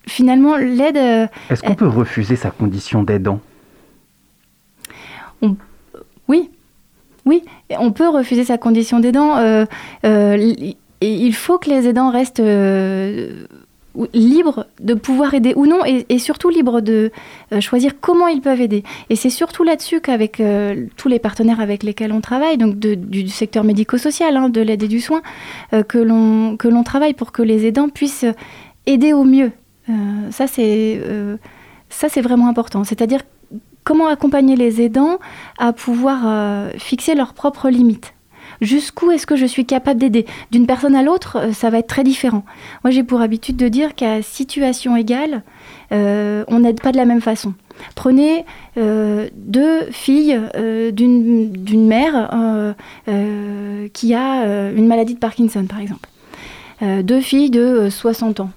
finalement, 0.08 0.56
l'aide, 0.58 1.30
Est-ce 1.50 1.62
qu'on 1.62 1.76
peut 1.76 1.88
refuser 1.88 2.36
sa 2.36 2.50
condition 2.50 3.04
d'aidant? 3.04 3.40
Oui, 5.42 6.50
oui, 7.26 7.44
on 7.70 7.92
peut 7.92 8.08
refuser 8.08 8.44
sa 8.44 8.58
condition 8.58 9.00
d'aidant 9.00 9.38
euh, 9.38 9.66
euh, 10.06 10.54
il 11.02 11.34
faut 11.34 11.58
que 11.58 11.70
les 11.70 11.88
aidants 11.88 12.10
restent 12.12 12.40
euh, 12.40 13.46
libres 14.14 14.66
de 14.80 14.94
pouvoir 14.94 15.34
aider 15.34 15.54
ou 15.56 15.66
non 15.66 15.80
et, 15.86 16.20
surtout 16.20 16.50
libres 16.50 16.82
de 16.82 17.12
choisir 17.60 17.94
comment 18.02 18.28
ils 18.28 18.42
peuvent 18.42 18.62
aider. 18.62 18.84
Et 19.10 19.16
c'est 19.16 19.30
surtout 19.30 19.64
là-dessus 19.64 20.02
qu'avec 20.02 20.42
tous 20.98 21.08
les 21.08 21.20
partenaires 21.20 21.62
avec 21.62 21.84
lesquels 21.84 22.12
on 22.12 22.22
travaille, 22.22 22.58
donc 22.58 22.78
du, 22.78 23.28
secteur 23.30 23.64
médico-social, 23.64 24.36
hein, 24.36 24.50
de 24.50 24.62
l'aide 24.62 24.84
et 24.84 24.88
du 24.88 25.00
soin, 25.00 25.22
que 25.72 25.98
l'on 25.98 26.84
travaille 26.84 27.14
pour 27.14 27.32
que 27.32 27.42
les 27.42 27.66
aidants 27.66 27.90
puissent 27.90 28.26
aider 28.86 29.14
au 29.14 29.24
mieux. 29.24 29.52
Ça 30.32 30.48
c'est 30.48 31.02
ça 31.90 32.10
c'est 32.10 32.22
vraiment 32.22 32.48
important. 32.50 32.84
C'est-à-dire 32.84 33.22
comment 33.90 34.08
accompagner 34.08 34.56
les 34.56 34.84
aidants 34.84 35.18
à 35.58 35.74
pouvoir 35.74 36.22
euh, 36.24 36.70
fixer 36.78 37.16
leurs 37.16 37.34
propres 37.34 37.70
limites? 37.70 38.14
Jusqu'où 38.62 39.10
est-ce 39.10 39.26
que 39.26 39.36
je 39.36 39.48
suis 39.48 39.66
capable 39.66 40.00
d'aider? 40.00 40.28
D'une 40.52 40.68
personne 40.68 40.94
à 40.94 41.02
l'autre, 41.02 41.38
euh, 41.40 41.54
ça 41.54 41.72
va 41.72 41.80
être 41.80 41.88
très 41.88 42.04
différent. 42.04 42.44
Moi, 42.84 42.92
j'ai 42.92 43.02
pour 43.02 43.20
habitude 43.20 43.58
de 43.58 43.68
dire 43.68 43.96
qu'à 43.96 44.22
situation 44.22 44.96
égale, 44.96 45.42
euh, 45.92 46.44
on 46.50 46.60
n'aide 46.60 46.82
pas 46.82 46.92
de 46.92 46.98
la 46.98 47.06
même 47.06 47.22
façon. 47.22 47.56
Prenez 47.96 48.46
deux 48.76 49.86
filles 49.90 50.38
d'une 50.92 51.88
mère 51.88 52.76
qui 53.94 54.14
a 54.14 54.70
une 54.72 54.86
maladie 54.86 55.14
de 55.14 55.20
Parkinson, 55.20 55.64
par 55.64 55.80
exemple. 55.80 56.10
Deux 56.82 57.22
filles 57.22 57.50
de 57.50 57.62
euh, 57.62 57.90
60 57.90 58.42
ans. 58.42 58.50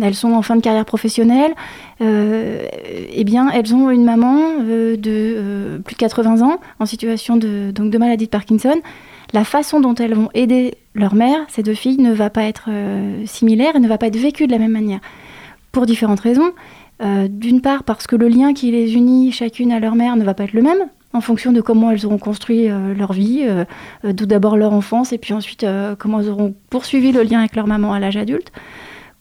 Elles 0.00 0.14
sont 0.14 0.32
en 0.32 0.42
fin 0.42 0.56
de 0.56 0.62
carrière 0.62 0.84
professionnelle. 0.84 1.52
Euh, 2.00 2.64
eh 3.12 3.24
bien, 3.24 3.50
elles 3.50 3.74
ont 3.74 3.90
une 3.90 4.04
maman 4.04 4.38
euh, 4.60 4.96
de 4.96 5.10
euh, 5.10 5.78
plus 5.78 5.94
de 5.94 6.00
80 6.00 6.42
ans 6.42 6.58
en 6.78 6.86
situation 6.86 7.36
de, 7.36 7.98
maladie 7.98 8.26
de 8.26 8.30
Parkinson. 8.30 8.80
La 9.32 9.44
façon 9.44 9.80
dont 9.80 9.94
elles 9.94 10.14
vont 10.14 10.30
aider 10.34 10.74
leur 10.94 11.14
mère, 11.14 11.38
ces 11.48 11.62
deux 11.62 11.74
filles, 11.74 11.98
ne 11.98 12.12
va 12.12 12.30
pas 12.30 12.44
être 12.44 12.68
similaire 13.24 13.76
et 13.76 13.80
ne 13.80 13.88
va 13.88 13.96
pas 13.96 14.08
être 14.08 14.18
vécue 14.18 14.46
de 14.46 14.52
la 14.52 14.58
même 14.58 14.72
manière. 14.72 15.00
Pour 15.70 15.86
différentes 15.86 16.20
raisons. 16.20 16.52
D'une 17.00 17.62
part, 17.62 17.82
parce 17.82 18.06
que 18.06 18.14
le 18.14 18.28
lien 18.28 18.52
qui 18.52 18.70
les 18.70 18.94
unit 18.94 19.32
chacune 19.32 19.72
à 19.72 19.80
leur 19.80 19.94
mère 19.94 20.16
ne 20.16 20.24
va 20.24 20.34
pas 20.34 20.44
être 20.44 20.52
le 20.52 20.60
même 20.60 20.86
en 21.14 21.20
fonction 21.22 21.52
de 21.52 21.62
comment 21.62 21.90
elles 21.90 22.04
auront 22.04 22.18
construit 22.18 22.68
leur 22.68 23.14
vie, 23.14 23.46
tout 24.02 24.26
d'abord 24.26 24.58
leur 24.58 24.74
enfance 24.74 25.14
et 25.14 25.18
puis 25.18 25.32
ensuite 25.32 25.66
comment 25.98 26.20
elles 26.20 26.28
auront 26.28 26.54
poursuivi 26.68 27.10
le 27.10 27.22
lien 27.22 27.38
avec 27.38 27.56
leur 27.56 27.66
maman 27.66 27.94
à 27.94 28.00
l'âge 28.00 28.18
adulte 28.18 28.52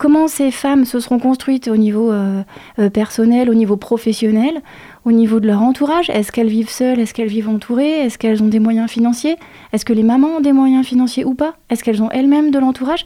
comment 0.02 0.28
ces 0.28 0.50
femmes 0.50 0.86
se 0.86 1.00
seront 1.00 1.20
construites 1.20 1.68
au 1.68 1.78
niveau 1.78 2.12
euh, 2.12 2.42
euh, 2.80 2.90
personnel, 2.90 3.52
au 3.52 3.54
niveau 3.54 3.78
professionnel, 3.78 4.64
au 5.06 5.12
niveau 5.12 5.40
de 5.40 5.46
leur 5.46 5.62
entourage? 5.62 6.10
Est-ce 6.10 6.32
qu'elles 6.32 6.48
vivent 6.48 6.72
seules? 6.72 7.00
Est-ce 7.00 7.14
qu'elles 7.14 7.28
vivent 7.28 7.50
entourées? 7.50 8.00
Est-ce 8.06 8.18
qu'elles 8.18 8.42
ont 8.42 8.48
des 8.48 8.60
moyens 8.60 8.90
financiers? 8.90 9.36
Est-ce 9.74 9.86
que 9.86 9.94
les 9.94 10.02
mamans 10.02 10.38
ont 10.38 10.42
des 10.42 10.54
moyens 10.54 10.88
financiers 10.88 11.24
ou 11.24 11.36
pas? 11.36 11.54
Est-ce 11.70 11.84
qu'elles 11.84 12.02
ont 12.02 12.10
elles-mêmes 12.10 12.50
de 12.50 12.58
l'entourage? 12.58 13.06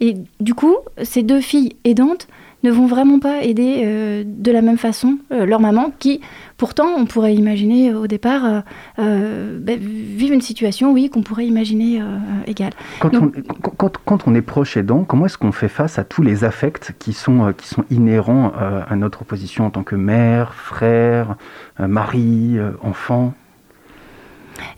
Et 0.00 0.16
du 0.38 0.52
coup, 0.52 0.76
ces 1.02 1.22
deux 1.22 1.40
filles 1.40 1.76
aidantes 1.84 2.28
ne 2.62 2.70
vont 2.70 2.86
vraiment 2.86 3.20
pas 3.20 3.42
aider 3.42 3.80
euh, 3.82 4.22
de 4.26 4.52
la 4.52 4.60
même 4.60 4.78
façon 4.78 5.16
leur 5.30 5.60
maman 5.60 5.92
qui, 5.98 6.20
pourtant, 6.56 6.86
on 6.96 7.04
pourrait 7.06 7.34
imaginer 7.34 7.90
euh, 7.90 7.98
au 8.00 8.06
départ, 8.06 8.44
euh, 8.44 8.60
euh, 8.98 9.58
ben, 9.60 9.78
vivent 9.78 10.32
une 10.32 10.40
situation, 10.40 10.92
oui, 10.92 11.10
qu'on 11.10 11.22
pourrait 11.22 11.46
imaginer 11.46 12.00
euh, 12.00 12.04
égale. 12.46 12.72
quand 13.00 13.12
Donc- 13.12 13.34
on, 13.36 13.52
quand, 13.60 13.70
quand- 13.76 13.98
quand 14.04 14.28
on 14.28 14.34
est 14.34 14.42
proche 14.42 14.76
aidant, 14.76 15.04
comment 15.04 15.26
est-ce 15.26 15.38
qu'on 15.38 15.52
fait 15.52 15.68
face 15.68 15.98
à 15.98 16.04
tous 16.04 16.22
les 16.22 16.44
affects 16.44 16.92
qui 16.98 17.12
sont, 17.12 17.52
qui 17.56 17.68
sont 17.68 17.84
inhérents 17.90 18.52
à 18.88 18.94
notre 18.96 19.24
position 19.24 19.66
en 19.66 19.70
tant 19.70 19.82
que 19.82 19.96
mère, 19.96 20.54
frère, 20.54 21.36
mari, 21.78 22.56
enfant? 22.82 23.34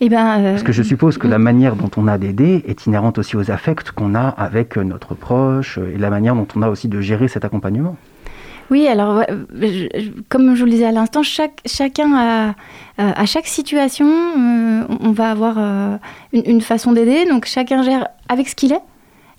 Eh 0.00 0.08
ben, 0.08 0.40
euh, 0.40 0.50
Parce 0.52 0.62
que 0.62 0.72
je 0.72 0.82
suppose 0.82 1.18
que 1.18 1.26
la 1.28 1.38
manière 1.38 1.76
dont 1.76 1.90
on 1.96 2.06
a 2.08 2.16
d'aider 2.16 2.64
est 2.66 2.86
inhérente 2.86 3.18
aussi 3.18 3.36
aux 3.36 3.50
affects 3.50 3.90
qu'on 3.90 4.14
a 4.14 4.28
avec 4.28 4.76
notre 4.76 5.14
proche 5.14 5.78
et 5.78 5.98
la 5.98 6.08
manière 6.10 6.34
dont 6.34 6.48
on 6.56 6.62
a 6.62 6.68
aussi 6.70 6.88
de 6.88 7.00
gérer 7.02 7.28
cet 7.28 7.44
accompagnement. 7.44 7.96
Oui, 8.70 8.88
alors 8.88 9.22
comme 10.28 10.54
je 10.54 10.60
vous 10.60 10.64
le 10.64 10.72
disais 10.72 10.86
à 10.86 10.92
l'instant, 10.92 11.22
chacun 11.22 12.14
a, 12.16 12.54
à 12.98 13.26
chaque 13.26 13.46
situation, 13.46 14.06
euh, 14.06 14.84
on 15.00 15.12
va 15.12 15.30
avoir 15.30 15.56
euh, 15.58 15.96
une, 16.32 16.60
façon 16.60 16.92
d'aider. 16.92 17.26
Donc 17.26 17.44
chacun 17.46 17.82
gère 17.82 18.08
avec 18.28 18.48
ce 18.48 18.54
qu'il 18.54 18.72
est. 18.72 18.82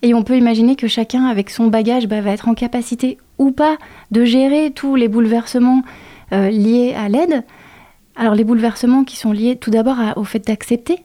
Et 0.03 0.13
on 0.13 0.23
peut 0.23 0.37
imaginer 0.37 0.75
que 0.75 0.87
chacun, 0.87 1.25
avec 1.25 1.49
son 1.49 1.67
bagage, 1.67 2.07
bah, 2.07 2.21
va 2.21 2.31
être 2.31 2.47
en 2.47 2.53
capacité 2.53 3.17
ou 3.39 3.51
pas 3.51 3.77
de 4.11 4.25
gérer 4.25 4.71
tous 4.71 4.95
les 4.95 5.07
bouleversements 5.07 5.81
euh, 6.31 6.49
liés 6.49 6.93
à 6.95 7.09
l'aide. 7.09 7.43
Alors 8.15 8.35
les 8.35 8.43
bouleversements 8.43 9.03
qui 9.03 9.17
sont 9.17 9.31
liés 9.31 9.55
tout 9.55 9.71
d'abord 9.71 9.97
au 10.15 10.23
fait 10.23 10.45
d'accepter, 10.45 10.99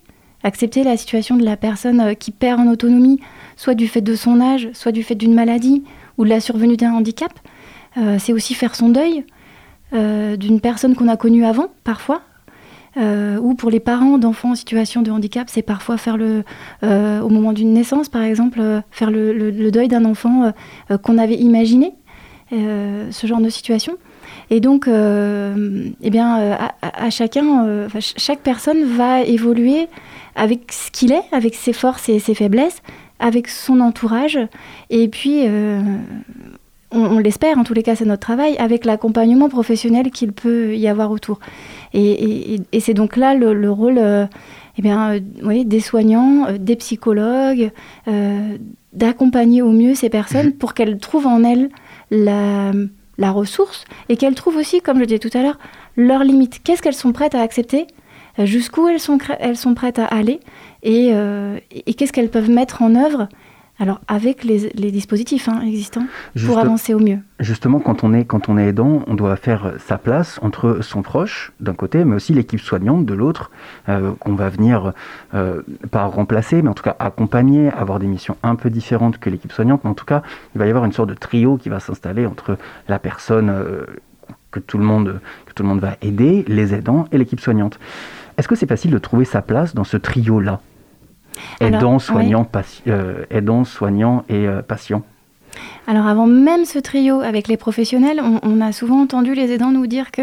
accepter 0.44 0.84
la 0.84 0.96
situation 0.96 1.36
de 1.36 1.44
la 1.44 1.56
personne 1.56 2.14
qui 2.16 2.30
perd 2.30 2.60
en 2.60 2.68
autonomie, 2.68 3.20
soit 3.56 3.74
du 3.74 3.88
fait 3.88 4.00
de 4.00 4.14
son 4.14 4.40
âge, 4.40 4.68
soit 4.74 4.92
du 4.92 5.02
fait 5.02 5.14
d'une 5.14 5.34
maladie 5.34 5.82
ou 6.18 6.24
de 6.24 6.30
la 6.30 6.40
survenue 6.40 6.76
d'un 6.76 6.92
handicap. 6.92 7.32
Euh, 7.98 8.16
c'est 8.18 8.32
aussi 8.32 8.54
faire 8.54 8.74
son 8.74 8.88
deuil 8.88 9.24
euh, 9.92 10.36
d'une 10.36 10.60
personne 10.60 10.94
qu'on 10.94 11.08
a 11.08 11.16
connue 11.16 11.44
avant, 11.44 11.68
parfois. 11.84 12.22
Euh, 12.98 13.38
ou 13.38 13.54
pour 13.54 13.70
les 13.70 13.80
parents 13.80 14.18
d'enfants 14.18 14.50
en 14.50 14.54
situation 14.54 15.00
de 15.02 15.10
handicap, 15.10 15.48
c'est 15.50 15.62
parfois 15.62 15.96
faire 15.96 16.16
le, 16.18 16.44
au 16.82 17.28
moment 17.30 17.52
d'une 17.54 17.72
naissance, 17.72 18.08
par 18.08 18.22
exemple, 18.22 18.60
faire 18.90 19.10
le, 19.10 19.32
le- 19.32 19.70
deuil 19.70 19.88
d'un 19.88 20.04
enfant 20.04 20.52
qu'on 21.02 21.16
avait 21.16 21.36
imaginé, 21.36 21.94
ce 22.50 23.26
genre 23.26 23.40
de 23.40 23.48
situation. 23.48 23.94
Et 24.50 24.60
donc, 24.60 24.86
eh 24.88 26.10
bien, 26.10 26.58
à, 26.82 27.08
chacun, 27.10 27.88
chaque 27.98 28.40
personne 28.40 28.84
va 28.84 29.22
évoluer 29.22 29.88
avec 30.36 30.70
ce 30.70 30.90
qu'il 30.90 31.12
est, 31.12 31.24
avec 31.32 31.54
ses 31.54 31.72
forces 31.72 32.10
et 32.10 32.18
ses 32.18 32.34
faiblesses, 32.34 32.82
avec 33.20 33.48
son 33.48 33.80
entourage, 33.80 34.38
et 34.90 35.08
puis 35.08 35.46
on, 36.92 37.00
on 37.16 37.18
l'espère, 37.18 37.58
en 37.58 37.64
tous 37.64 37.74
les 37.74 37.82
cas 37.82 37.96
c'est 37.96 38.04
notre 38.04 38.20
travail, 38.20 38.56
avec 38.58 38.84
l'accompagnement 38.84 39.48
professionnel 39.48 40.10
qu'il 40.10 40.32
peut 40.32 40.76
y 40.76 40.88
avoir 40.88 41.10
autour. 41.10 41.40
Et, 41.94 42.04
et- 42.10 42.54
et- 42.54 42.60
et 42.72 42.80
c'est 42.80 42.94
donc 42.94 43.16
là 43.16 43.34
le, 43.34 43.52
le 43.54 43.70
rôle 43.70 43.98
euh, 43.98 44.26
eh 44.78 44.82
bien, 44.82 45.12
euh, 45.14 45.20
oui, 45.42 45.64
des 45.64 45.80
soignants, 45.80 46.46
euh, 46.48 46.58
des 46.58 46.76
psychologues, 46.76 47.70
d'accompagner 48.92 49.62
au 49.62 49.70
mieux 49.70 49.94
ces 49.94 50.08
personnes 50.10 50.52
pour 50.52 50.74
qu'elles 50.74 50.98
trouvent 50.98 51.26
en 51.26 51.44
elles 51.44 51.70
la, 52.10 52.72
la 53.18 53.30
ressource 53.30 53.84
et 54.08 54.16
qu'elles 54.16 54.34
trouvent 54.34 54.56
aussi, 54.56 54.80
comme 54.80 54.98
je 54.98 55.04
disais 55.04 55.18
tout 55.18 55.36
à 55.36 55.42
l'heure, 55.42 55.58
leurs 55.96 56.24
limites. 56.24 56.60
Qu'est-ce 56.62 56.82
qu'elles 56.82 56.94
sont 56.94 57.12
prêtes 57.12 57.34
à 57.34 57.40
accepter 57.40 57.86
jusqu'où 58.38 58.88
elles 58.88 59.00
sont, 59.00 59.18
cra- 59.18 59.36
elles 59.40 59.56
sont 59.56 59.74
prêtes 59.74 59.98
à 59.98 60.06
aller 60.06 60.40
et, 60.82 61.10
et 61.86 61.94
qu'est-ce 61.94 62.12
qu'elles 62.12 62.30
peuvent 62.30 62.50
mettre 62.50 62.82
en 62.82 62.94
œuvre 62.94 63.28
alors 63.82 64.00
avec 64.06 64.44
les, 64.44 64.70
les 64.74 64.92
dispositifs 64.92 65.48
hein, 65.48 65.60
existants 65.66 66.06
Juste- 66.36 66.46
pour 66.46 66.60
avancer 66.60 66.94
au 66.94 67.00
mieux. 67.00 67.18
Justement, 67.40 67.80
quand 67.80 68.04
on 68.04 68.14
est 68.14 68.24
quand 68.24 68.48
on 68.48 68.56
est 68.56 68.68
aidant, 68.68 69.02
on 69.08 69.14
doit 69.14 69.34
faire 69.34 69.72
sa 69.84 69.98
place 69.98 70.38
entre 70.40 70.78
son 70.82 71.02
proche 71.02 71.52
d'un 71.58 71.74
côté, 71.74 72.04
mais 72.04 72.14
aussi 72.14 72.32
l'équipe 72.32 72.60
soignante 72.60 73.04
de 73.04 73.12
l'autre, 73.12 73.50
euh, 73.88 74.12
qu'on 74.20 74.36
va 74.36 74.50
venir 74.50 74.92
euh, 75.34 75.62
pas 75.90 76.04
remplacer, 76.04 76.62
mais 76.62 76.68
en 76.68 76.74
tout 76.74 76.84
cas 76.84 76.94
accompagner, 77.00 77.70
avoir 77.72 77.98
des 77.98 78.06
missions 78.06 78.36
un 78.44 78.54
peu 78.54 78.70
différentes 78.70 79.18
que 79.18 79.28
l'équipe 79.30 79.50
soignante. 79.50 79.80
Mais 79.82 79.90
en 79.90 79.94
tout 79.94 80.04
cas, 80.04 80.22
il 80.54 80.60
va 80.60 80.66
y 80.66 80.70
avoir 80.70 80.84
une 80.84 80.92
sorte 80.92 81.08
de 81.08 81.14
trio 81.14 81.56
qui 81.56 81.68
va 81.68 81.80
s'installer 81.80 82.24
entre 82.24 82.58
la 82.86 83.00
personne 83.00 83.50
euh, 83.50 83.84
que 84.52 84.60
tout 84.60 84.78
le 84.78 84.84
monde 84.84 85.20
que 85.46 85.54
tout 85.54 85.64
le 85.64 85.68
monde 85.68 85.80
va 85.80 85.96
aider, 86.02 86.44
les 86.46 86.72
aidants 86.72 87.06
et 87.10 87.18
l'équipe 87.18 87.40
soignante. 87.40 87.80
Est-ce 88.38 88.46
que 88.46 88.54
c'est 88.54 88.68
facile 88.68 88.92
de 88.92 88.98
trouver 88.98 89.24
sa 89.24 89.42
place 89.42 89.74
dans 89.74 89.84
ce 89.84 89.96
trio-là? 89.96 90.42
Alors, 90.50 90.71
Aidant, 91.60 91.98
soignant, 91.98 92.46
euh, 92.86 93.24
aidant, 93.30 93.64
soignant 93.64 94.24
et 94.28 94.46
euh, 94.46 94.62
patient. 94.62 95.02
Alors 95.86 96.06
avant 96.06 96.26
même 96.26 96.64
ce 96.64 96.78
trio 96.78 97.20
avec 97.20 97.48
les 97.48 97.56
professionnels, 97.56 98.20
on, 98.22 98.40
on 98.42 98.60
a 98.60 98.72
souvent 98.72 99.00
entendu 99.02 99.34
les 99.34 99.52
aidants 99.52 99.70
nous 99.70 99.86
dire 99.86 100.10
que 100.10 100.22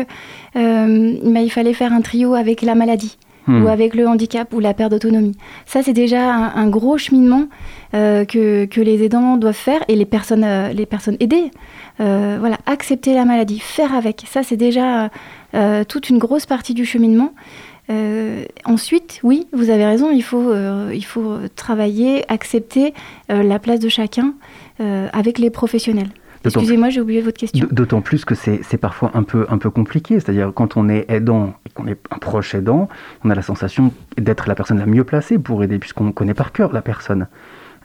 euh, 0.55 1.18
bah, 1.24 1.41
il 1.41 1.51
fallait 1.51 1.74
faire 1.74 1.93
un 1.93 2.01
trio 2.01 2.34
avec 2.34 2.62
la 2.62 2.76
maladie 2.76 3.18
Hmm. 3.47 3.64
ou 3.64 3.68
avec 3.70 3.95
le 3.95 4.07
handicap 4.07 4.53
ou 4.53 4.60
la 4.60 4.74
perte 4.76 4.91
d'autonomie. 4.91 5.36
Ça 5.66 5.82
c'est 5.82 5.93
déjà 5.93 6.32
un, 6.32 6.55
un 6.55 6.68
gros 6.68 6.99
cheminement 6.99 7.45
euh, 7.95 8.24
que, 8.24 8.66
que 8.66 8.80
les 8.80 9.01
aidants 9.01 9.38
doivent 9.38 9.55
faire 9.55 9.82
et 9.88 9.95
les 9.95 10.05
personnes, 10.05 10.43
euh, 10.43 10.72
les 10.72 10.86
personnes 10.86 11.18
aidées. 11.20 11.49
Euh, 11.99 12.38
voilà, 12.39 12.57
accepter 12.68 13.14
la 13.16 13.26
maladie, 13.26 13.60
faire 13.60 13.95
avec. 13.95 14.26
Ça 14.28 14.43
c'est 14.43 14.57
déjà 14.57 15.10
toute 15.88 16.12
une 16.12 16.20
grosse 16.20 16.45
partie 16.45 16.76
du 16.76 16.86
cheminement. 16.86 17.34
Euh, 17.90 18.44
ensuite, 18.66 19.20
oui, 19.24 19.48
vous 19.52 19.70
avez 19.70 19.86
raison, 19.86 20.12
il 20.12 20.22
faut, 20.22 20.52
euh, 20.52 20.92
il 20.94 21.04
faut 21.06 21.38
travailler, 21.56 22.24
accepter 22.32 22.94
euh, 23.32 23.42
la 23.42 23.58
place 23.60 23.80
de 23.80 23.90
chacun 23.90 24.34
avec 25.12 25.40
les 25.40 25.50
professionnels. 25.50 26.08
Excusez-moi, 26.46 26.90
j'ai 26.90 27.02
oublié 27.02 27.20
votre 27.20 27.38
question. 27.38 27.68
D'autant 27.70 28.00
plus 28.00 28.24
que 28.24 28.34
c'est 28.34 28.78
parfois 28.78 29.12
un 29.14 29.24
peu, 29.24 29.46
un 29.50 29.58
peu 29.58 29.70
compliqué. 29.70 30.22
C'est-à-dire, 30.22 30.54
quand 30.56 30.78
on 30.78 30.88
est 30.88 31.04
aidant 31.10 31.54
et 31.66 31.70
qu'on 31.72 31.86
est 31.86 32.00
un 32.12 32.18
proche 32.18 32.56
aidant, 32.56 32.88
on 33.26 33.30
a 33.30 33.36
la 33.36 33.42
sensation 33.42 33.92
d'être 34.18 34.48
la 34.48 34.56
personne 34.56 34.80
la 34.80 34.86
mieux 34.86 35.04
placée 35.04 35.38
pour 35.38 35.62
aider, 35.64 35.80
puisqu'on 35.80 36.14
connaît 36.14 36.34
par 36.34 36.54
cœur 36.54 36.72
la 36.72 36.82
personne. 36.82 37.28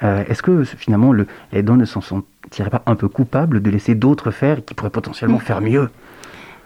Est-ce 0.03 0.41
que 0.41 0.63
finalement, 0.63 1.13
le 1.13 1.27
aidant 1.53 1.75
ne 1.77 1.85
s'en 1.85 2.01
sentirait 2.01 2.71
pas 2.71 2.83
un 2.87 2.95
peu 2.95 3.09
coupable 3.09 3.61
de 3.61 3.71
laisser 3.71 3.97
d'autres 3.97 4.31
faire 4.31 4.59
et 4.59 4.63
qui 4.63 4.75
pourraient 4.75 4.91
potentiellement 4.91 5.39
Mm. 5.39 5.41
faire 5.41 5.61
mieux? 5.61 5.89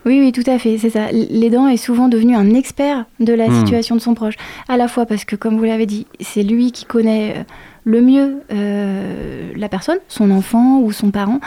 Oui, 0.08 0.20
oui, 0.20 0.32
tout 0.32 0.48
à 0.50 0.58
fait, 0.58 0.78
c'est 0.78 0.88
ça. 0.88 1.12
L'aidant 1.12 1.68
est 1.68 1.76
souvent 1.76 2.08
devenu 2.08 2.34
un 2.34 2.54
expert 2.54 3.04
de 3.20 3.34
la 3.34 3.48
Hmm. 3.48 3.58
situation 3.60 3.94
de 3.94 4.00
son 4.00 4.14
proche. 4.14 4.36
À 4.66 4.78
la 4.78 4.88
fois 4.88 5.04
parce 5.04 5.26
que, 5.26 5.36
comme 5.36 5.58
vous 5.58 5.64
l'avez 5.64 5.84
dit, 5.84 6.06
c'est 6.20 6.42
lui 6.42 6.72
qui 6.72 6.86
connaît 6.86 7.34
euh, 7.36 7.42
le 7.84 8.00
mieux 8.00 8.38
euh, 8.50 9.52
la 9.54 9.68
personne, 9.68 9.98
son 10.08 10.30
enfant 10.30 10.80
ou 10.80 10.92
son 10.92 11.10
parent, 11.10 11.40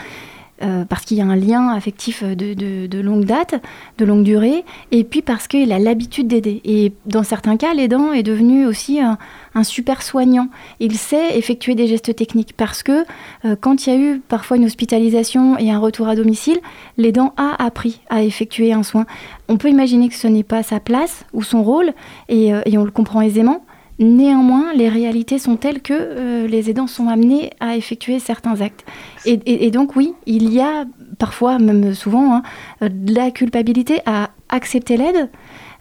euh, 0.61 0.85
parce 0.85 1.03
qu'il 1.05 1.17
y 1.17 1.21
a 1.21 1.25
un 1.25 1.35
lien 1.35 1.69
affectif 1.69 2.23
de, 2.23 2.53
de- 2.53 2.87
de 2.87 2.99
longue 2.99 3.25
date, 3.25 3.55
de 3.97 4.05
longue 4.05 4.23
durée, 4.23 4.63
et 4.91 5.03
puis 5.03 5.21
parce 5.21 5.47
qu'il 5.47 5.71
a 5.71 5.79
l'habitude 5.79 6.27
d'aider. 6.27 6.61
Et 6.65 6.93
dans 7.05 7.23
certains 7.23 7.57
cas, 7.57 7.73
l'aidant 7.73 8.11
est 8.13 8.23
devenu 8.23 8.65
aussi 8.65 8.99
un, 8.99 9.17
super 9.63 10.01
soignant. 10.01 10.47
Il 10.79 10.95
sait 10.97 11.37
effectuer 11.37 11.75
des 11.75 11.87
gestes 11.87 12.15
techniques 12.15 12.53
parce 12.55 12.83
que 12.83 13.03
euh, 13.45 13.55
quand 13.59 13.85
il 13.85 13.89
y 13.93 13.95
a 13.95 13.99
eu 13.99 14.19
parfois 14.19 14.57
une 14.57 14.65
hospitalisation 14.65 15.57
et 15.57 15.71
un 15.71 15.79
retour 15.79 16.07
à 16.07 16.15
domicile, 16.15 16.59
l'aidant 16.97 17.33
a 17.37 17.63
appris 17.63 18.01
à 18.09 18.23
effectuer 18.23 18.73
un 18.73 18.83
soin. 18.83 19.05
On 19.49 19.57
peut 19.57 19.69
imaginer 19.69 20.09
que 20.09 20.15
ce 20.15 20.27
n'est 20.27 20.43
pas 20.43 20.63
sa 20.63 20.79
place 20.79 21.25
ou 21.33 21.43
son 21.43 21.63
rôle, 21.63 21.93
euh, 22.31 22.61
et 22.65 22.77
on 22.77 22.83
le 22.85 22.91
comprend 22.91 23.21
aisément. 23.21 23.63
Néanmoins, 24.01 24.73
les 24.73 24.89
réalités 24.89 25.37
sont 25.37 25.57
telles 25.57 25.81
que 25.81 25.93
euh, 25.93 26.47
les 26.47 26.71
aidants 26.71 26.87
sont 26.87 27.07
amenés 27.07 27.51
à 27.59 27.75
effectuer 27.77 28.17
certains 28.17 28.59
actes. 28.59 28.83
Et, 29.25 29.69
donc 29.69 29.95
oui, 29.95 30.15
il 30.25 30.51
y 30.51 30.59
a 30.59 30.85
parfois, 31.19 31.59
même 31.59 31.93
souvent, 31.93 32.35
hein, 32.35 32.43
de 32.81 33.13
la 33.13 33.29
culpabilité 33.29 34.01
à 34.07 34.31
accepter 34.49 34.97
l'aide, 34.97 35.29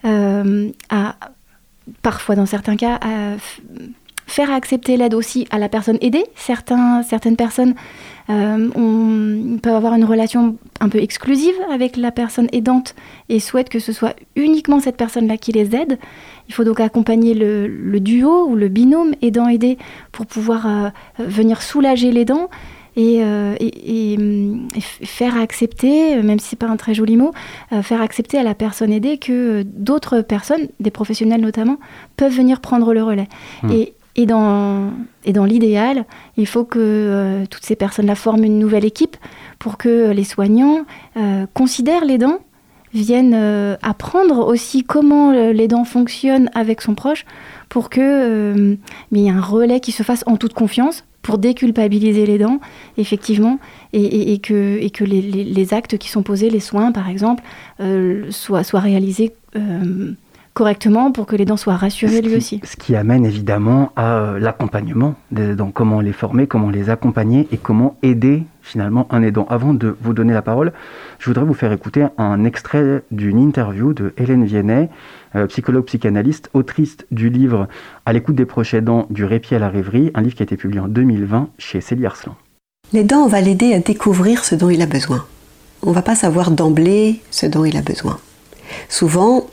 euh, 0.05 0.69
à 0.91 1.15
parfois 2.03 2.35
dans 2.35 2.45
certains 2.45 2.75
cas 2.75 2.99
à 3.01 3.37
faire 4.31 4.51
accepter 4.51 4.95
l'aide 4.97 5.13
aussi 5.13 5.45
à 5.51 5.57
la 5.59 5.67
personne 5.69 5.97
aidée. 6.01 6.23
Certains, 6.35 7.03
certaines 7.03 7.35
personnes 7.35 7.73
euh, 8.29 9.57
peuvent 9.61 9.75
avoir 9.75 9.93
une 9.93 10.05
relation 10.05 10.55
un 10.79 10.89
peu 10.89 10.99
exclusive 10.99 11.53
avec 11.71 11.97
la 11.97 12.11
personne 12.11 12.47
aidante 12.53 12.95
et 13.29 13.39
souhaitent 13.39 13.69
que 13.69 13.79
ce 13.79 13.91
soit 13.91 14.15
uniquement 14.35 14.79
cette 14.79 14.97
personne-là 14.97 15.37
qui 15.37 15.51
les 15.51 15.75
aide. 15.75 15.97
Il 16.47 16.53
faut 16.53 16.63
donc 16.63 16.79
accompagner 16.79 17.33
le, 17.33 17.67
le 17.67 17.99
duo 17.99 18.47
ou 18.47 18.55
le 18.55 18.69
binôme 18.69 19.13
aidant-aidé 19.21 19.77
pour 20.11 20.25
pouvoir 20.25 20.65
euh, 20.67 20.89
venir 21.19 21.61
soulager 21.61 22.11
l'aidant 22.11 22.49
et, 22.95 23.19
euh, 23.23 23.55
et- 23.59 23.67
et, 23.67 24.13
et 24.13 24.17
f- 24.17 25.05
faire 25.05 25.37
accepter, 25.37 26.21
même 26.21 26.39
si 26.39 26.49
c'est 26.49 26.55
pas 26.59 26.67
un 26.67 26.77
très 26.77 26.93
joli 26.93 27.15
mot, 27.17 27.31
euh, 27.73 27.81
faire 27.81 28.01
accepter 28.01 28.37
à 28.37 28.43
la 28.43 28.53
personne 28.53 28.91
aidée 28.93 29.17
que 29.17 29.31
euh, 29.31 29.63
d'autres 29.65 30.21
personnes, 30.21 30.67
des 30.79 30.91
professionnels 30.91 31.41
notamment, 31.41 31.77
peuvent 32.17 32.33
venir 32.35 32.59
prendre 32.59 32.93
le 32.93 33.01
relais. 33.03 33.27
Hmm. 33.63 33.71
Et, 33.71 33.93
et 34.15 34.25
dans, 34.25 34.91
et 35.25 35.33
dans 35.33 35.45
l'idéal, 35.45 36.05
il 36.37 36.45
faut 36.47 36.65
que 36.65 36.79
euh, 36.79 37.45
toutes 37.49 37.63
ces 37.63 37.75
personnes-là 37.75 38.15
forment 38.15 38.43
une 38.43 38.59
nouvelle 38.59 38.85
équipe 38.85 39.15
pour 39.59 39.77
que 39.77 40.11
les 40.11 40.23
soignants 40.25 40.81
euh, 41.17 41.45
considèrent 41.53 42.03
l'aidant, 42.05 42.39
viennent 42.93 43.33
euh, 43.33 43.77
apprendre 43.81 44.45
aussi 44.45 44.83
comment 44.83 45.31
euh, 45.31 45.53
l'aidant 45.53 45.85
fonctionne 45.85 46.49
avec 46.53 46.81
son 46.81 46.93
proche 46.93 47.25
pour 47.69 47.89
que 47.89 48.01
euh, 48.01 48.75
mais 49.11 49.19
il 49.19 49.23
y 49.23 49.27
ait 49.27 49.31
un 49.31 49.39
relais 49.39 49.79
qui 49.79 49.93
se 49.93 50.03
fasse 50.03 50.23
en 50.27 50.35
toute 50.35 50.53
confiance 50.53 51.05
pour 51.21 51.37
déculpabiliser 51.37 52.25
l'aidant, 52.25 52.59
effectivement, 52.97 53.59
et, 53.93 54.39
que, 54.39 54.79
et 54.81 54.89
que 54.89 55.03
les, 55.03 55.21
les- 55.21 55.43
les 55.43 55.73
actes 55.73 55.99
qui 55.99 56.09
sont 56.09 56.23
posés, 56.23 56.49
les 56.49 56.59
soins 56.59 56.91
par 56.91 57.07
exemple, 57.09 57.43
soient, 58.31 58.63
soient 58.63 58.79
réalisés 58.79 59.31
correctement 60.53 61.11
pour 61.11 61.25
que 61.25 61.35
l'aidant 61.35 61.57
soit 61.57 61.75
rassuré 61.75 62.17
ce 62.17 62.21
lui 62.21 62.29
qui, 62.29 62.35
aussi. 62.37 62.61
ce 62.63 62.75
qui 62.75 62.95
amène 62.95 63.25
évidemment 63.25 63.91
à 63.95 64.17
euh, 64.17 64.39
l'accompagnement 64.39 65.15
des 65.31 65.51
aidants, 65.51 65.71
comment 65.71 66.01
les 66.01 66.11
former, 66.13 66.47
comment 66.47 66.69
les 66.69 66.89
accompagner 66.89 67.47
et 67.51 67.57
comment 67.57 67.97
aider 68.03 68.43
finalement 68.61 69.07
un 69.09 69.23
aidant. 69.23 69.45
Avant 69.49 69.73
de 69.73 69.95
vous 70.01 70.13
donner 70.13 70.33
la 70.33 70.41
parole, 70.41 70.73
je 71.19 71.25
voudrais 71.25 71.45
vous 71.45 71.53
faire 71.53 71.71
écouter 71.71 72.05
un 72.17 72.43
extrait 72.43 73.03
d'une 73.11 73.39
interview 73.39 73.93
de 73.93 74.13
Hélène 74.17 74.45
Viennet, 74.45 74.89
euh, 75.35 75.47
psychologue 75.47 75.85
psychanalyste, 75.85 76.49
autrice 76.53 76.97
du 77.11 77.29
livre 77.29 77.67
À 78.05 78.13
l'écoute 78.13 78.35
des 78.35 78.45
proches 78.45 78.73
aidants 78.73 79.07
du 79.09 79.25
répit 79.25 79.55
à 79.55 79.59
la 79.59 79.69
rêverie, 79.69 80.11
un 80.13 80.21
livre 80.21 80.35
qui 80.35 80.43
a 80.43 80.45
été 80.45 80.57
publié 80.57 80.79
en 80.79 80.87
2020 80.87 81.49
chez 81.57 81.81
Célie 81.81 82.05
Arslan. 82.05 82.35
L'aidant, 82.93 83.19
on 83.19 83.27
va 83.27 83.39
l'aider 83.39 83.73
à 83.73 83.79
découvrir 83.79 84.43
ce 84.43 84.55
dont 84.55 84.69
il 84.69 84.81
a 84.81 84.85
besoin. 84.85 85.25
On 85.81 85.93
va 85.93 86.01
pas 86.01 86.15
savoir 86.15 86.51
d'emblée 86.51 87.21
ce 87.31 87.45
dont 87.45 87.63
il 87.63 87.77
a 87.77 87.81
besoin. 87.81 88.19
Souvent, 88.89 89.47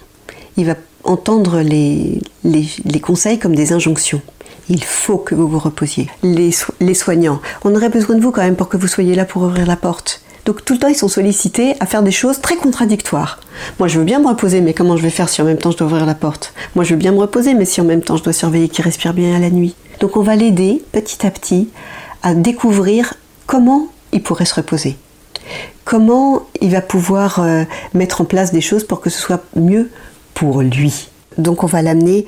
il 0.56 0.66
va 0.66 0.74
entendre 1.04 1.60
les, 1.60 2.20
les, 2.44 3.00
conseils 3.00 3.38
comme 3.38 3.54
des 3.54 3.72
injonctions. 3.72 4.20
Il 4.68 4.84
faut 4.84 5.18
que 5.18 5.34
vous 5.34 5.48
vous 5.48 5.58
reposiez. 5.58 6.08
Les, 6.22 6.50
les 6.80 6.94
soignants, 6.94 7.40
on 7.64 7.74
aurait 7.74 7.88
besoin 7.88 8.16
de 8.16 8.20
vous 8.20 8.30
quand 8.30 8.42
même 8.42 8.56
pour 8.56 8.68
que 8.68 8.76
vous 8.76 8.88
soyez 8.88 9.14
là 9.14 9.24
pour 9.24 9.42
ouvrir 9.42 9.66
la 9.66 9.76
porte. 9.76 10.22
Donc 10.44 10.64
tout 10.64 10.72
le 10.72 10.78
temps, 10.78 10.88
ils 10.88 10.94
sont 10.94 11.08
sollicités 11.08 11.74
à 11.80 11.86
faire 11.86 12.02
des 12.02 12.10
choses 12.10 12.40
très 12.40 12.56
contradictoires. 12.56 13.38
Moi, 13.78 13.88
je 13.88 13.98
veux 13.98 14.04
bien 14.04 14.18
me 14.18 14.28
reposer, 14.28 14.60
mais 14.60 14.72
comment 14.72 14.96
je 14.96 15.02
vais 15.02 15.10
faire 15.10 15.28
si 15.28 15.42
en 15.42 15.44
même 15.44 15.58
temps 15.58 15.70
je 15.70 15.76
dois 15.76 15.86
ouvrir 15.88 16.06
la 16.06 16.14
porte? 16.14 16.54
Moi, 16.74 16.84
je 16.84 16.94
veux 16.94 16.98
bien 16.98 17.12
me 17.12 17.18
reposer, 17.18 17.54
mais 17.54 17.66
si 17.66 17.80
en 17.80 17.84
même 17.84 18.02
temps 18.02 18.16
je 18.16 18.22
dois 18.22 18.32
surveiller 18.32 18.68
qu'il 18.68 18.84
respire 18.84 19.12
bien 19.12 19.36
à 19.36 19.38
la 19.38 19.50
nuit. 19.50 19.74
Donc 20.00 20.16
on 20.16 20.22
va 20.22 20.36
l'aider 20.36 20.82
petit 20.92 21.26
à 21.26 21.30
petit 21.30 21.68
à 22.22 22.34
découvrir 22.34 23.14
comment 23.46 23.88
il 24.12 24.22
pourrait 24.22 24.44
se 24.44 24.54
reposer. 24.54 24.96
Comment 25.84 26.46
il 26.60 26.70
va 26.70 26.80
pouvoir 26.80 27.40
euh, 27.40 27.64
mettre 27.94 28.20
en 28.20 28.24
place 28.24 28.52
des 28.52 28.60
choses 28.60 28.84
pour 28.84 29.00
que 29.00 29.10
ce 29.10 29.20
soit 29.20 29.42
mieux 29.56 29.90
pour 30.38 30.62
lui. 30.62 31.08
Donc 31.36 31.64
on 31.64 31.66
va 31.66 31.82
l'amener 31.82 32.24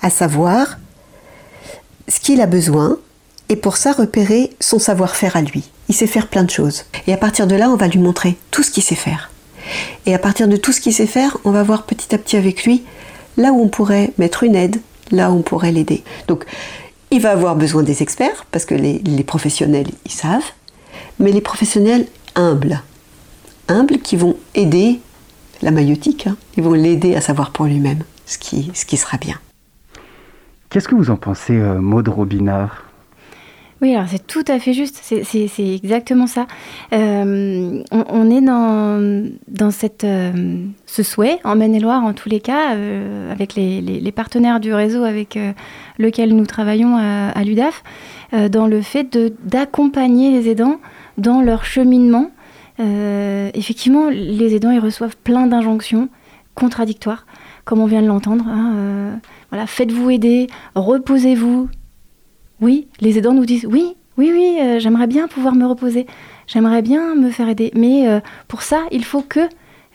à 0.00 0.08
savoir 0.08 0.78
ce 2.08 2.18
qu'il 2.18 2.40
a 2.40 2.46
besoin 2.46 2.96
et 3.50 3.56
pour 3.56 3.76
ça 3.76 3.92
repérer 3.92 4.50
son 4.60 4.78
savoir-faire 4.78 5.36
à 5.36 5.42
lui. 5.42 5.64
Il 5.90 5.94
sait 5.94 6.06
faire 6.06 6.28
plein 6.28 6.44
de 6.44 6.50
choses. 6.50 6.84
Et 7.06 7.12
à 7.12 7.18
partir 7.18 7.46
de 7.46 7.54
là, 7.54 7.68
on 7.68 7.76
va 7.76 7.88
lui 7.88 7.98
montrer 7.98 8.38
tout 8.50 8.62
ce 8.62 8.70
qu'il 8.70 8.82
sait 8.82 8.94
faire. 8.94 9.30
Et 10.06 10.14
à 10.14 10.18
partir 10.18 10.48
de 10.48 10.56
tout 10.56 10.72
ce 10.72 10.80
qu'il 10.80 10.94
sait 10.94 11.06
faire, 11.06 11.36
on 11.44 11.50
va 11.50 11.62
voir 11.62 11.82
petit 11.82 12.14
à 12.14 12.18
petit 12.18 12.38
avec 12.38 12.64
lui 12.64 12.82
là 13.36 13.52
où 13.52 13.60
on 13.60 13.68
pourrait 13.68 14.12
mettre 14.16 14.42
une 14.42 14.56
aide, 14.56 14.80
là 15.10 15.30
où 15.30 15.34
on 15.36 15.42
pourrait 15.42 15.72
l'aider. 15.72 16.02
Donc 16.28 16.46
il 17.10 17.20
va 17.20 17.32
avoir 17.32 17.56
besoin 17.56 17.82
des 17.82 18.02
experts 18.02 18.46
parce 18.52 18.64
que 18.64 18.74
les, 18.74 19.00
les 19.00 19.24
professionnels, 19.24 19.88
ils 20.06 20.12
savent, 20.12 20.50
mais 21.18 21.30
les 21.30 21.42
professionnels 21.42 22.06
humbles, 22.36 22.80
humbles 23.68 23.98
qui 23.98 24.16
vont 24.16 24.36
aider 24.54 25.00
la 25.62 25.70
maïotique, 25.70 26.26
hein, 26.26 26.36
ils 26.56 26.62
vont 26.62 26.72
l'aider 26.72 27.14
à 27.14 27.20
savoir 27.20 27.50
pour 27.50 27.66
lui-même 27.66 28.02
ce 28.26 28.38
qui, 28.38 28.70
ce 28.74 28.84
qui 28.86 28.96
sera 28.96 29.18
bien. 29.18 29.36
Qu'est-ce 30.70 30.88
que 30.88 30.94
vous 30.94 31.10
en 31.10 31.16
pensez, 31.16 31.56
euh, 31.56 31.80
Maud 31.80 32.08
Robinard? 32.08 32.84
Oui, 33.82 33.94
alors 33.94 34.08
c'est 34.10 34.26
tout 34.26 34.44
à 34.46 34.58
fait 34.58 34.74
juste, 34.74 34.98
c'est- 35.02 35.24
c'est 35.24 35.48
c'est 35.48 35.74
exactement 35.74 36.26
ça. 36.26 36.46
Euh, 36.92 37.82
on, 37.90 38.04
on 38.10 38.30
est 38.30 38.42
dans, 38.42 39.26
dans 39.48 39.70
cette, 39.70 40.04
euh, 40.04 40.66
ce 40.84 41.02
souhait, 41.02 41.38
en 41.44 41.56
Maine-et-Loire 41.56 42.04
en 42.04 42.12
tous 42.12 42.28
les 42.28 42.40
cas, 42.40 42.74
euh, 42.74 43.32
avec 43.32 43.54
les, 43.54 43.80
les- 43.80 43.98
les 44.00 44.12
partenaires 44.12 44.60
du 44.60 44.74
réseau 44.74 45.02
avec 45.04 45.38
euh, 45.38 45.52
lequel 45.98 46.36
nous 46.36 46.44
travaillons 46.44 46.96
à, 46.98 47.30
à 47.30 47.42
l'UDAF, 47.42 47.82
euh, 48.34 48.50
dans 48.50 48.66
le 48.66 48.82
fait 48.82 49.10
de- 49.10 49.32
d'accompagner 49.44 50.30
les 50.30 50.50
aidants 50.50 50.78
dans 51.16 51.40
leur 51.40 51.64
cheminement. 51.64 52.30
Euh, 52.80 53.50
effectivement, 53.54 54.08
les 54.08 54.54
aidants, 54.54 54.70
ils 54.70 54.80
reçoivent 54.80 55.16
plein 55.16 55.46
d'injonctions 55.46 56.08
contradictoires, 56.54 57.26
comme 57.64 57.80
on 57.80 57.86
vient 57.86 58.02
de 58.02 58.06
l'entendre. 58.06 58.44
hein, 58.48 58.74
euh, 58.76 59.14
voilà, 59.50 59.66
faites-vous 59.66 60.10
aider, 60.10 60.46
reposez-vous, 60.74 61.68
oui, 62.60 62.88
les 63.00 63.18
aidants 63.18 63.34
nous 63.34 63.46
disent 63.46 63.66
oui, 63.66 63.94
oui, 64.16 64.30
oui, 64.32 64.58
euh, 64.60 64.78
j'aimerais 64.78 65.06
bien 65.06 65.28
pouvoir 65.28 65.54
me 65.54 65.66
reposer, 65.66 66.06
j'aimerais 66.46 66.82
bien 66.82 67.14
me 67.14 67.30
faire 67.30 67.48
aider, 67.48 67.70
mais 67.74 68.20
pour 68.48 68.62
ça, 68.62 68.82
il 68.90 69.04
faut 69.04 69.22
que 69.22 69.40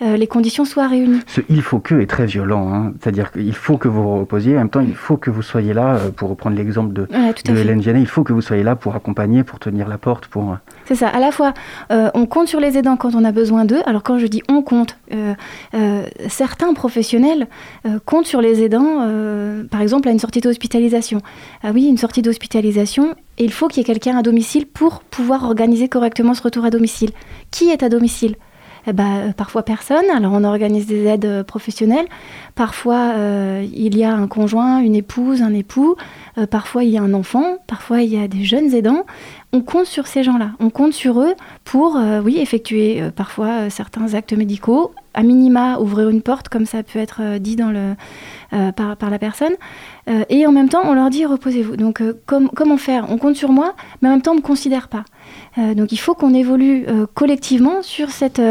euh, 0.02 0.18
les 0.18 0.28
conditions 0.28 0.66
soient 0.66 0.90
réunies. 0.90 1.22
Ce 1.26 1.40
il 1.48 1.62
faut 1.62 1.80
que 1.80 1.96
est 1.96 2.06
très 2.06 2.26
violent, 2.26 2.74
hein. 2.74 2.94
c'est-à-dire 3.00 3.32
qu'il 3.32 3.56
faut 3.56 3.78
que 3.78 3.88
vous 3.88 4.04
vous 4.04 4.20
reposiez, 4.20 4.56
en 4.56 4.60
même 4.60 4.70
temps 4.70 4.82
il 4.82 4.94
faut 4.94 5.16
que 5.16 5.30
vous 5.30 5.42
soyez 5.42 5.74
là, 5.74 5.98
pour 6.18 6.30
reprendre 6.30 6.58
l'exemple 6.58 6.92
de. 6.92 7.08
Hélène 7.48 7.80
Vianney, 7.80 8.02
il 8.02 8.08
faut 8.08 8.24
que 8.24 8.34
vous 8.34 8.42
soyez 8.42 8.64
là 8.64 8.76
pour 8.76 8.96
accompagner, 8.96 9.46
pour 9.46 9.60
tenir 9.60 9.88
la 9.88 9.98
porte, 9.98 10.28
pour... 10.28 10.58
C'est 10.86 10.96
ça, 10.96 11.08
à 11.08 11.20
la 11.20 11.32
fois, 11.32 11.54
euh, 11.92 12.10
on 12.14 12.28
compte 12.28 12.48
sur 12.48 12.60
les 12.60 12.78
aidants 12.78 12.96
quand 12.96 13.16
on 13.16 13.24
a 13.24 13.32
besoin 13.32 13.66
d'eux. 13.66 13.82
Alors 13.86 14.04
quand 14.04 14.20
je 14.20 14.28
dis 14.28 14.44
on 14.48 14.62
compte, 14.62 14.98
euh, 15.12 15.34
euh, 15.74 16.06
certains 16.30 16.74
professionnels 16.74 17.48
comptent 18.06 18.28
sur 18.28 18.42
les 18.42 18.64
aidants, 18.64 19.00
par 19.70 19.82
exemple 19.82 20.08
à 20.08 20.12
une 20.12 20.20
sortie 20.20 20.42
d'hospitalisation. 20.42 21.22
Ah 21.64 21.72
oui, 21.74 21.86
une 21.86 21.98
sortie 21.98 22.22
d'hospitalisation, 22.22 23.16
il 23.38 23.52
faut 23.52 23.68
qu'il 23.68 23.80
y 23.80 23.82
ait 23.82 23.86
quelqu'un 23.86 24.18
à 24.18 24.22
domicile 24.22 24.66
pour 24.66 25.02
pouvoir 25.02 25.44
organiser 25.44 25.88
correctement 25.90 26.34
ce 26.34 26.44
retour 26.44 26.66
à 26.66 26.70
domicile. 26.70 27.12
Qui 27.52 27.70
est 27.70 27.84
à 27.84 27.90
domicile? 27.90 28.36
Eh 28.88 28.94
ben, 28.94 29.34
parfois 29.36 29.64
personne, 29.64 30.06
alors 30.16 30.34
on 30.34 30.44
organise 30.44 30.86
des 30.86 31.06
aides 31.06 31.44
professionnelles. 31.44 32.06
Parfois 32.54 33.14
il 33.64 33.98
y 33.98 34.04
a 34.04 34.14
un 34.14 34.28
conjoint, 34.28 34.80
une 34.80 34.96
épouse, 34.96 35.42
un 35.42 35.54
époux. 35.54 35.96
Parfois 36.52 36.84
il 36.84 36.92
y 36.92 36.98
a 36.98 37.02
un 37.02 37.16
enfant. 37.16 37.58
Parfois 37.66 38.02
il 38.04 38.14
y 38.14 38.24
a 38.24 38.28
des 38.28 38.44
jeunes 38.44 38.74
aidants 38.76 39.06
on 39.56 39.62
compte 39.62 39.86
sur 39.86 40.06
ces 40.06 40.22
gens-là, 40.22 40.52
on 40.60 40.70
compte 40.70 40.92
sur 40.92 41.22
eux 41.22 41.34
pour, 41.64 41.96
euh, 41.96 42.20
oui, 42.22 42.40
effectuer 42.40 43.02
euh, 43.02 43.10
parfois 43.10 43.48
euh, 43.48 43.70
certains 43.70 44.14
actes 44.14 44.34
médicaux, 44.34 44.92
à 45.14 45.24
minima 45.24 45.80
ouvrir 45.80 46.10
une 46.10 46.22
porte, 46.22 46.50
comme 46.50 46.66
ça 46.66 46.84
peut 46.84 47.00
être 47.00 47.38
dit 47.38 47.56
par, 47.56 49.10
la 49.10 49.18
personne, 49.18 49.54
et 50.28 50.46
en 50.46 50.52
même 50.52 50.68
temps 50.68 50.82
on 50.84 50.94
leur 50.94 51.10
dit 51.10 51.26
reposez-vous. 51.26 51.78
Donc 51.78 52.04
com- 52.26 52.50
comment 52.54 52.76
faire? 52.76 53.06
On 53.10 53.18
compte 53.18 53.38
sur 53.38 53.54
moi, 53.54 53.76
mais 54.02 54.10
en 54.10 54.12
même 54.12 54.22
temps 54.22 54.32
on 54.32 54.36
ne 54.36 54.42
me 54.42 54.46
considère 54.46 54.90
pas. 54.90 55.06
Donc 55.56 55.94
il 55.94 55.98
faut 55.98 56.16
qu'on 56.16 56.34
évolue 56.34 56.86
collectivement 57.14 57.82
sur 57.82 58.10
cette 58.10 58.42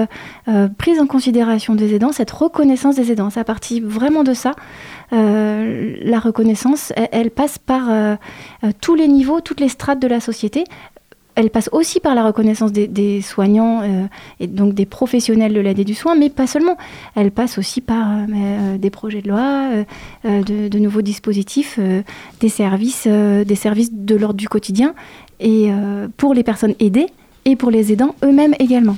prise 0.79 1.01
en 1.01 1.07
considération 1.07 1.75
des 1.75 1.95
aidants, 1.95 2.13
cette 2.13 2.31
reconnaissance 2.31 2.97
des 2.97 3.13
aidants. 3.13 3.29
Ça 3.29 3.45
partit 3.45 3.81
vraiment 3.81 4.25
de 4.25 4.33
ça. 4.33 4.53
La 5.13 6.19
reconnaissance, 6.19 6.95
elle, 7.13 7.31
passe 7.31 7.59
par 7.59 7.91
tous 8.81 8.95
les 8.95 9.07
niveaux, 9.09 9.43
toutes 9.43 9.61
les 9.61 9.69
strates 9.69 10.01
de 10.01 10.09
la 10.09 10.21
société. 10.21 10.65
Elle 11.37 11.51
passe 11.51 11.69
aussi 11.73 11.99
par 11.99 12.15
la 12.15 12.25
reconnaissance 12.25 12.73
des, 12.73 13.21
soignants 13.21 13.83
euh, 13.83 14.07
et 14.39 14.47
donc 14.47 14.75
des 14.75 14.87
professionnels 14.87 15.53
de 15.53 15.61
l'aide 15.61 15.79
et 15.79 15.85
du 15.85 15.95
soin, 15.95 16.15
mais 16.15 16.31
pas 16.31 16.47
seulement. 16.47 16.77
Elle 17.17 17.33
passe 17.33 17.59
aussi 17.59 17.81
par 17.81 18.11
euh, 18.11 18.27
euh, 18.35 18.79
des 18.79 18.91
projets 18.91 19.21
de 19.21 19.29
loi, 19.29 19.71
de, 20.25 20.79
nouveaux 20.79 21.03
dispositifs, 21.03 21.79
des 22.41 22.49
services, 22.49 23.07
des 23.07 23.55
services 23.55 23.93
de 23.93 24.15
l'ordre 24.15 24.37
du 24.37 24.49
quotidien, 24.49 24.95
et 25.41 25.71
pour 26.17 26.35
les 26.35 26.43
personnes 26.43 26.75
aidées 26.81 27.07
et 27.45 27.57
pour 27.57 27.71
les 27.71 27.93
aidants 27.93 28.15
eux-mêmes 28.23 28.55
également. 28.59 28.97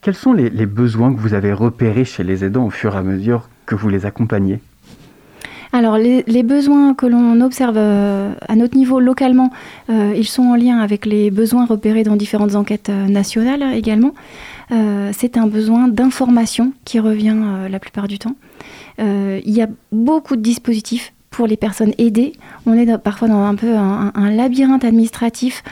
Quels 0.00 0.14
sont 0.14 0.32
les, 0.32 0.50
les 0.50 0.66
besoins 0.66 1.12
que 1.12 1.18
vous 1.18 1.34
avez 1.34 1.52
repérés 1.52 2.04
chez 2.04 2.22
les 2.22 2.44
aidants 2.44 2.66
au 2.66 2.70
fur 2.70 2.94
et 2.94 2.98
à 2.98 3.02
mesure 3.02 3.48
que 3.66 3.74
vous 3.74 3.88
les 3.88 4.06
accompagnez? 4.06 4.60
Alors, 5.76 5.98
les, 5.98 6.42
besoins 6.42 6.94
que 6.94 7.04
l'on 7.04 7.38
observe 7.42 7.76
euh, 7.76 8.32
à 8.48 8.56
notre 8.56 8.78
niveau 8.78 8.98
localement, 8.98 9.50
euh, 9.90 10.14
ils 10.16 10.26
sont 10.26 10.44
en 10.44 10.54
lien 10.54 10.78
avec 10.78 11.04
les 11.04 11.30
besoins 11.30 11.66
repérés 11.66 12.02
dans 12.02 12.16
différentes 12.16 12.54
enquêtes 12.54 12.88
euh, 12.88 13.06
nationales 13.08 13.62
également. 13.74 14.14
C'est 15.12 15.36
un 15.36 15.46
besoin 15.46 15.86
d'information 15.86 16.72
qui 16.84 16.98
revient 16.98 17.36
la 17.70 17.78
plupart 17.78 18.08
du 18.08 18.18
temps. 18.18 18.34
Il 18.98 19.50
y 19.50 19.62
a 19.62 19.68
beaucoup 19.92 20.34
de 20.34 20.40
dispositifs 20.40 21.12
pour 21.30 21.46
les 21.46 21.56
personnes 21.56 21.92
aidées. 21.98 22.32
On 22.66 22.72
est 22.74 22.98
parfois 22.98 23.28
dans 23.28 23.44
un 23.44 23.54
peu 23.54 23.76
un, 23.76 24.30
labyrinthe 24.30 24.84
administratif 24.84 25.62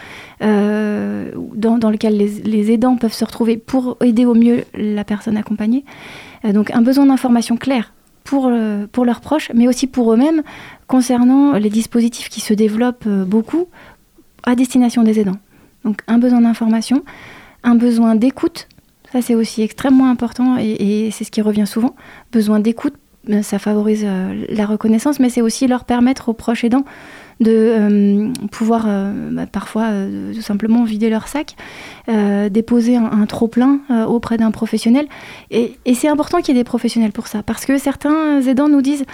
dans, 0.40 1.90
lequel 1.90 2.16
les, 2.16 2.70
aidants 2.70 2.94
peuvent 2.94 3.12
se 3.12 3.24
retrouver 3.24 3.56
pour 3.56 3.96
aider 4.00 4.26
au 4.26 4.34
mieux 4.34 4.62
la 4.74 5.02
personne 5.02 5.36
accompagnée. 5.36 5.84
Donc 6.44 6.70
un 6.70 6.80
besoin 6.80 7.06
d'information 7.06 7.56
claire 7.56 7.92
pour, 8.24 8.48
euh, 8.48 8.86
pour 8.90 9.04
leurs 9.04 9.20
proches, 9.20 9.50
mais 9.54 9.68
aussi 9.68 9.86
pour 9.86 10.12
eux-mêmes, 10.12 10.42
concernant 10.86 11.52
les 11.52 11.70
dispositifs 11.70 12.28
qui 12.28 12.40
se 12.40 12.54
développent 12.54 13.06
euh, 13.06 13.24
beaucoup 13.24 13.68
à 14.42 14.54
destination 14.54 15.02
des 15.02 15.20
aidants. 15.20 15.38
Donc 15.84 16.00
un 16.06 16.18
besoin 16.18 16.40
d'information, 16.40 17.04
un 17.62 17.74
besoin 17.74 18.14
d'écoute, 18.14 18.68
ça 19.12 19.22
c'est 19.22 19.34
aussi 19.34 19.62
extrêmement 19.62 20.10
important 20.10 20.56
et, 20.58 21.06
et 21.06 21.10
c'est 21.10 21.24
ce 21.24 21.30
qui 21.30 21.42
revient 21.42 21.66
souvent. 21.66 21.94
Besoin 22.32 22.58
d'écoute, 22.58 22.94
euh, 23.30 23.42
ça 23.42 23.58
favorise 23.58 24.02
euh, 24.04 24.44
la 24.48 24.66
reconnaissance, 24.66 25.20
mais 25.20 25.30
c'est 25.30 25.40
aussi 25.40 25.66
leur 25.66 25.84
permettre 25.84 26.28
aux 26.28 26.34
proches 26.34 26.64
aidants 26.64 26.84
de 27.40 27.52
euh, 27.52 28.32
pouvoir 28.50 28.84
euh, 28.86 29.30
bah, 29.32 29.46
parfois 29.46 29.84
euh, 29.84 30.32
tout 30.34 30.42
simplement 30.42 30.84
vider 30.84 31.10
leur 31.10 31.28
sac, 31.28 31.56
déposer 32.50 32.96
un, 32.96 33.26
trop-plein 33.26 33.80
auprès 34.06 34.36
d'un 34.36 34.50
professionnel. 34.50 35.06
Et, 35.50 35.76
c'est 35.94 36.08
important 36.08 36.38
qu'il 36.38 36.54
y 36.54 36.58
ait 36.58 36.60
des 36.60 36.64
professionnels 36.64 37.12
pour 37.12 37.28
ça, 37.28 37.42
parce 37.42 37.64
que 37.64 37.78
certains 37.78 38.42
aidants 38.42 38.68
nous 38.68 38.82
disent 38.82 39.04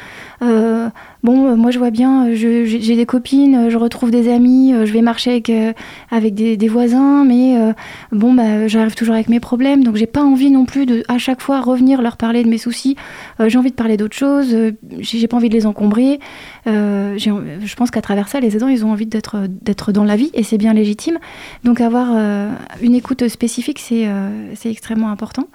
Bon, 1.23 1.49
euh, 1.49 1.55
moi 1.57 1.71
je 1.71 1.79
vois 1.79 1.91
bien, 1.91 2.33
je- 2.35 2.65
j'ai 2.65 2.97
des 2.97 3.05
copines, 3.05 3.55
euh, 3.55 3.71
je 3.71 3.77
retrouve 3.77 4.11
des 4.11 4.33
amis, 4.33 4.73
euh, 4.73 4.87
je 4.87 4.93
vais 4.93 5.03
marcher 5.03 5.31
avec, 5.33 5.51
euh, 5.51 5.73
avec 6.11 6.35
des, 6.35 6.69
voisins, 6.69 7.25
mais 7.25 7.59
euh, 7.59 7.73
bon, 8.13 8.33
bah, 8.33 8.69
j'arrive 8.69 8.95
toujours 8.95 9.15
avec 9.15 9.29
mes 9.29 9.41
problèmes, 9.41 9.85
donc 9.85 9.97
j'ai 9.97 10.07
pas 10.07 10.23
envie 10.23 10.51
non 10.51 10.65
plus 10.65 10.87
de 10.87 11.03
à 11.09 11.19
chaque 11.19 11.43
fois 11.43 11.61
revenir 11.61 12.01
leur 12.01 12.17
parler 12.17 12.43
de 12.43 12.49
mes 12.49 12.57
soucis. 12.57 12.97
Euh, 13.39 13.49
j'ai 13.51 13.59
envie 13.59 13.71
de 13.71 13.75
parler 13.75 13.99
d'autres 13.99 14.17
choses, 14.17 14.55
euh, 14.55 14.73
j'ai 15.01 15.27
pas 15.29 15.37
envie 15.37 15.51
de 15.51 15.55
les 15.55 15.67
encombrer. 15.67 16.21
Euh, 16.67 17.19
je 17.19 17.75
pense 17.75 17.91
qu'à 17.91 18.01
travers 18.01 18.29
ça, 18.29 18.41
les 18.41 18.57
aidants, 18.57 18.69
ils 18.69 18.87
ont 18.87 18.91
envie 18.93 19.07
d'être 19.07 19.93
dans 19.93 20.05
la 20.05 20.17
vie 20.17 20.31
et 20.33 20.43
c'est 20.43 20.59
bien 20.59 20.73
légitime. 20.73 21.19
Donc 21.65 21.81
avoir 21.83 22.09
euh, 22.15 22.51
une 22.81 22.95
écoute 22.95 23.29
spécifique, 23.29 23.83
euh, 23.93 24.53
c'est 24.55 24.71
extrêmement 24.71 25.11
important. 25.11 25.49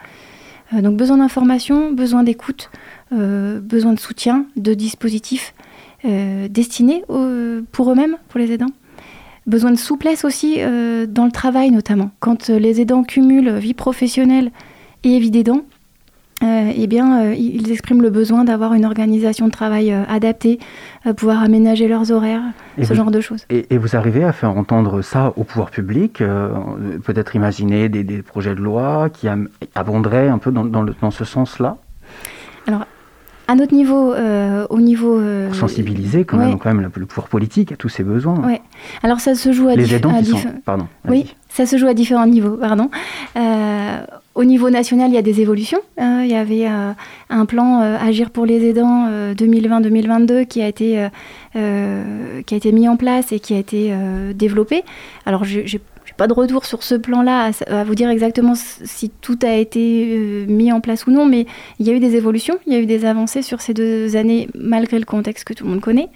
Euh, 0.74 0.82
donc 0.82 0.98
besoin 0.98 1.18
d'information, 1.18 1.92
besoin 1.92 2.24
d'écoute, 2.24 2.70
euh, 3.14 3.60
besoin 3.60 3.94
de 3.94 4.00
soutien, 4.00 4.46
de 4.56 4.74
dispositifs 4.74 5.54
euh, 6.06 6.48
destinés 6.48 7.04
pour 7.72 7.92
eux-mêmes, 7.92 8.18
pour 8.30 8.40
les 8.40 8.52
aidants. 8.52 8.72
Besoin 9.48 9.72
de 9.72 9.78
souplesse 9.78 10.26
aussi 10.26 10.58
dans 10.58 11.26
le 11.26 11.32
travail 11.32 11.70
notamment. 11.70 12.10
Quand 12.20 12.50
les 12.50 12.82
aidants 12.82 13.04
cumulent 13.04 13.52
vie 13.58 13.76
professionnelle 13.76 14.52
et 15.04 15.20
vie 15.20 15.30
d'aidant, 15.30 15.62
euh, 16.46 16.72
eh 16.76 16.88
bien, 16.88 17.24
euh, 17.26 17.34
ils 17.34 17.72
expriment 17.72 18.02
le 18.02 18.10
besoin 18.10 18.44
d'avoir 18.44 18.74
une 18.74 18.86
organisation 18.86 19.48
de 19.48 19.52
travail 19.52 19.92
euh, 19.92 20.04
adaptée, 20.08 20.60
pouvoir 21.18 21.42
aménager 21.44 21.88
leurs 21.88 22.12
horaires, 22.12 22.42
Et 22.78 22.84
ce 22.86 22.90
vous- 22.90 22.96
genre 22.96 23.12
de 23.12 23.20
choses. 23.22 23.46
Et, 23.50 23.66
et 23.74 23.78
vous 23.78 23.96
arrivez 23.96 24.24
à 24.24 24.32
faire 24.32 24.56
entendre 24.56 25.02
ça 25.02 25.34
au 25.36 25.44
pouvoir 25.44 25.72
public 25.72 26.22
Peut-être 27.04 27.36
imaginer 27.36 27.90
des, 27.90 28.04
des 28.04 28.22
projets 28.22 28.56
de 28.56 28.62
loi 28.62 29.10
qui 29.12 29.28
abonderaient 29.76 30.28
un 30.30 30.38
peu 30.38 30.52
dans, 30.52 30.66
dans 30.66 30.82
le- 30.84 30.96
dans 31.02 31.12
ce 31.12 31.26
sens-là? 31.26 31.78
Alors, 32.68 32.86
à 33.48 33.54
notre 33.56 33.74
niveau, 33.76 34.14
euh, 34.14 34.66
au 34.72 34.80
niveau... 34.80 35.20
euh, 35.20 35.48
Pour 35.50 35.56
sensibiliser 35.56 36.26
quand 36.26 36.38
ouais. 36.40 36.48
même, 36.48 36.58
quand 36.60 36.74
même 36.74 36.90
le 36.96 37.06
pouvoir 37.06 37.28
politique 37.28 37.72
à 37.72 37.76
tous 37.76 37.90
ces 37.90 38.04
besoins. 38.04 38.40
Ouais. 38.46 38.62
Alors 39.04 39.20
ça 39.20 39.36
se 39.36 39.52
joue 39.52 39.68
à 39.68 39.76
Les 39.76 39.94
aidants 39.94 40.16
à 40.16 40.20
qui 40.20 40.26
sont... 40.32 40.38
diff- 40.38 40.62
Pardon. 40.66 40.88
Oui, 41.08 41.36
ça 41.50 41.66
se 41.68 41.78
joue 41.78 41.88
à 41.88 41.94
différents 41.94 42.26
niveaux, 42.26 42.58
pardon. 42.58 42.90
Euh, 43.38 43.98
au 44.36 44.44
niveau 44.44 44.70
national, 44.70 45.10
il 45.12 45.16
y 45.16 45.18
a 45.18 45.22
des 45.22 45.42
évolutions. 45.42 45.80
Euh, 46.00 46.22
il 46.26 46.30
y 46.32 46.36
avait 46.36 46.68
euh, 46.68 46.92
un 47.30 47.46
plan 47.46 47.82
euh, 47.82 47.98
Agir 48.00 48.30
pour 48.32 48.46
les 48.46 48.66
aidants 48.68 49.08
euh, 49.10 49.34
2020-2022 49.34 50.46
qui 50.46 50.62
a 50.62 50.68
été 50.68 51.08
qui 51.54 52.54
a 52.54 52.58
été 52.58 52.72
mis 52.74 52.88
en 52.90 52.98
place 52.98 53.32
et 53.32 53.40
qui 53.40 53.54
a 53.54 53.58
été 53.58 53.94
développé. 54.36 54.84
Alors, 55.26 55.46
j'ai- 55.46 55.66
j'ai 55.66 55.80
pas 56.18 56.28
de 56.28 56.34
retour 56.34 56.66
sur 56.66 56.84
ce 56.84 56.96
plan-là 56.96 57.52
à, 57.68 57.84
vous 57.86 57.96
dire 57.96 58.10
exactement 58.10 58.54
si 58.56 59.10
tout 59.22 59.40
a 59.44 59.54
été 59.56 60.46
mis 60.48 60.72
en 60.72 60.80
place 60.82 61.08
ou 61.08 61.12
non, 61.12 61.26
mais 61.26 61.46
il 61.80 61.88
y 61.88 61.90
a 61.90 61.94
eu 61.94 62.00
des 62.00 62.16
évolutions, 62.18 62.58
il 62.68 62.74
y 62.74 62.76
a 62.76 62.80
eu 62.80 62.86
des 62.86 63.06
avancées 63.06 63.42
sur 63.42 63.62
ces 63.62 63.74
deux 63.74 64.16
années 64.18 64.48
malgré 64.54 65.00
le 65.00 65.06
contexte 65.06 65.46
que 65.46 65.54
tout 65.54 65.64
le 65.66 65.72
monde 65.72 65.82
connaît. 65.82 66.10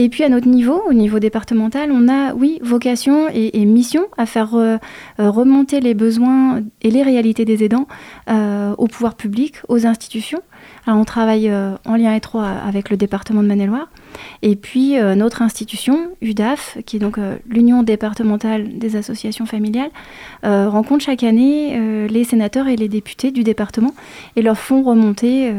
Et 0.00 0.08
puis 0.10 0.22
à 0.22 0.28
notre 0.28 0.46
niveau, 0.46 0.80
au 0.88 0.92
niveau 0.92 1.18
départemental, 1.18 1.90
on 1.90 2.08
a, 2.08 2.32
oui, 2.32 2.60
vocation 2.62 3.28
et, 3.34 3.64
mission 3.64 4.06
à 4.16 4.26
faire 4.26 4.54
euh, 4.54 4.76
euh, 5.18 5.28
remonter 5.28 5.80
les 5.80 5.92
besoins 5.92 6.62
et 6.82 6.92
les 6.92 7.02
réalités 7.02 7.44
des 7.44 7.64
aidants 7.64 7.88
euh, 8.30 8.76
au 8.78 8.86
pouvoir 8.86 9.16
public, 9.16 9.56
aux 9.66 9.88
institutions, 9.88 10.40
Alors 10.88 11.00
on 11.00 11.04
travaille 11.04 11.52
en 11.84 11.96
lien 11.96 12.14
étroit 12.14 12.48
avec 12.48 12.88
le 12.88 12.96
département 12.96 13.42
de 13.42 13.48
Maine-et-Loire. 13.48 13.88
Et 14.40 14.56
puis 14.56 14.96
notre 15.16 15.42
institution, 15.42 16.12
UDAF, 16.22 16.78
qui 16.86 16.96
est 16.96 16.98
donc 16.98 17.18
l'Union 17.46 17.82
départementale 17.82 18.78
des 18.78 18.96
associations 18.96 19.44
familiales, 19.44 19.90
rencontre 20.42 21.04
chaque 21.04 21.24
année 21.24 22.08
les 22.08 22.24
sénateurs 22.24 22.68
et 22.68 22.76
les 22.76 22.88
députés 22.88 23.32
du 23.32 23.44
département 23.44 23.94
et 24.34 24.40
leur 24.40 24.56
font 24.56 24.82
remonter 24.82 25.52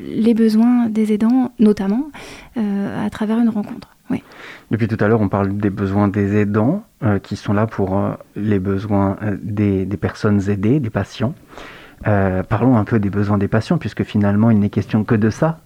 les 0.00 0.32
besoins 0.32 0.86
des 0.88 1.12
aidants, 1.12 1.52
notamment 1.58 2.10
à 2.56 3.10
travers 3.10 3.38
une 3.38 3.50
rencontre. 3.50 3.88
Oui. 4.10 4.22
Depuis 4.70 4.88
tout 4.88 4.96
à 5.00 5.08
l'heure, 5.08 5.20
on 5.20 5.28
parle 5.28 5.56
des 5.56 5.70
besoins 5.70 6.08
des 6.08 6.36
aidants, 6.36 6.84
euh, 7.02 7.18
qui 7.18 7.36
sont 7.36 7.52
là 7.52 7.66
pour 7.66 7.96
euh, 7.96 8.12
les 8.36 8.58
besoins 8.58 9.16
euh, 9.22 9.36
des, 9.40 9.86
personnes 9.96 10.50
aidées, 10.50 10.80
des 10.80 10.90
patients. 10.90 11.34
Parlons 12.02 12.76
un 12.76 12.84
peu 12.84 12.98
des 12.98 13.10
besoins 13.10 13.38
des 13.38 13.48
patients, 13.48 13.78
puisque 13.78 14.04
finalement, 14.04 14.50
il 14.50 14.58
n'est 14.58 14.70
question 14.70 15.04
que 15.04 15.14
de 15.14 15.30
ça. 15.30 15.60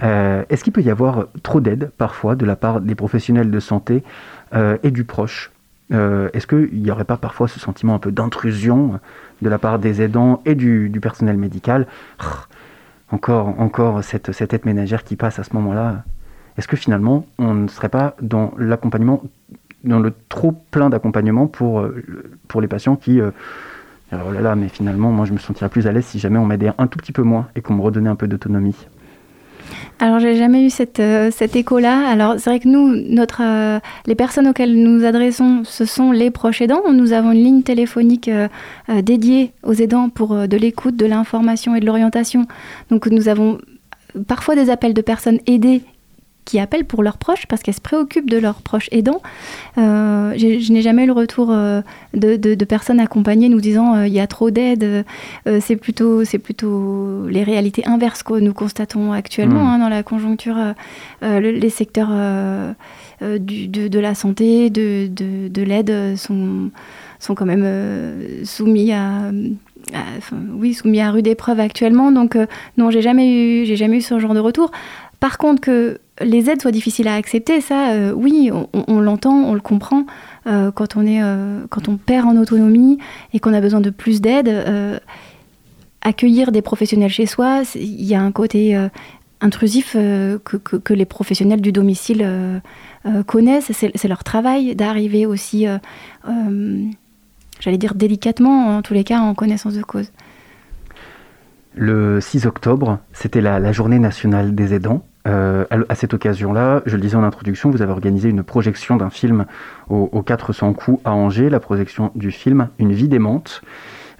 Est-ce 0.00 0.64
qu'il 0.64 0.72
peut 0.72 0.82
y 0.82 0.90
avoir 0.90 1.26
trop 1.42 1.60
d'aide 1.60 1.90
parfois 1.98 2.36
de 2.36 2.46
la 2.46 2.56
part 2.56 2.80
des 2.80 2.94
professionnels 2.94 3.50
de 3.50 3.60
santé 3.60 4.02
et 4.54 4.90
du 4.90 5.04
proche? 5.04 5.50
Est-ce 5.90 6.46
qu'il 6.46 6.82
n'y 6.82 6.90
aurait 6.90 7.04
pas 7.04 7.16
parfois 7.16 7.48
ce 7.48 7.60
sentiment 7.60 7.94
un 7.94 7.98
peu 7.98 8.12
d'intrusion 8.12 9.00
de 9.42 9.48
la 9.48 9.58
part 9.58 9.78
des 9.78 10.00
aidants 10.00 10.42
et 10.46 10.54
du, 10.54 10.90
personnel 11.02 11.36
médical? 11.36 11.86
Encore, 13.10 13.60
encore 13.60 14.02
cette, 14.02 14.32
cette 14.32 14.54
aide 14.54 14.64
ménagère 14.64 15.04
qui 15.04 15.14
passe 15.14 15.38
à 15.38 15.44
ce 15.44 15.52
moment-là. 15.52 16.02
Est-ce 16.56 16.66
que 16.68 16.76
finalement, 16.76 17.26
on 17.38 17.54
ne 17.54 17.68
serait 17.68 17.88
pas 17.88 18.16
dans 18.20 18.52
l'accompagnement, 18.58 19.22
dans 19.84 20.00
le 20.00 20.12
trop 20.28 20.52
plein 20.70 20.88
d'accompagnement 20.88 21.46
pour, 21.46 21.80
euh, 21.80 22.02
pour 22.48 22.60
les 22.60 22.68
patients 22.68 22.96
qui... 22.96 23.20
Euh, 24.14 24.18
oh 24.28 24.32
là 24.32 24.40
là, 24.40 24.54
mais 24.54 24.68
finalement, 24.68 25.10
moi, 25.10 25.26
je 25.26 25.32
me 25.32 25.38
sentirais 25.38 25.68
plus 25.68 25.86
à 25.86 25.92
l'aise 25.92 26.04
si 26.04 26.18
jamais 26.18 26.38
on 26.38 26.46
m'aidait 26.46 26.72
un 26.78 26.86
tout 26.86 26.98
petit 26.98 27.12
peu 27.12 27.22
moins 27.22 27.48
et 27.56 27.60
qu'on 27.60 27.74
me 27.74 27.82
redonnait 27.82 28.10
un 28.10 28.16
peu 28.16 28.28
d'autonomie. 28.28 28.76
Alors, 29.98 30.18
j'ai 30.18 30.36
jamais 30.36 30.64
eu 30.64 30.70
cette, 30.70 31.00
euh, 31.00 31.30
cet 31.30 31.56
écho-là. 31.56 32.06
Alors, 32.08 32.34
c'est 32.38 32.50
vrai 32.50 32.60
que 32.60 32.68
nous, 32.68 32.94
notre, 33.08 33.42
les 34.06 34.14
personnes 34.14 34.48
auxquelles 34.48 34.74
nous 34.74 34.98
nous 34.98 35.04
adressons, 35.04 35.62
ce 35.64 35.84
sont 35.84 36.12
les 36.12 36.30
proches 36.30 36.60
aidants. 36.60 36.82
Nous 36.92 37.12
avons 37.12 37.32
une 37.32 37.42
ligne 37.42 37.62
téléphonique 37.62 38.30
dédiée 38.88 39.52
aux 39.62 39.72
aidants 39.72 40.08
pour 40.10 40.48
de 40.48 40.56
l'écoute, 40.56 40.96
de 40.96 41.06
l'information 41.06 41.74
et 41.74 41.80
de 41.80 41.86
l'orientation. 41.86 42.46
Donc, 42.90 43.06
nous 43.06 43.28
avons 43.28 43.58
parfois 44.26 44.54
des 44.54 44.70
appels 44.70 44.94
de 44.94 45.02
personnes 45.02 45.38
aidées 45.46 45.82
qui 46.44 46.58
appellent 46.58 46.84
pour 46.84 47.02
leurs 47.02 47.18
proches 47.18 47.46
parce 47.46 47.62
qu'elles 47.62 47.74
se 47.74 47.80
préoccupent 47.80 48.30
de 48.30 48.38
leurs 48.38 48.60
proches 48.60 48.88
aidants. 48.92 49.22
Euh, 49.78 50.34
je 50.36 50.72
n'ai 50.72 50.82
jamais 50.82 51.04
eu 51.04 51.06
le 51.06 51.12
retour 51.12 51.50
euh, 51.50 51.80
de, 52.12 52.64
personnes 52.64 53.00
accompagnées 53.00 53.48
nous 53.48 53.60
disant 53.60 53.94
euh, 53.94 54.06
il 54.06 54.12
y 54.12 54.20
a 54.20 54.26
trop 54.26 54.50
d'aide. 54.50 55.04
c'est 55.60 55.76
plutôt, 55.76 56.24
c'est 56.24 56.38
plutôt 56.38 57.26
les 57.28 57.42
réalités 57.42 57.86
inverses 57.86 58.22
que 58.22 58.34
nous 58.34 58.54
constatons 58.54 59.12
actuellement 59.12 59.64
hmm. 59.64 59.68
hein, 59.68 59.78
dans 59.78 59.88
la 59.88 60.02
conjoncture. 60.02 60.56
les 61.22 61.70
secteurs 61.70 62.12
du, 63.20 63.68
de, 63.68 63.98
la 63.98 64.14
santé, 64.14 64.70
de, 64.70 65.08
de 65.08 65.62
l'aide 65.62 66.16
sont, 66.16 66.70
sont 67.18 67.34
quand 67.34 67.46
même 67.46 68.44
soumis 68.44 68.92
à 68.92 69.30
oui, 70.54 70.72
soumis 70.74 71.00
à 71.00 71.10
rude 71.10 71.26
épreuve 71.26 71.60
actuellement. 71.60 72.10
Donc, 72.10 72.38
non, 72.78 72.90
j'ai 72.90 73.02
jamais 73.02 73.30
eu, 73.30 73.66
j'ai 73.66 73.76
jamais 73.76 73.98
eu 73.98 74.00
ce 74.00 74.18
genre 74.18 74.34
de 74.34 74.40
retour. 74.40 74.70
Par 75.24 75.38
contre, 75.38 75.62
que 75.62 76.00
les 76.20 76.50
aides 76.50 76.60
soient 76.60 76.70
difficiles 76.70 77.08
à 77.08 77.14
accepter, 77.14 77.62
ça, 77.62 77.92
euh, 77.92 78.12
oui, 78.12 78.50
on, 78.52 79.00
l'entend, 79.00 79.32
on 79.32 79.54
le 79.54 79.60
comprend. 79.60 80.04
Euh, 80.46 80.70
quand, 80.70 80.98
on 80.98 81.06
est, 81.06 81.22
euh, 81.22 81.64
quand 81.70 81.88
on 81.88 81.96
perd 81.96 82.28
en 82.28 82.36
autonomie 82.36 82.98
et 83.32 83.40
qu'on 83.40 83.54
a 83.54 83.62
besoin 83.62 83.80
de 83.80 83.88
plus 83.88 84.20
d'aide, 84.20 84.50
accueillir 86.02 86.52
des 86.52 86.60
professionnels 86.60 87.08
chez 87.08 87.24
soi, 87.24 87.62
il 87.74 88.04
y 88.04 88.14
a 88.14 88.20
un 88.20 88.32
côté 88.32 88.78
intrusif 89.40 89.94
que, 89.94 90.92
les 90.92 91.06
professionnels 91.06 91.62
du 91.62 91.72
domicile 91.72 92.60
connaissent. 93.26 93.72
C'est 93.72 94.08
leur 94.08 94.24
travail 94.24 94.76
d'arriver 94.76 95.24
aussi, 95.24 95.66
j'allais 97.60 97.78
dire 97.78 97.94
délicatement, 97.94 98.76
en 98.76 98.82
tous 98.82 98.92
les 98.92 99.04
cas, 99.04 99.20
en 99.20 99.32
connaissance 99.32 99.72
de 99.72 99.82
cause. 99.82 100.12
Le 101.74 102.20
6 102.20 102.44
octobre, 102.44 102.98
c'était 103.14 103.40
la 103.40 103.72
journée 103.72 103.98
nationale 103.98 104.54
des 104.54 104.74
aidants. 104.74 105.02
Euh, 105.26 105.64
à 105.88 105.94
cette 105.94 106.12
occasion-là, 106.12 106.82
je 106.84 106.96
le 106.96 107.02
disais 107.02 107.16
en 107.16 107.24
introduction, 107.24 107.70
vous 107.70 107.80
avez 107.80 107.92
organisé 107.92 108.28
une 108.28 108.42
projection 108.42 108.96
d'un 108.96 109.08
film 109.08 109.46
aux, 109.88 110.22
400 110.22 110.74
coups 110.74 111.00
à 111.04 111.12
Angers, 111.12 111.48
la 111.48 111.60
projection 111.60 112.10
du 112.14 112.30
film 112.30 112.68
Une 112.78 112.92
vie 112.92 113.08
démente. 113.08 113.62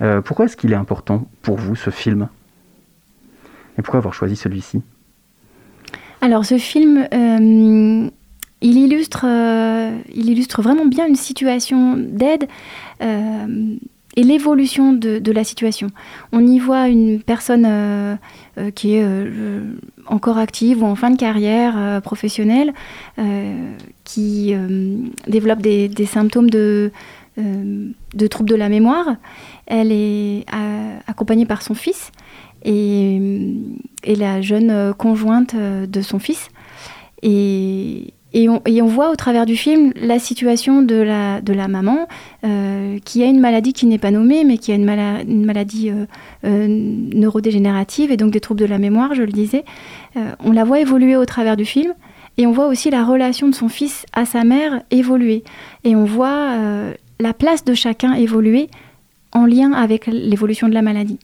Euh, 0.00 0.22
pourquoi 0.22 0.46
est-ce 0.46 0.56
qu'il 0.56 0.72
est 0.72 0.76
important 0.76 1.26
pour 1.42 1.56
vous 1.56 1.76
ce 1.76 1.90
film? 1.90 2.28
Et 3.78 3.82
pourquoi 3.82 3.98
avoir 3.98 4.14
choisi 4.14 4.36
celui-ci? 4.36 4.82
Alors 6.22 6.46
ce 6.46 6.56
film, 6.56 7.06
euh, 7.12 8.08
il, 8.62 8.78
illustre, 8.78 9.26
il 10.14 10.30
illustre 10.30 10.62
vraiment 10.62 10.86
bien 10.86 11.06
une 11.06 11.16
situation 11.16 11.96
d'aide 11.98 12.48
et 14.16 14.22
l'évolution 14.22 14.92
de, 14.92 15.32
la 15.32 15.44
situation. 15.44 15.88
On 16.32 16.46
y 16.46 16.58
voit 16.58 16.88
une 16.88 17.20
personne 17.20 17.64
euh, 17.66 18.14
euh, 18.58 18.70
qui 18.70 18.94
est 18.94 19.02
euh, 19.04 19.74
encore 20.06 20.38
active 20.38 20.82
ou 20.82 20.86
en 20.86 20.94
fin 20.94 21.10
de 21.10 21.16
carrière 21.16 22.00
professionnelle, 22.02 22.72
qui 24.04 24.54
développe 25.26 25.60
des, 25.60 26.06
symptômes 26.06 26.50
de, 26.50 26.92
troubles 28.30 28.50
de 28.50 28.54
la 28.54 28.68
mémoire. 28.68 29.16
Elle 29.66 29.90
est 29.90 30.44
accompagnée 31.06 31.46
par 31.46 31.62
son 31.62 31.74
fils 31.74 32.12
et, 32.64 33.20
et 34.04 34.14
la 34.14 34.40
jeune 34.40 34.94
conjointe 34.94 35.56
de 35.56 36.02
son 36.02 36.18
fils. 36.18 36.50
Et, 37.22 38.12
et 38.34 38.48
on, 38.48 38.86
voit 38.86 39.10
au 39.10 39.14
travers 39.14 39.46
du 39.46 39.56
film 39.56 39.92
la 39.94 40.18
situation 40.18 40.82
de 40.82 40.96
la, 40.96 41.40
de 41.40 41.52
la 41.52 41.68
maman 41.68 42.08
euh, 42.44 42.98
qui 43.04 43.22
a 43.22 43.26
une 43.26 43.38
maladie 43.38 43.72
qui 43.72 43.86
n'est 43.86 43.98
pas 43.98 44.10
nommée, 44.10 44.42
mais 44.42 44.58
qui 44.58 44.72
a 44.72 44.74
une, 44.74 44.84
maladie 44.84 45.90
euh, 45.90 46.06
euh, 46.44 46.66
neurodégénérative 46.68 48.10
et 48.10 48.16
donc 48.16 48.32
des 48.32 48.40
troubles 48.40 48.58
de 48.58 48.66
la 48.66 48.78
mémoire, 48.78 49.14
je 49.14 49.22
le 49.22 49.30
disais. 49.30 49.64
on 50.40 50.50
la 50.50 50.64
voit 50.64 50.80
évoluer 50.80 51.16
au 51.16 51.24
travers 51.24 51.56
du 51.56 51.64
film. 51.64 51.94
Et 52.36 52.48
on 52.48 52.50
voit 52.50 52.66
aussi 52.66 52.90
la 52.90 53.04
relation 53.04 53.46
de 53.48 53.54
son 53.54 53.68
fils 53.68 54.04
à 54.12 54.24
sa 54.24 54.42
mère 54.42 54.82
évoluer. 54.90 55.44
Et 55.84 55.94
on 55.94 56.04
voit 56.04 56.56
la 57.20 57.32
place 57.32 57.64
de 57.64 57.74
chacun 57.74 58.14
évoluer 58.14 58.68
en 59.30 59.46
lien 59.46 59.70
avec 59.70 60.06
l'évolution 60.08 60.68
de 60.68 60.74
la 60.74 60.82
maladie. 60.82 61.20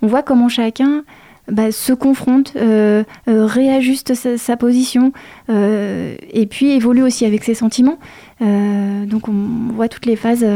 On 0.00 0.06
voit 0.06 0.22
comment 0.22 0.48
chacun 0.48 1.02
bah, 1.50 1.72
se 1.72 1.92
confronte, 1.92 2.52
euh, 2.56 3.02
euh, 3.28 3.46
réajuste 3.46 4.14
sa, 4.14 4.56
position 4.56 5.12
euh, 5.50 6.14
et 6.32 6.46
puis 6.46 6.70
évolue 6.70 7.02
aussi 7.02 7.24
avec 7.26 7.42
ses 7.42 7.54
sentiments. 7.54 7.98
donc 8.40 9.28
on 9.28 9.72
voit 9.74 9.88
toutes 9.88 10.06
les 10.06 10.16
phases 10.16 10.46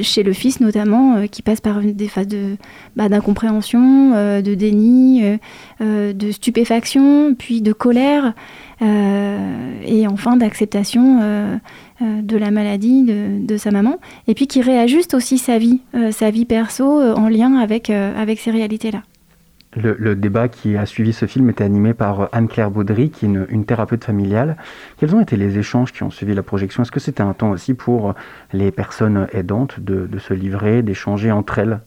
chez 0.00 0.22
le 0.22 0.32
fils 0.32 0.60
notamment, 0.60 1.26
qui 1.26 1.42
passe 1.42 1.60
par 1.60 1.80
des 1.80 2.06
phases 2.08 2.28
de, 2.28 2.56
bah, 2.94 3.08
d'incompréhension, 3.08 4.40
de 4.40 4.54
déni, 4.54 5.24
de 5.80 6.30
stupéfaction, 6.30 7.34
puis 7.36 7.62
de 7.62 7.72
colère, 7.72 8.34
et 8.80 10.06
enfin 10.06 10.36
d'acceptation 10.36 11.60
de 12.00 12.36
la 12.36 12.50
maladie 12.50 13.04
de, 13.04 13.56
sa 13.56 13.70
maman, 13.70 13.98
et 14.26 14.34
puis 14.34 14.46
qui 14.46 14.62
réajuste 14.62 15.14
aussi 15.14 15.38
sa 15.38 15.58
vie, 15.58 15.80
euh, 15.94 16.12
sa 16.12 16.30
vie 16.30 16.44
perso 16.44 17.00
euh, 17.00 17.14
en 17.14 17.28
lien 17.28 17.56
avec, 17.56 17.90
avec 17.90 18.38
ces 18.38 18.50
réalités-là. 18.50 19.02
Le, 19.76 20.14
débat 20.16 20.48
qui 20.48 20.76
a 20.76 20.86
suivi 20.86 21.12
ce 21.12 21.26
film 21.26 21.50
était 21.50 21.62
animé 21.62 21.94
par 21.94 22.30
Anne-Claire 22.32 22.70
Baudry, 22.70 23.10
qui 23.10 23.26
est 23.26 23.28
une, 23.28 23.64
thérapeute 23.64 24.02
familiale. 24.02 24.56
Quels 24.96 25.14
ont 25.14 25.20
été 25.20 25.36
les 25.36 25.58
échanges 25.58 25.92
qui 25.92 26.02
ont 26.02 26.10
suivi 26.10 26.34
la 26.34 26.42
projection? 26.42 26.82
Est-ce 26.82 26.90
que 26.90 27.00
c'était 27.00 27.22
un 27.22 27.34
temps 27.34 27.50
aussi 27.50 27.74
pour 27.74 28.14
les 28.52 28.70
personnes 28.72 29.28
aidantes 29.32 29.78
de, 29.78 30.06
de 30.06 30.18
se 30.18 30.32
livrer, 30.34 30.82
d'échanger 30.82 31.30
entre 31.30 31.58
elles? 31.58 31.80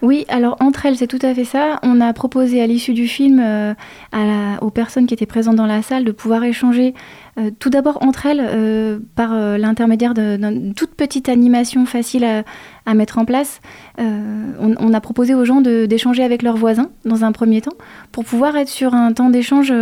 Oui, 0.00 0.24
alors 0.28 0.56
entre 0.60 0.86
elles, 0.86 0.96
c'est 0.96 1.06
tout 1.06 1.18
à 1.22 1.32
fait 1.32 1.44
ça. 1.44 1.78
On 1.84 2.00
a 2.00 2.12
proposé 2.12 2.60
à 2.60 2.66
l'issue 2.66 2.94
du 2.94 3.06
film 3.06 3.40
à 4.10 4.62
aux 4.62 4.70
personnes 4.70 5.06
qui 5.06 5.14
étaient 5.14 5.26
présentes 5.26 5.56
dans 5.56 5.66
la 5.66 5.82
salle 5.82 6.04
de 6.04 6.10
pouvoir 6.10 6.42
échanger 6.42 6.94
euh, 7.38 7.50
tout 7.58 7.70
d'abord 7.70 7.96
entre 8.02 8.26
elles, 8.26 8.44
euh, 8.46 8.98
par 9.16 9.32
euh, 9.32 9.56
l'intermédiaire 9.56 10.12
d'une 10.12 10.74
toute 10.74 10.94
petite 10.94 11.30
animation 11.30 11.86
facile 11.86 12.26
à, 12.84 12.94
mettre 12.94 13.16
en 13.16 13.24
place, 13.24 13.60
on, 13.98 14.92
a 14.92 15.00
proposé 15.00 15.34
aux 15.34 15.44
gens 15.44 15.60
d'échanger 15.60 16.24
avec 16.24 16.42
leurs 16.42 16.56
voisins 16.56 16.90
dans 17.04 17.24
un 17.24 17.30
premier 17.30 17.60
temps, 17.60 17.76
pour 18.10 18.24
pouvoir 18.24 18.56
être 18.56 18.68
sur 18.68 18.92
un 18.92 19.12
temps 19.12 19.30
d'échange 19.30 19.72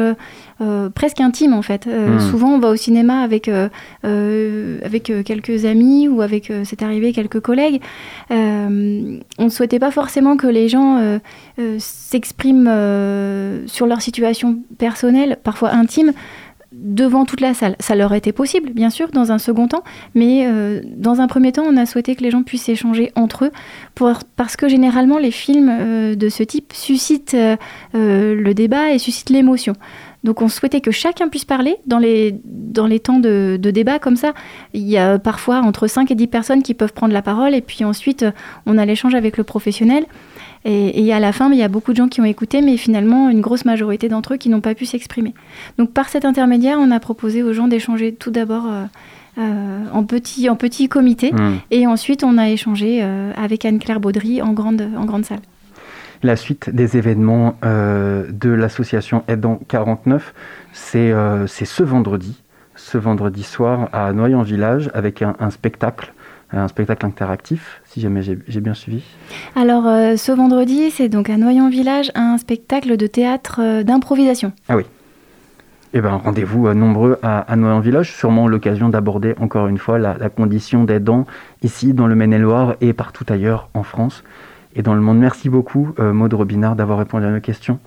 presque 0.94 1.22
intime 1.22 1.55
en 1.55 1.62
fait. 1.62 1.86
Hmm. 1.86 2.20
Souvent 2.20 2.51
on 2.51 2.59
va 2.59 2.68
au 2.68 2.76
cinéma 2.76 3.22
avec, 3.22 3.51
avec 4.05 5.12
quelques 5.24 5.64
amis 5.64 6.09
ou 6.09 6.20
avec, 6.20 6.53
c'est 6.64 6.82
arrivé, 6.82 7.14
quelques 7.14 7.40
collègues. 7.40 7.80
on 8.28 8.34
ne 8.36 9.48
souhaitait 9.48 9.78
pas 9.78 9.90
forcément 9.90 10.36
que 10.36 10.46
les 10.46 10.68
gens 10.68 11.18
s'expriment 11.78 12.70
sur 13.66 13.86
leur 13.86 14.03
situation 14.03 14.59
personnelle, 14.76 15.38
parfois 15.42 15.70
intime, 15.70 16.12
devant 16.73 17.25
toute 17.25 17.41
la 17.41 17.53
salle. 17.53 17.75
Ça 17.81 17.95
leur 17.95 18.12
était 18.14 18.33
possible, 18.33 18.71
bien 18.71 18.91
sûr, 18.91 19.09
dans 19.11 19.33
un 19.33 19.39
second 19.39 19.66
temps, 19.66 19.83
mais 20.14 20.47
euh, 20.47 20.81
dans 20.85 21.21
un 21.21 21.27
premier 21.27 21.53
temps, 21.53 21.64
on 21.66 21.77
a 21.77 21.85
souhaité 21.85 22.14
que 22.14 22.23
les 22.23 22.31
gens 22.31 22.43
puissent 22.43 22.68
échanger 22.68 23.11
entre 23.16 23.47
eux, 23.47 23.51
parce 24.37 24.57
que 24.57 24.68
généralement, 24.68 25.18
les 25.18 25.33
films 25.33 25.68
euh, 25.71 26.14
de 26.14 26.29
ce 26.29 26.43
type 26.43 26.73
suscitent 26.73 27.35
euh, 27.35 27.57
le 27.93 28.55
débat 28.55 28.93
et 28.93 28.99
suscitent 28.99 29.31
l'émotion. 29.31 29.75
Donc 30.23 30.43
on 30.43 30.49
souhaitait 30.49 30.83
que 30.83 30.91
chacun 30.91 31.29
puisse 31.29 31.47
parler 31.47 31.77
dans 31.87 31.99
les, 31.99 32.39
dans 32.45 32.87
les 32.87 33.01
temps 33.01 33.18
de, 33.18 33.59
de, 33.61 33.71
débat 33.71 33.99
comme 33.99 34.16
ça. 34.16 34.35
Il 34.75 34.87
y 34.87 34.99
a 34.99 35.18
parfois 35.18 35.61
entre 35.61 35.87
5 35.87 36.11
et 36.11 36.14
10 36.14 36.27
personnes 36.27 36.62
qui 36.62 36.75
peuvent 36.75 36.93
prendre 36.93 37.14
la 37.14 37.23
parole 37.23 37.55
et 37.55 37.62
puis 37.62 37.85
ensuite 37.85 38.27
on 38.66 38.77
a 38.77 38.85
l'échange 38.85 39.14
avec 39.14 39.39
le 39.39 39.45
professionnel. 39.45 40.05
Et, 40.65 41.07
et, 41.07 41.13
à 41.13 41.21
la 41.21 41.33
fin, 41.33 41.51
il 41.51 41.59
y 41.59 41.63
a 41.63 41.69
beaucoup 41.69 41.93
de 41.93 41.97
gens 41.97 42.09
qui 42.09 42.21
ont 42.21 42.25
écouté, 42.25 42.61
mais 42.61 42.77
finalement, 42.77 43.31
une 43.31 43.41
grosse 43.41 43.65
majorité 43.65 44.09
d'entre 44.09 44.35
eux 44.35 44.37
qui 44.37 44.51
n'ont 44.51 44.61
pas 44.61 44.75
pu 44.75 44.85
s'exprimer. 44.85 45.33
Donc, 45.79 45.93
par 45.93 46.09
cet 46.11 46.25
intermédiaire, 46.25 46.79
on 46.79 46.91
a 46.91 47.01
proposé 47.01 47.43
aux 47.43 47.55
gens 47.55 47.67
d'échanger 47.67 48.13
tout 48.13 48.31
d'abord 48.31 48.67
euh, 48.67 48.85
euh, 49.39 49.85
en, 49.93 50.05
petit, 50.05 50.51
en 50.51 50.57
petit 50.57 50.89
comité, 50.89 51.33
mmh. 51.33 51.53
et 51.71 51.87
ensuite, 51.87 52.25
on 52.25 52.37
a 52.37 52.51
échangé 52.51 53.01
euh, 53.03 53.33
avec 53.37 53.65
Anne-Claire 53.65 54.01
Baudry 54.01 54.43
en 54.43 54.53
grande, 54.53 54.87
en 54.97 55.07
grande 55.07 55.25
salle. 55.25 55.41
La 56.23 56.37
suite 56.37 56.69
des 56.69 56.99
événements 56.99 57.57
de 57.63 58.51
l'association 58.51 59.23
Aidant 59.27 59.59
49, 59.69 60.35
c'est 60.75 61.15
ce 61.47 61.83
vendredi, 61.83 62.43
ce 62.77 62.99
vendredi 62.99 63.43
soir 63.43 63.89
à 63.95 64.13
Noyon-Village, 64.13 64.91
avec 64.93 65.23
un, 65.23 65.35
un 65.41 65.49
spectacle 65.49 66.13
un 66.53 66.68
spectacle 66.68 67.07
interactif, 67.07 67.80
si 67.84 68.01
jamais 68.01 68.22
j'ai 68.22 68.61
bien 68.61 68.74
suivi. 68.74 69.03
Alors, 69.55 69.86
euh, 69.86 70.16
ce 70.16 70.32
vendredi, 70.32 70.90
c'est 70.90 71.09
donc 71.09 71.30
à 71.30 71.36
Noyon-Village 71.36 72.11
un 72.14 72.38
spectacle 72.38 72.96
de 72.96 73.07
théâtre 73.07 73.61
euh, 73.62 73.82
d'improvisation. 73.82 74.53
Ah 74.68 74.76
oui. 74.76 74.84
Eh 75.92 76.01
bien, 76.01 76.16
rendez-vous 76.16 76.68
euh, 76.68 76.74
nombreux 76.74 77.18
à, 77.22 77.40
à 77.40 77.57
Noyon-Village, 77.57 78.12
sûrement 78.12 78.46
l'occasion 78.46 78.88
d'aborder 78.88 79.34
encore 79.40 79.66
une 79.66 79.78
fois 79.78 79.98
la, 79.98 80.16
la 80.18 80.28
condition 80.28 80.84
d'aidant 80.84 81.26
ici 81.62 81.94
dans 81.94 82.07
le 82.07 82.14
Maine-et-Loire 82.14 82.74
et 82.80 82.92
partout 82.92 83.24
ailleurs 83.28 83.68
en 83.74 83.82
France 83.82 84.22
et 84.76 84.82
dans 84.82 84.94
le 84.94 85.01
monde. 85.01 85.18
Merci 85.18 85.48
beaucoup, 85.48 85.92
euh, 85.98 86.12
Maud 86.12 86.32
Robinard, 86.32 86.76
d'avoir 86.76 86.98
répondu 86.98 87.26
à 87.26 87.30
nos 87.30 87.40
questions. 87.40 87.80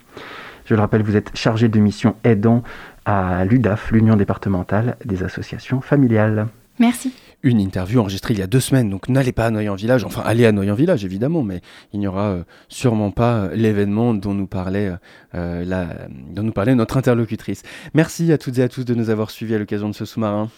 Je 0.66 0.76
le 0.76 0.82
rappelle, 0.82 1.02
vous 1.02 1.16
êtes 1.16 1.32
chargé 1.34 1.68
de 1.68 1.80
mission 1.80 2.16
aidant 2.24 2.64
à 3.06 3.44
l'UDAF, 3.46 3.92
l'Union 3.92 4.16
départementale 4.16 4.96
des 5.04 5.24
associations 5.24 5.82
familiales. 5.82 6.48
Merci 6.80 7.14
une 7.44 7.60
interview 7.60 8.00
enregistrée 8.00 8.34
il 8.34 8.40
y 8.40 8.44
a 8.44 8.48
deux 8.48 8.62
semaines, 8.62 8.90
donc 8.90 9.10
n'allez 9.10 9.34
pas 9.34 9.46
à 9.46 9.52
Noyon-Village, 9.52 10.06
enfin 10.06 10.24
allez 10.26 10.46
à 10.46 10.52
Noyon-Village 10.52 11.04
évidemment, 11.04 11.44
mais 11.44 11.62
il 11.92 12.00
n'y 12.00 12.08
aura 12.08 12.30
euh, 12.30 12.44
sûrement 12.70 13.12
pas 13.12 13.36
euh, 13.36 13.56
l'événement 13.56 14.14
dont 14.14 14.34
nous 14.34 14.48
parlait 14.48 14.92
euh, 15.36 16.06
dont 16.32 16.44
nous 16.44 16.54
parlait 16.54 16.74
notre 16.74 16.98
interlocutrice. 16.98 17.64
Merci 17.94 18.32
à 18.32 18.38
toutes 18.38 18.58
et 18.58 18.64
à 18.64 18.70
tous 18.70 18.86
de 18.86 18.96
nous 18.96 19.10
avoir 19.10 19.30
suivis 19.30 19.56
à 19.56 19.60
l'occasion 19.60 19.90
de 19.90 19.96
ce 19.96 20.06
sous-marin. 20.06 20.50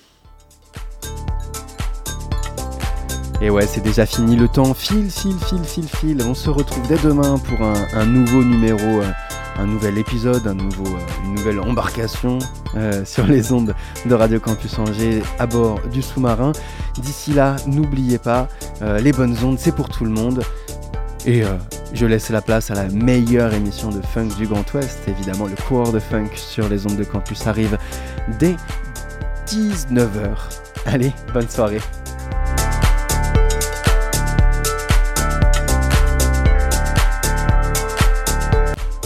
Et 3.42 3.50
ouais, 3.50 3.66
c'est 3.68 3.84
déjà 3.84 4.06
fini, 4.06 4.36
le 4.36 4.48
temps 4.48 4.74
file, 4.74 5.10
file, 5.10 5.38
file, 5.38 5.64
file, 5.64 5.88
file. 5.88 6.22
On 6.26 6.34
se 6.34 6.50
retrouve 6.50 6.88
dès 6.88 6.98
demain 6.98 7.38
pour 7.38 7.62
un 7.62 8.06
nouveau 8.06 8.44
numéro 8.44 9.02
un 9.58 9.66
nouvel 9.66 9.98
épisode, 9.98 10.48
un 10.48 10.54
nouveau, 10.54 10.86
euh, 10.86 11.24
une 11.26 11.36
nouvelle 11.36 11.60
embarcation 11.60 12.40
euh, 12.76 13.06
sur 13.06 13.26
les 13.26 13.52
ondes 13.52 13.74
de 14.06 14.14
Radio 14.14 14.40
Campus 14.40 14.78
Angers 14.80 15.22
à 15.40 15.48
bord 15.48 15.80
du 15.92 16.02
sous-marin. 16.02 16.52
D'ici 17.00 17.34
là, 17.34 17.56
n'oubliez 17.68 18.18
pas, 18.18 18.48
euh, 18.82 19.00
les 19.00 19.12
bonnes 19.12 19.38
ondes, 19.44 19.60
c'est 19.60 19.76
pour 19.76 19.90
tout 19.90 20.06
le 20.06 20.12
monde. 20.12 20.44
Et 21.28 21.42
je 21.92 22.06
laisse 22.06 22.30
la 22.30 22.40
place 22.40 22.70
à 22.70 22.76
la 22.76 22.88
meilleure 22.90 23.52
émission 23.56 23.90
de 23.90 24.00
funk 24.00 24.28
du 24.38 24.46
Grand 24.46 24.72
Ouest. 24.76 25.00
Évidemment, 25.08 25.48
le 25.48 25.56
coureur 25.68 25.92
de 25.92 25.98
funk 25.98 26.30
sur 26.36 26.70
les 26.70 26.86
ondes 26.86 26.98
de 26.98 27.04
campus 27.04 27.48
arrive 27.48 27.80
dès 28.38 28.56
19h. 29.48 30.36
Allez, 30.86 31.12
bonne 31.34 31.50
soirée. 31.50 31.80